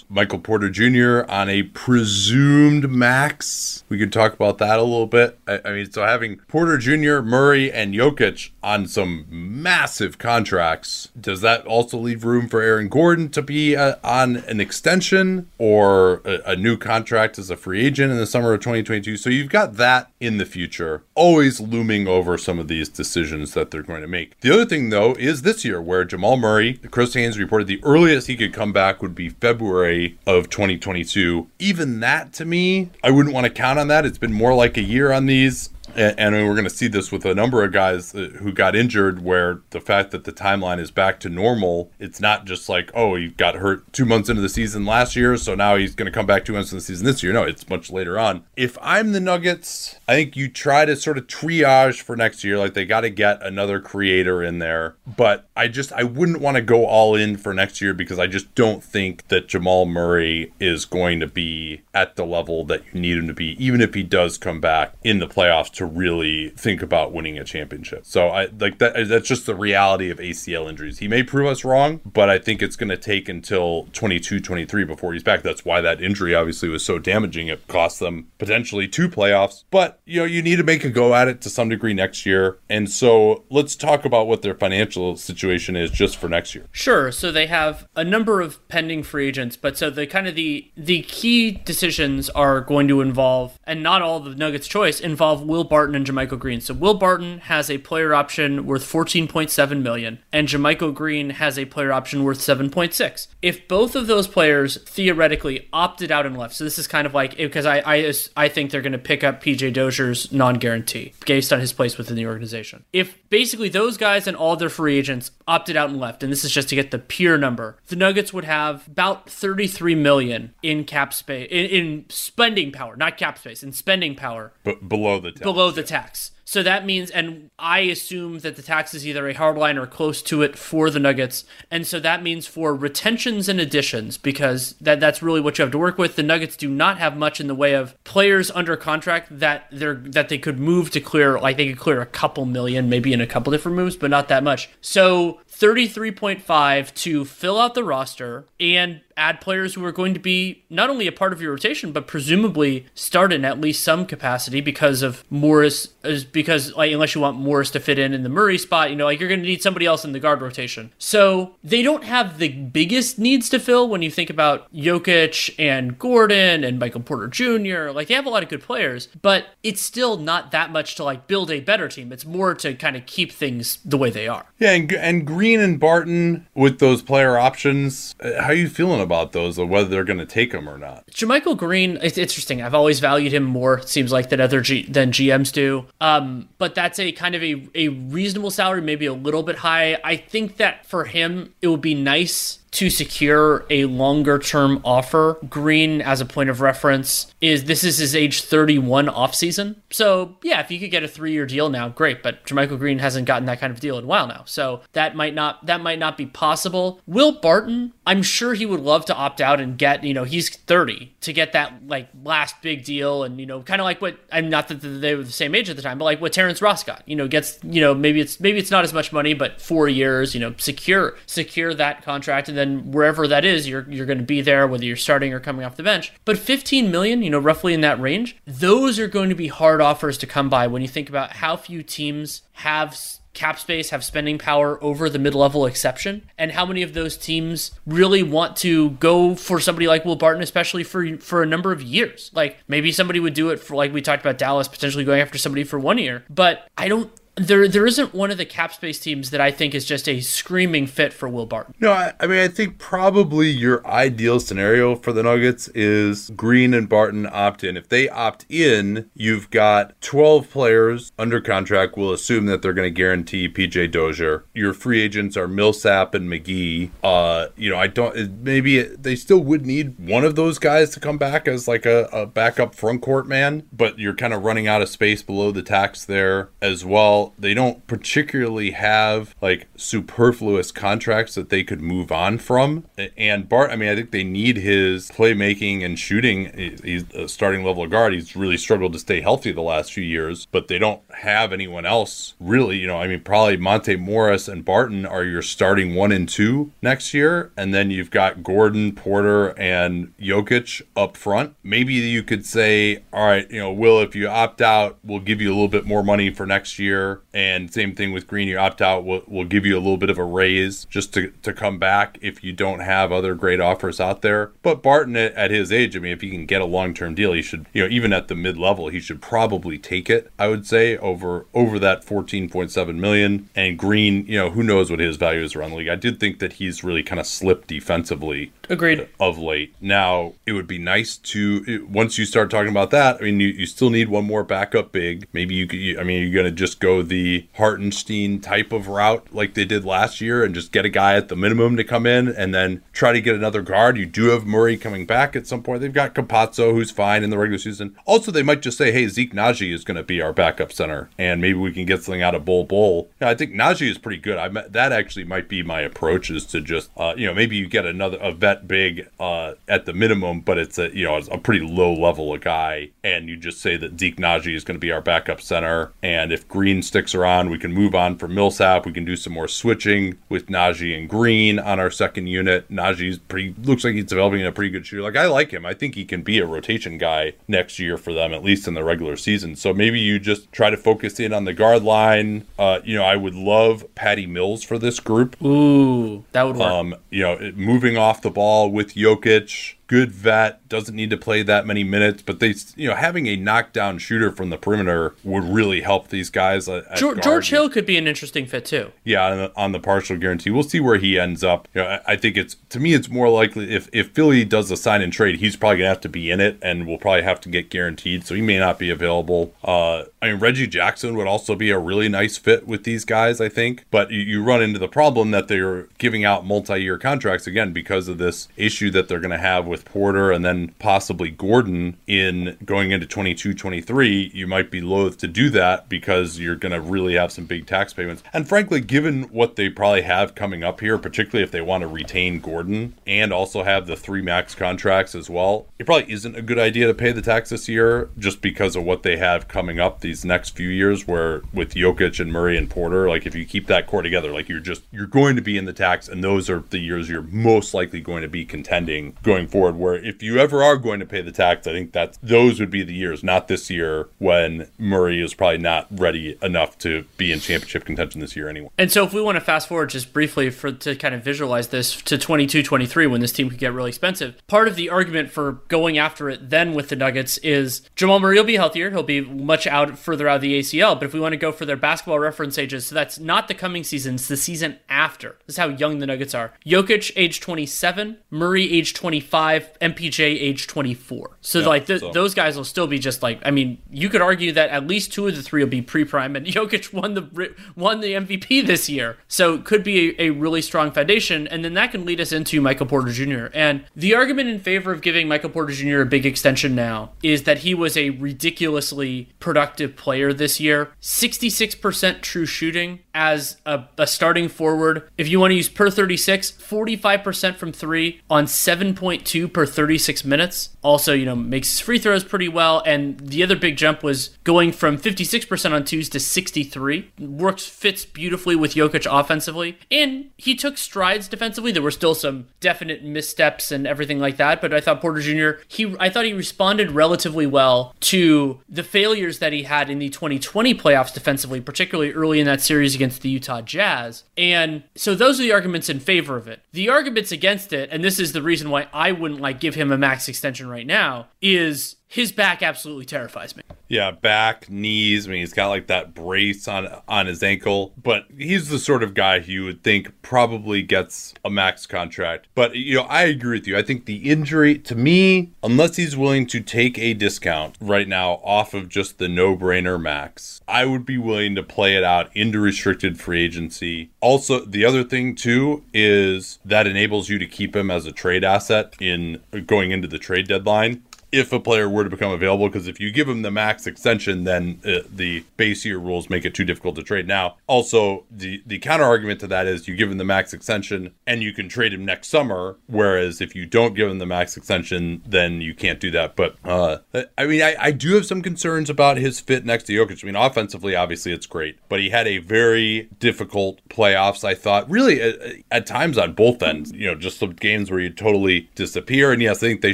[0.09, 1.29] Michael Porter Jr.
[1.29, 3.83] on a presumed max.
[3.89, 5.39] We could talk about that a little bit.
[5.47, 11.41] I, I mean, so having Porter Jr., Murray, and Jokic on some massive contracts, does
[11.41, 16.51] that also leave room for Aaron Gordon to be uh, on an extension or a,
[16.51, 19.17] a new contract as a free agent in the summer of 2022?
[19.17, 23.71] So you've got that in the future, always looming over some of these decisions that
[23.71, 24.39] they're going to make.
[24.41, 28.27] The other thing, though, is this year where Jamal Murray, Chris Haynes reported the earliest
[28.27, 31.47] he could come back would be February of 2022.
[31.59, 34.05] Even that to me, I wouldn't want to count on that.
[34.05, 37.25] It's been more like a year on these and we're going to see this with
[37.25, 40.91] a number of guys uh, who got injured where the fact that the timeline is
[40.91, 44.49] back to normal it's not just like oh he got hurt two months into the
[44.49, 47.05] season last year so now he's going to come back two months into the season
[47.05, 47.33] this year.
[47.33, 48.43] No it's much later on.
[48.55, 52.57] If i'm the nuggets i think you try to sort of triage for next year
[52.57, 54.95] like they got to get another creator in there.
[55.05, 58.27] But i just i wouldn't want to go all in for next year because i
[58.27, 62.99] just don't think that jamal murray is going to be at the level that you
[62.99, 66.49] need him to be even if he does come back in the playoffs to really
[66.49, 68.03] think about winning a championship.
[68.03, 70.97] So I like that that's just the reality of ACL injuries.
[70.97, 74.83] He may prove us wrong, but I think it's going to take until 22 23
[74.85, 75.43] before he's back.
[75.43, 77.47] That's why that injury obviously was so damaging.
[77.47, 79.65] It cost them potentially two playoffs.
[79.69, 82.25] But, you know, you need to make a go at it to some degree next
[82.25, 82.57] year.
[82.67, 86.65] And so let's talk about what their financial situation is just for next year.
[86.71, 87.11] Sure.
[87.11, 90.71] So they have a number of pending free agents, but so the kind of the
[90.75, 95.66] the key decisions are going to involve and not all the Nuggets choice involve Will
[95.69, 96.61] Barton and JaMychal Green.
[96.61, 101.65] So Will Barton has a player option worth 14.7 million, and JaMychal Green has a
[101.65, 103.27] player option worth 7.6.
[103.41, 107.13] If both of those players theoretically opted out and left, so this is kind of
[107.13, 111.53] like because I I, I think they're going to pick up PJ Dozier's non-guarantee based
[111.53, 112.83] on his place within the organization.
[112.93, 116.43] If basically those guys and all their free agents opted out and left, and this
[116.43, 120.83] is just to get the pure number, the Nuggets would have about 33 million in
[120.83, 125.31] cap space in, in spending power, not cap space, in spending power, but below the
[125.31, 126.31] below the tax.
[126.47, 129.85] So that means, and I assume that the tax is either a hard line or
[129.85, 131.43] close to it for the Nuggets.
[131.69, 135.73] And so that means for retentions and additions, because that, that's really what you have
[135.73, 136.15] to work with.
[136.15, 139.95] The Nuggets do not have much in the way of players under contract that they're
[139.95, 143.19] that they could move to clear, like they could clear a couple million, maybe in
[143.19, 144.69] a couple different moves, but not that much.
[144.79, 150.63] So 33.5 to fill out the roster and add players who are going to be
[150.69, 154.61] not only a part of your rotation, but presumably start in at least some capacity
[154.61, 158.29] because of Morris, is because like unless you want Morris to fit in in the
[158.29, 160.93] Murray spot, you know, like you're going to need somebody else in the guard rotation.
[160.97, 165.97] So they don't have the biggest needs to fill when you think about Jokic and
[165.97, 167.91] Gordon and Michael Porter Jr.
[167.91, 171.03] Like they have a lot of good players, but it's still not that much to
[171.03, 172.11] like build a better team.
[172.11, 174.45] It's more to kind of keep things the way they are.
[174.59, 179.01] Yeah, and, and Green and Barton with those player options, uh, how are you feeling
[179.07, 181.07] about those, or whether they're going to take them or not?
[181.07, 182.61] JaMychal Green, it's interesting.
[182.61, 183.81] I've always valued him more.
[183.81, 185.85] Seems like than other G- than GMs do.
[185.99, 189.97] Um, but that's a kind of a, a reasonable salary, maybe a little bit high.
[190.03, 195.37] I think that for him, it would be nice to secure a longer term offer.
[195.49, 199.75] Green, as a point of reference, is this is his age 31 offseason.
[199.89, 202.23] So, yeah, if you could get a three year deal now, great.
[202.23, 204.43] But JaMychal Green hasn't gotten that kind of deal in a while now.
[204.45, 207.01] So that might not that might not be possible.
[207.05, 210.49] Will Barton, I'm sure he would love to opt out and get, you know, he's
[210.49, 214.17] 30 to get that like last big deal and, you know, kind of like what
[214.31, 216.61] I'm not that they were the same age at the time, but like what Terrence
[216.61, 217.03] Ross got.
[217.07, 219.87] You know, gets, you know, maybe it's maybe it's not as much money, but four
[219.87, 224.17] years, you know, secure secure that contract and then wherever that is, you're you're going
[224.17, 226.13] to be there whether you're starting or coming off the bench.
[226.25, 229.81] But 15 million, you know, roughly in that range, those are going to be hard
[229.81, 232.97] offers to come by when you think about how few teams have
[233.37, 237.15] cap space, have spending power over the mid level exception, and how many of those
[237.15, 241.71] teams really want to go for somebody like Will Barton, especially for for a number
[241.71, 242.31] of years.
[242.33, 245.37] Like maybe somebody would do it for like we talked about Dallas potentially going after
[245.37, 248.99] somebody for one year, but I don't there there isn't one of the cap space
[248.99, 251.75] teams that I think is just a screaming fit for Will Barton.
[251.79, 256.73] No, I, I, mean I think probably your ideal scenario for the Nuggets is Green
[256.73, 257.77] and Barton opt in.
[257.77, 261.95] If they opt in, you've got 12 players under contract.
[261.95, 264.43] We'll assume that they're going to guarantee PJ Dozier.
[264.53, 266.89] Your free agents are Millsap and McGee.
[267.03, 270.99] Uh, you know, I don't maybe they still would need one of those guys to
[270.99, 274.67] come back as like a, a backup front court man, but you're kind of running
[274.67, 280.71] out of space below the tax there as well they don't particularly have like superfluous
[280.71, 282.85] contracts that they could move on from.
[283.17, 286.77] And Bart, I mean, I think they need his playmaking and shooting.
[286.83, 288.13] He's a starting level guard.
[288.13, 291.85] He's really struggled to stay healthy the last few years, but they don't have anyone
[291.85, 292.77] else really.
[292.77, 296.71] You know, I mean, probably Monte Morris and Barton are your starting one and two
[296.81, 297.51] next year.
[297.57, 301.55] And then you've got Gordon, Porter, and Jokic up front.
[301.63, 305.41] Maybe you could say, all right, you know, Will, if you opt out, we'll give
[305.41, 307.16] you a little bit more money for next year.
[307.33, 310.09] And same thing with Green, you opt out, we'll, we'll give you a little bit
[310.09, 313.99] of a raise just to, to come back if you don't have other great offers
[313.99, 314.51] out there.
[314.61, 317.33] But Barton, at his age, I mean, if he can get a long term deal,
[317.33, 320.47] he should, you know, even at the mid level, he should probably take it, I
[320.47, 323.49] would say, over over that 14.7 million.
[323.55, 325.89] And Green, you know, who knows what his value is around the league.
[325.89, 329.07] I did think that he's really kind of slipped defensively Agreed.
[329.19, 329.75] Of late.
[329.79, 333.17] Now, it would be nice to once you start talking about that.
[333.17, 335.27] I mean, you, you still need one more backup big.
[335.31, 335.79] Maybe you could.
[335.79, 339.65] You, I mean, you're going to just go the Hartenstein type of route like they
[339.65, 342.53] did last year, and just get a guy at the minimum to come in, and
[342.53, 343.97] then try to get another guard.
[343.97, 345.81] You do have Murray coming back at some point.
[345.81, 347.95] They've got Campazzo, who's fine in the regular season.
[348.05, 351.09] Also, they might just say, "Hey, Zeke Nnaji is going to be our backup center,
[351.17, 354.21] and maybe we can get something out of Bol." Yeah, I think Nnaji is pretty
[354.21, 354.37] good.
[354.37, 357.67] I that actually might be my approach is to just, uh, you know, maybe you
[357.67, 361.37] get another a vet big uh, at the minimum, but it's a you know a
[361.37, 364.79] pretty low level of guy, and you just say that Zeke Nnaji is going to
[364.79, 368.83] be our backup center, and if Green sticks around, we can move on from Millsap.
[368.83, 372.67] We can do some more switching with Nnaji and Green on our second unit.
[372.71, 375.03] Nnaji's pretty looks like he's developing a pretty good shooter.
[375.03, 375.63] Like I like him.
[375.63, 378.73] I think he can be a rotation guy next year for them, at least in
[378.73, 379.55] the regular season.
[379.55, 382.47] So maybe you just try to focus in on the guard line.
[382.57, 385.39] Uh, you know, I would love Patty Mills for this group.
[385.43, 386.67] Ooh, that would work.
[386.67, 391.41] Um, you know, moving off the ball with Jokic good vet, doesn't need to play
[391.43, 395.45] that many minutes, but they, you know, having a knockdown shooter from the perimeter would
[395.45, 396.69] really help these guys.
[396.95, 398.91] George, George, Hill could be an interesting fit too.
[399.03, 401.67] Yeah, on the, on the, partial guarantee, we'll see where he ends up.
[401.73, 404.69] You know, I, I, think it's to me, it's more likely if if Philly does
[404.69, 407.21] a sign and trade, he's probably gonna have to be in it, and we'll probably
[407.21, 409.53] have to get guaranteed, so he may not be available.
[409.63, 413.39] Uh, I mean, Reggie Jackson would also be a really nice fit with these guys,
[413.39, 417.73] I think, but you, run into the problem that they're giving out multi-year contracts again
[417.73, 421.97] because of this issue that they're going to have with Porter and then possibly Gordon
[422.07, 426.71] in going into 22 23, you might be loath to do that because you're going
[426.71, 428.23] to really have some big tax payments.
[428.33, 431.87] And frankly, given what they probably have coming up here, particularly if they want to
[431.87, 436.41] retain Gordon and also have the three max contracts as well, it probably isn't a
[436.41, 439.79] good idea to pay the tax this year just because of what they have coming
[439.79, 443.45] up these next few years where with Jokic and Murray and Porter, like if you
[443.45, 446.23] keep that core together, like you're just you're going to be in the tax and
[446.23, 450.23] those are the years you're most likely going to be contending going forward where if
[450.23, 452.93] you ever are going to pay the tax, I think that those would be the
[452.93, 457.83] years, not this year when Murray is probably not ready enough to be in championship
[457.83, 458.69] contention this year anyway.
[458.77, 461.67] And so if we want to fast forward just briefly for to kind of visualize
[461.67, 465.31] this to 22 23 when this team could get really expensive, part of the argument
[465.31, 468.89] for going after it then with the Nuggets is Jamal Murray will be healthier.
[468.91, 470.95] He'll be much out further out of the ACL.
[470.95, 473.53] But if we want to go for their basketball reference ages, so that's not the
[473.53, 475.37] coming season, it's the season after.
[475.45, 476.53] This is how young the Nuggets are.
[476.65, 481.37] Jokic, age 27, Murray, age 25, 25, MPJ age 24.
[481.41, 482.11] So yeah, like th- so.
[482.11, 485.13] those guys will still be just like I mean, you could argue that at least
[485.13, 488.89] two of the three will be pre-prime and Jokic won the won the MVP this
[488.89, 489.17] year.
[489.27, 492.31] So it could be a, a really strong foundation and then that can lead us
[492.31, 493.47] into Michael Porter Jr.
[493.53, 496.01] And the argument in favor of giving Michael Porter Jr.
[496.01, 500.91] a big extension now is that he was a ridiculously productive player this year.
[501.01, 505.09] 66% true shooting as a, a starting forward.
[505.17, 510.69] If you want to use per 36, 45% from 3 on 7.2 per 36 minutes.
[510.83, 512.83] Also, you know, makes free throws pretty well.
[512.85, 517.11] And the other big jump was going from 56% on twos to 63.
[517.19, 519.79] Works fits beautifully with Jokic offensively.
[519.89, 521.71] And he took strides defensively.
[521.71, 524.61] There were still some definite missteps and everything like that.
[524.61, 525.61] But I thought Porter Jr.
[525.67, 530.09] he I thought he responded relatively well to the failures that he had in the
[530.09, 534.23] 2020 playoffs defensively, particularly early in that series against the Utah Jazz.
[534.37, 536.61] And so those are the arguments in favor of it.
[536.73, 539.91] The arguments against it, and this is the reason why I wouldn't like give him
[539.91, 543.63] a max extension right now is his back absolutely terrifies me.
[543.89, 545.27] Yeah, back, knees.
[545.27, 549.03] I mean, he's got like that brace on on his ankle, but he's the sort
[549.03, 552.47] of guy who you would think probably gets a max contract.
[552.53, 553.77] But you know, I agree with you.
[553.77, 558.41] I think the injury to me, unless he's willing to take a discount right now
[558.43, 562.59] off of just the no-brainer max, I would be willing to play it out into
[562.59, 564.09] restricted free agency.
[564.19, 568.43] Also, the other thing too is that enables you to keep him as a trade
[568.43, 572.67] asset in going into the trade deadline if a player were to become available.
[572.67, 576.45] Because if you give him the max extension, then uh, the base year rules make
[576.45, 577.27] it too difficult to trade.
[577.27, 581.13] Now, also the the counter argument to that is you give him the max extension
[581.25, 582.77] and you can trade him next summer.
[582.87, 586.35] Whereas if you don't give him the max extension, then you can't do that.
[586.35, 586.99] But uh,
[587.37, 590.23] I mean, I, I do have some concerns about his fit next to Jokic.
[590.23, 594.43] I mean, offensively, obviously it's great, but he had a very difficult playoffs.
[594.43, 595.35] I thought really at,
[595.71, 596.91] at times on both ends.
[596.91, 599.31] You know, just some games where you totally disappear.
[599.31, 599.93] And yes, I think they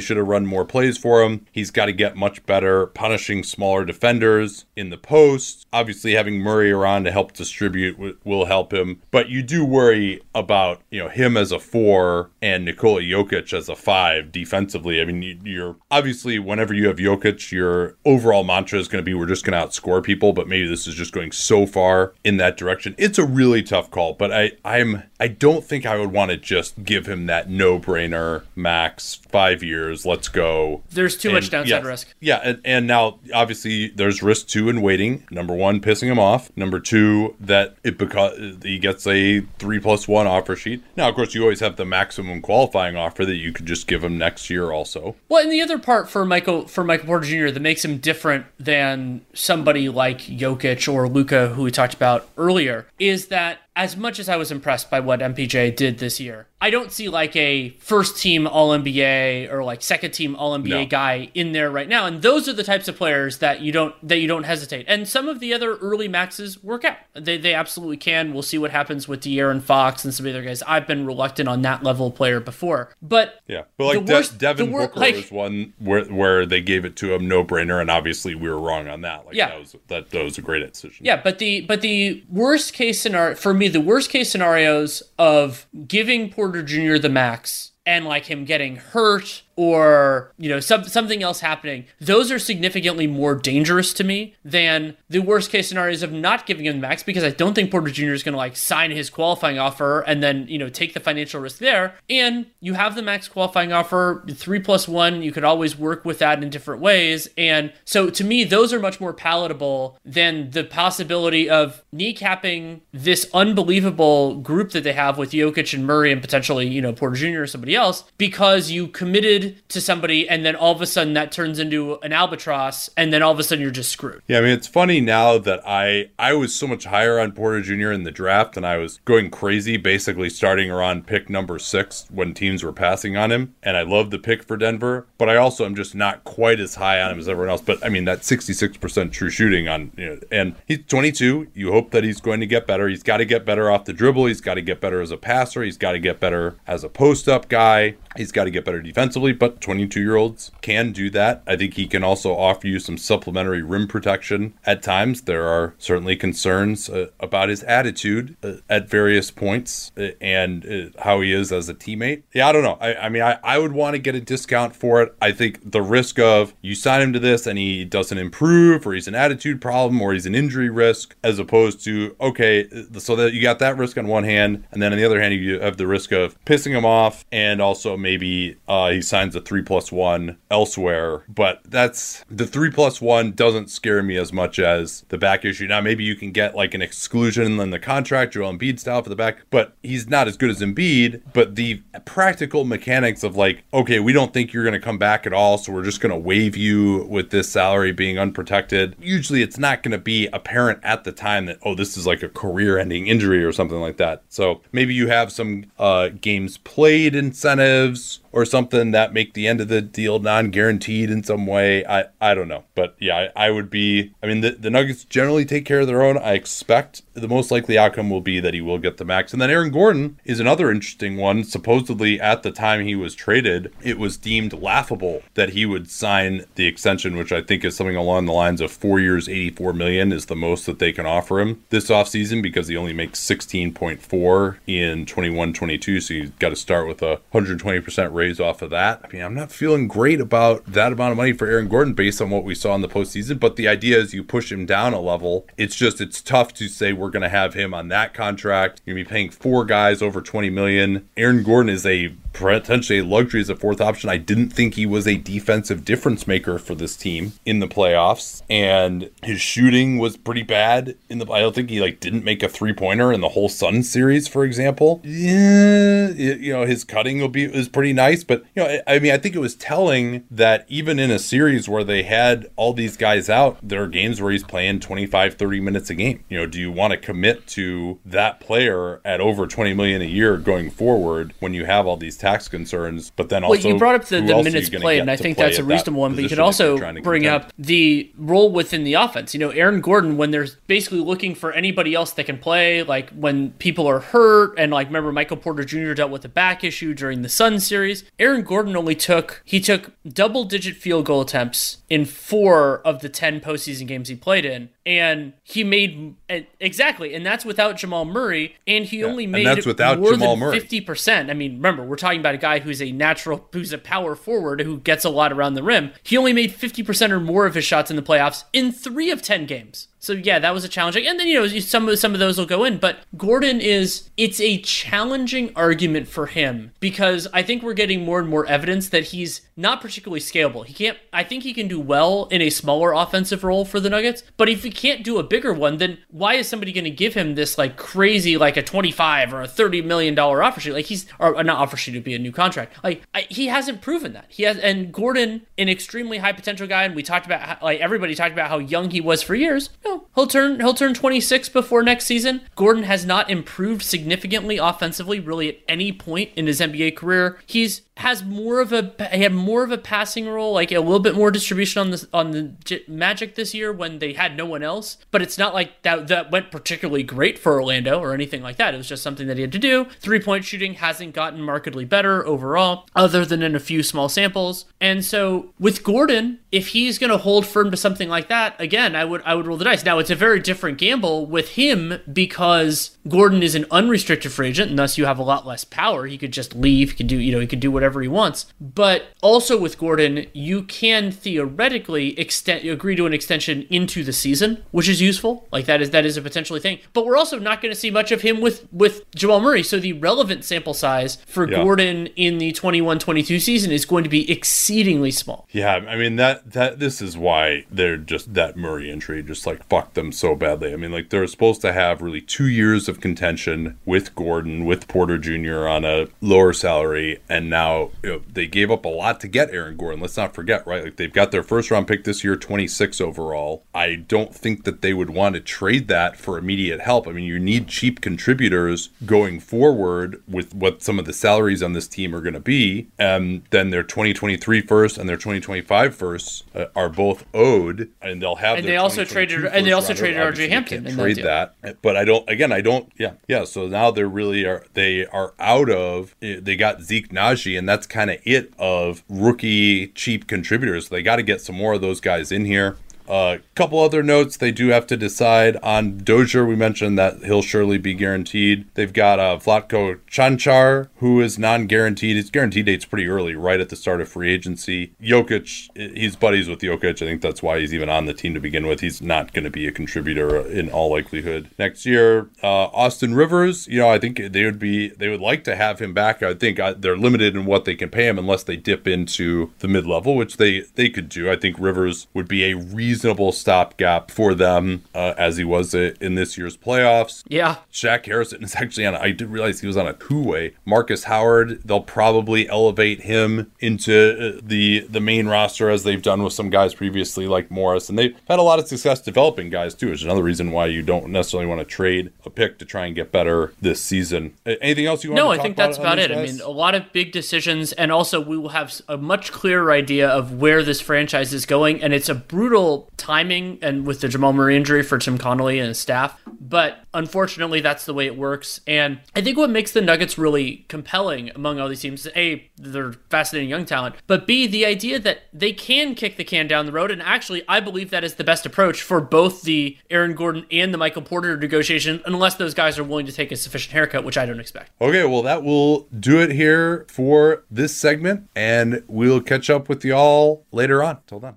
[0.00, 1.23] should have run more plays for him.
[1.52, 5.66] He's got to get much better punishing smaller defenders in the post.
[5.72, 9.00] Obviously, having Murray around to help distribute will help him.
[9.10, 13.68] But you do worry about you know him as a four and Nikola Jokic as
[13.68, 15.00] a five defensively.
[15.00, 19.08] I mean, you, you're obviously whenever you have Jokic, your overall mantra is going to
[19.08, 20.32] be we're just going to outscore people.
[20.32, 22.94] But maybe this is just going so far in that direction.
[22.98, 24.14] It's a really tough call.
[24.14, 27.78] But I I'm I don't think I would want to just give him that no
[27.78, 30.04] brainer max five years.
[30.04, 30.82] Let's go.
[30.90, 31.84] There's too And, much downside yes.
[31.84, 32.14] risk.
[32.20, 35.26] Yeah, and, and now obviously there's risk two in waiting.
[35.30, 36.50] Number one, pissing him off.
[36.56, 40.82] Number two, that it because he gets a three plus one offer sheet.
[40.96, 44.02] Now, of course, you always have the maximum qualifying offer that you could just give
[44.04, 44.70] him next year.
[44.72, 47.50] Also, Well, and the other part for Michael for Michael Porter Jr.
[47.52, 52.86] that makes him different than somebody like Jokic or Luka, who we talked about earlier,
[52.98, 56.70] is that as much as I was impressed by what MPJ did this year, I
[56.70, 60.86] don't see like a first team All NBA or like second team All NBA No.
[60.86, 62.06] guy in there right now.
[62.06, 64.86] And those are the types of players that you don't that you don't hesitate.
[64.88, 66.96] And some of the other early maxes work out.
[67.14, 68.32] They they absolutely can.
[68.32, 70.62] We'll see what happens with De'Aaron Fox and some of the other guys.
[70.62, 74.38] I've been reluctant on that level player before, but yeah, but like The De- worst-
[74.38, 77.80] Devin wor- Booker like- was one where where they gave it to him no brainer,
[77.80, 79.26] and obviously we were wrong on that.
[79.26, 79.48] Like Yeah.
[79.50, 81.04] that was that, that was a great decision.
[81.04, 85.66] Yeah, but the but the worst case scenario for me, the worst case scenarios of
[85.86, 86.98] giving Porter Jr.
[86.98, 92.30] the max and like him getting hurt or you know some, something else happening those
[92.30, 96.76] are significantly more dangerous to me than the worst case scenarios of not giving him
[96.76, 99.58] the max because i don't think porter jr is going to like sign his qualifying
[99.58, 103.28] offer and then you know take the financial risk there and you have the max
[103.28, 107.72] qualifying offer three plus one you could always work with that in different ways and
[107.84, 114.36] so to me those are much more palatable than the possibility of kneecapping this unbelievable
[114.36, 117.42] group that they have with Jokic and Murray and potentially, you know, Porter Jr.
[117.42, 121.32] or somebody else because you committed to somebody and then all of a sudden that
[121.32, 124.22] turns into an albatross and then all of a sudden you're just screwed.
[124.26, 127.60] Yeah, I mean it's funny now that I I was so much higher on Porter
[127.60, 127.92] Jr.
[127.92, 132.34] in the draft and I was going crazy basically starting around pick number 6 when
[132.34, 135.64] teams were passing on him and I love the pick for Denver, but I also
[135.64, 138.20] am just not quite as high on him as everyone else, but I mean that
[138.20, 142.46] 66% true shooting on you know and he's 22, you hope that he's going to
[142.46, 142.88] get better.
[142.88, 145.16] He's got to get better off the dribble, he's got to get better as a
[145.16, 147.96] passer, he's got to get better as a post-up guy.
[148.16, 151.42] He's got to get better defensively, but 22 year olds can do that.
[151.46, 155.22] I think he can also offer you some supplementary rim protection at times.
[155.22, 161.02] There are certainly concerns uh, about his attitude uh, at various points uh, and uh,
[161.02, 162.22] how he is as a teammate.
[162.32, 162.78] Yeah, I don't know.
[162.80, 165.14] I, I mean, I, I would want to get a discount for it.
[165.20, 168.94] I think the risk of you sign him to this and he doesn't improve, or
[168.94, 173.32] he's an attitude problem, or he's an injury risk, as opposed to, okay, so that
[173.32, 175.76] you got that risk on one hand, and then on the other hand, you have
[175.76, 179.92] the risk of pissing him off and also maybe uh, he signs a three plus
[179.92, 181.22] one elsewhere.
[181.28, 185.66] But that's the three plus one doesn't scare me as much as the back issue.
[185.66, 189.08] Now maybe you can get like an exclusion in the contract, Joel Embiid style for
[189.08, 191.22] the back, but he's not as good as Embiid.
[191.32, 195.26] But the practical mechanics of like, okay, we don't think you're going to come back
[195.26, 198.96] at all, so we're just going to waive you with this salary being unprotected.
[199.00, 202.22] Usually, it's not going to be apparent at the time that oh, this is like
[202.22, 204.22] a career-ending injury or something like that.
[204.28, 209.60] So maybe you have some uh, games played incentives or something that make the end
[209.60, 211.86] of the deal non-guaranteed in some way.
[211.86, 214.12] I I don't know, but yeah, I, I would be.
[214.22, 216.18] I mean, the, the Nuggets generally take care of their own.
[216.18, 219.40] I expect the most likely outcome will be that he will get the max, and
[219.40, 221.44] then Aaron Gordon is another interesting one.
[221.44, 226.44] Supposedly, at the time he was traded, it was deemed laughable that he would sign
[226.56, 230.12] the extension, which I think is something along the lines of four years, eighty-four million
[230.12, 233.72] is the most that they can offer him this offseason because he only makes sixteen
[233.72, 238.40] point four in 21-22, so you've got to start with a hundred twenty percent raise
[238.40, 239.00] off of that.
[239.04, 242.22] I mean, I'm not feeling great about that amount of money for Aaron Gordon based
[242.22, 243.38] on what we saw in the postseason.
[243.38, 245.46] But the idea is you push him down a level.
[245.56, 248.80] It's just it's tough to say we're going to have him on that contract.
[248.84, 251.08] You're going to be paying four guys over 20 million.
[251.16, 254.10] Aaron Gordon is a potentially a luxury as a fourth option.
[254.10, 258.42] I didn't think he was a defensive difference maker for this team in the playoffs,
[258.50, 261.30] and his shooting was pretty bad in the.
[261.30, 264.28] I don't think he like didn't make a three pointer in the whole Sun series,
[264.28, 265.00] for example.
[265.04, 268.24] Yeah, you know his cutting will be is pretty nice nice.
[268.24, 271.68] But you know, I mean, I think it was telling that even in a series
[271.68, 275.60] where they had all these guys out, there are games where he's playing 25, 30
[275.60, 276.24] minutes a game.
[276.28, 280.06] You know, do you want to commit to that player at over 20 million a
[280.06, 283.10] year going forward when you have all these tax concerns?
[283.14, 285.58] But then also, well, you brought up the, the minutes played, and I think that's
[285.58, 286.14] a reasonable one.
[286.14, 289.34] But you could also bring up the role within the offense.
[289.34, 293.10] You know, Aaron Gordon, when they're basically looking for anybody else that can play, like
[293.10, 295.94] when people are hurt, and like remember Michael Porter Jr.
[295.94, 298.03] dealt with a back issue during the Sun series.
[298.18, 303.08] Aaron Gordon only took he took double digit field goal attempts in four of the
[303.08, 308.04] ten postseason games he played in, and he made eh, exactly, and that's without Jamal
[308.04, 311.30] Murray, and he yeah, only made that's without more Jamal than fifty percent.
[311.30, 314.60] I mean, remember we're talking about a guy who's a natural, who's a power forward
[314.60, 315.92] who gets a lot around the rim.
[316.02, 319.10] He only made fifty percent or more of his shots in the playoffs in three
[319.10, 319.88] of ten games.
[320.04, 321.06] So yeah, that was a challenging.
[321.06, 324.10] And then you know some of some of those will go in, but Gordon is
[324.16, 328.90] it's a challenging argument for him because I think we're getting more and more evidence
[328.90, 330.66] that he's not particularly scalable.
[330.66, 330.98] He can't.
[331.12, 334.48] I think he can do well in a smaller offensive role for the Nuggets, but
[334.48, 337.34] if he can't do a bigger one, then why is somebody going to give him
[337.34, 340.72] this like crazy like a twenty five or a thirty million dollar offer sheet?
[340.72, 342.76] Like he's or uh, not offer sheet to be a new contract.
[342.84, 344.58] Like I, he hasn't proven that he has.
[344.58, 348.32] And Gordon, an extremely high potential guy, and we talked about how, like everybody talked
[348.32, 349.70] about how young he was for years.
[350.14, 352.42] He'll turn he'll turn 26 before next season.
[352.56, 357.38] Gordon has not improved significantly offensively really at any point in his NBA career.
[357.46, 361.00] He's has more of a he had more of a passing role, like a little
[361.00, 362.54] bit more distribution on the on the
[362.88, 364.98] Magic this year when they had no one else.
[365.10, 368.74] But it's not like that that went particularly great for Orlando or anything like that.
[368.74, 369.86] It was just something that he had to do.
[370.00, 374.64] Three point shooting hasn't gotten markedly better overall, other than in a few small samples.
[374.80, 378.96] And so with Gordon, if he's going to hold firm to something like that, again,
[378.96, 379.84] I would I would roll the dice.
[379.84, 384.70] Now it's a very different gamble with him because Gordon is an unrestricted free agent,
[384.70, 386.06] and thus you have a lot less power.
[386.06, 386.90] He could just leave.
[386.90, 388.46] He could do you know he could do whatever whatever he wants.
[388.58, 394.64] But also with Gordon, you can theoretically extend agree to an extension into the season,
[394.70, 395.46] which is useful.
[395.52, 396.78] Like that is that is a potentially thing.
[396.94, 399.62] But we're also not going to see much of him with with Jamal Murray.
[399.62, 401.62] So the relevant sample size for yeah.
[401.62, 405.46] Gordon in the 21-22 season is going to be exceedingly small.
[405.50, 409.62] Yeah, I mean that that this is why they're just that Murray injury just like
[409.68, 410.72] fucked them so badly.
[410.72, 414.88] I mean like they're supposed to have really 2 years of contention with Gordon, with
[414.88, 415.68] Porter Jr.
[415.68, 419.50] on a lower salary and now you know, they gave up a lot to get
[419.50, 420.00] Aaron Gordon.
[420.00, 420.84] Let's not forget, right?
[420.84, 423.64] Like they've got their first round pick this year, 26 overall.
[423.74, 427.06] I don't think that they would want to trade that for immediate help.
[427.06, 431.72] I mean, you need cheap contributors going forward with what some of the salaries on
[431.72, 432.88] this team are going to be.
[432.98, 438.36] And then their 2023 first and their 2025 first uh, are both owed, and they'll
[438.36, 438.58] have.
[438.58, 439.44] And they also traded.
[439.44, 440.84] And they also traded RJ Hampton.
[440.84, 442.28] Trade that, that, but I don't.
[442.28, 442.90] Again, I don't.
[442.96, 443.44] Yeah, yeah.
[443.44, 446.14] So now they're really are they are out of.
[446.22, 450.88] Eh, they got Zeke Nnaji and that's kind of it of rookie cheap contributors.
[450.88, 452.76] They got to get some more of those guys in here.
[453.06, 456.46] A uh, couple other notes they do have to decide on Dozier.
[456.46, 458.66] We mentioned that he'll surely be guaranteed.
[458.74, 462.16] They've got uh, Vlatko Cancar, who is non guaranteed.
[462.16, 464.94] His guarantee date's pretty early, right at the start of free agency.
[465.02, 467.02] Jokic, he's buddies with Jokic.
[467.02, 468.80] I think that's why he's even on the team to begin with.
[468.80, 472.30] He's not going to be a contributor in all likelihood next year.
[472.42, 475.78] Uh, Austin Rivers, you know, I think they would be, they would like to have
[475.78, 476.22] him back.
[476.22, 479.52] I think uh, they're limited in what they can pay him unless they dip into
[479.58, 481.30] the mid level, which they, they could do.
[481.30, 485.74] I think Rivers would be a reasonable reasonable stopgap for them uh, as he was
[485.74, 487.24] in this year's playoffs.
[487.28, 487.56] Yeah.
[487.72, 490.54] Shaq Harrison is actually on, I didn't realize he was on a two way.
[490.64, 496.22] Marcus Howard, they'll probably elevate him into uh, the, the main roster as they've done
[496.22, 497.88] with some guys previously, like Morris.
[497.88, 500.66] And they've had a lot of success developing guys, too, which is another reason why
[500.66, 504.34] you don't necessarily want to trade a pick to try and get better this season.
[504.46, 506.14] Anything else you want no, I think that's about, about it.
[506.14, 506.30] Guys?
[506.30, 509.72] I mean, a lot of big decisions, and also we will have a much clearer
[509.72, 511.82] idea of where this franchise is going.
[511.82, 515.68] And it's a brutal timing and with the Jamal Murray injury for Tim Connolly and
[515.68, 516.20] his staff.
[516.40, 518.60] But unfortunately, that's the way it works.
[518.66, 522.92] And I think what makes the Nuggets really compelling among all these teams, A, they're
[523.10, 526.72] fascinating young talent, but B, the idea that they can kick the can down the
[526.72, 526.90] road.
[526.90, 530.72] And actually, I believe that is the best approach for both the Aaron Gordon and
[530.72, 534.18] the Michael Porter negotiation, unless those guys are willing to take a sufficient haircut, which
[534.18, 534.70] I don't expect.
[534.80, 538.28] Okay, well, that will do it here for this segment.
[538.36, 540.98] And we'll catch up with y'all later on.
[541.06, 541.36] Till then.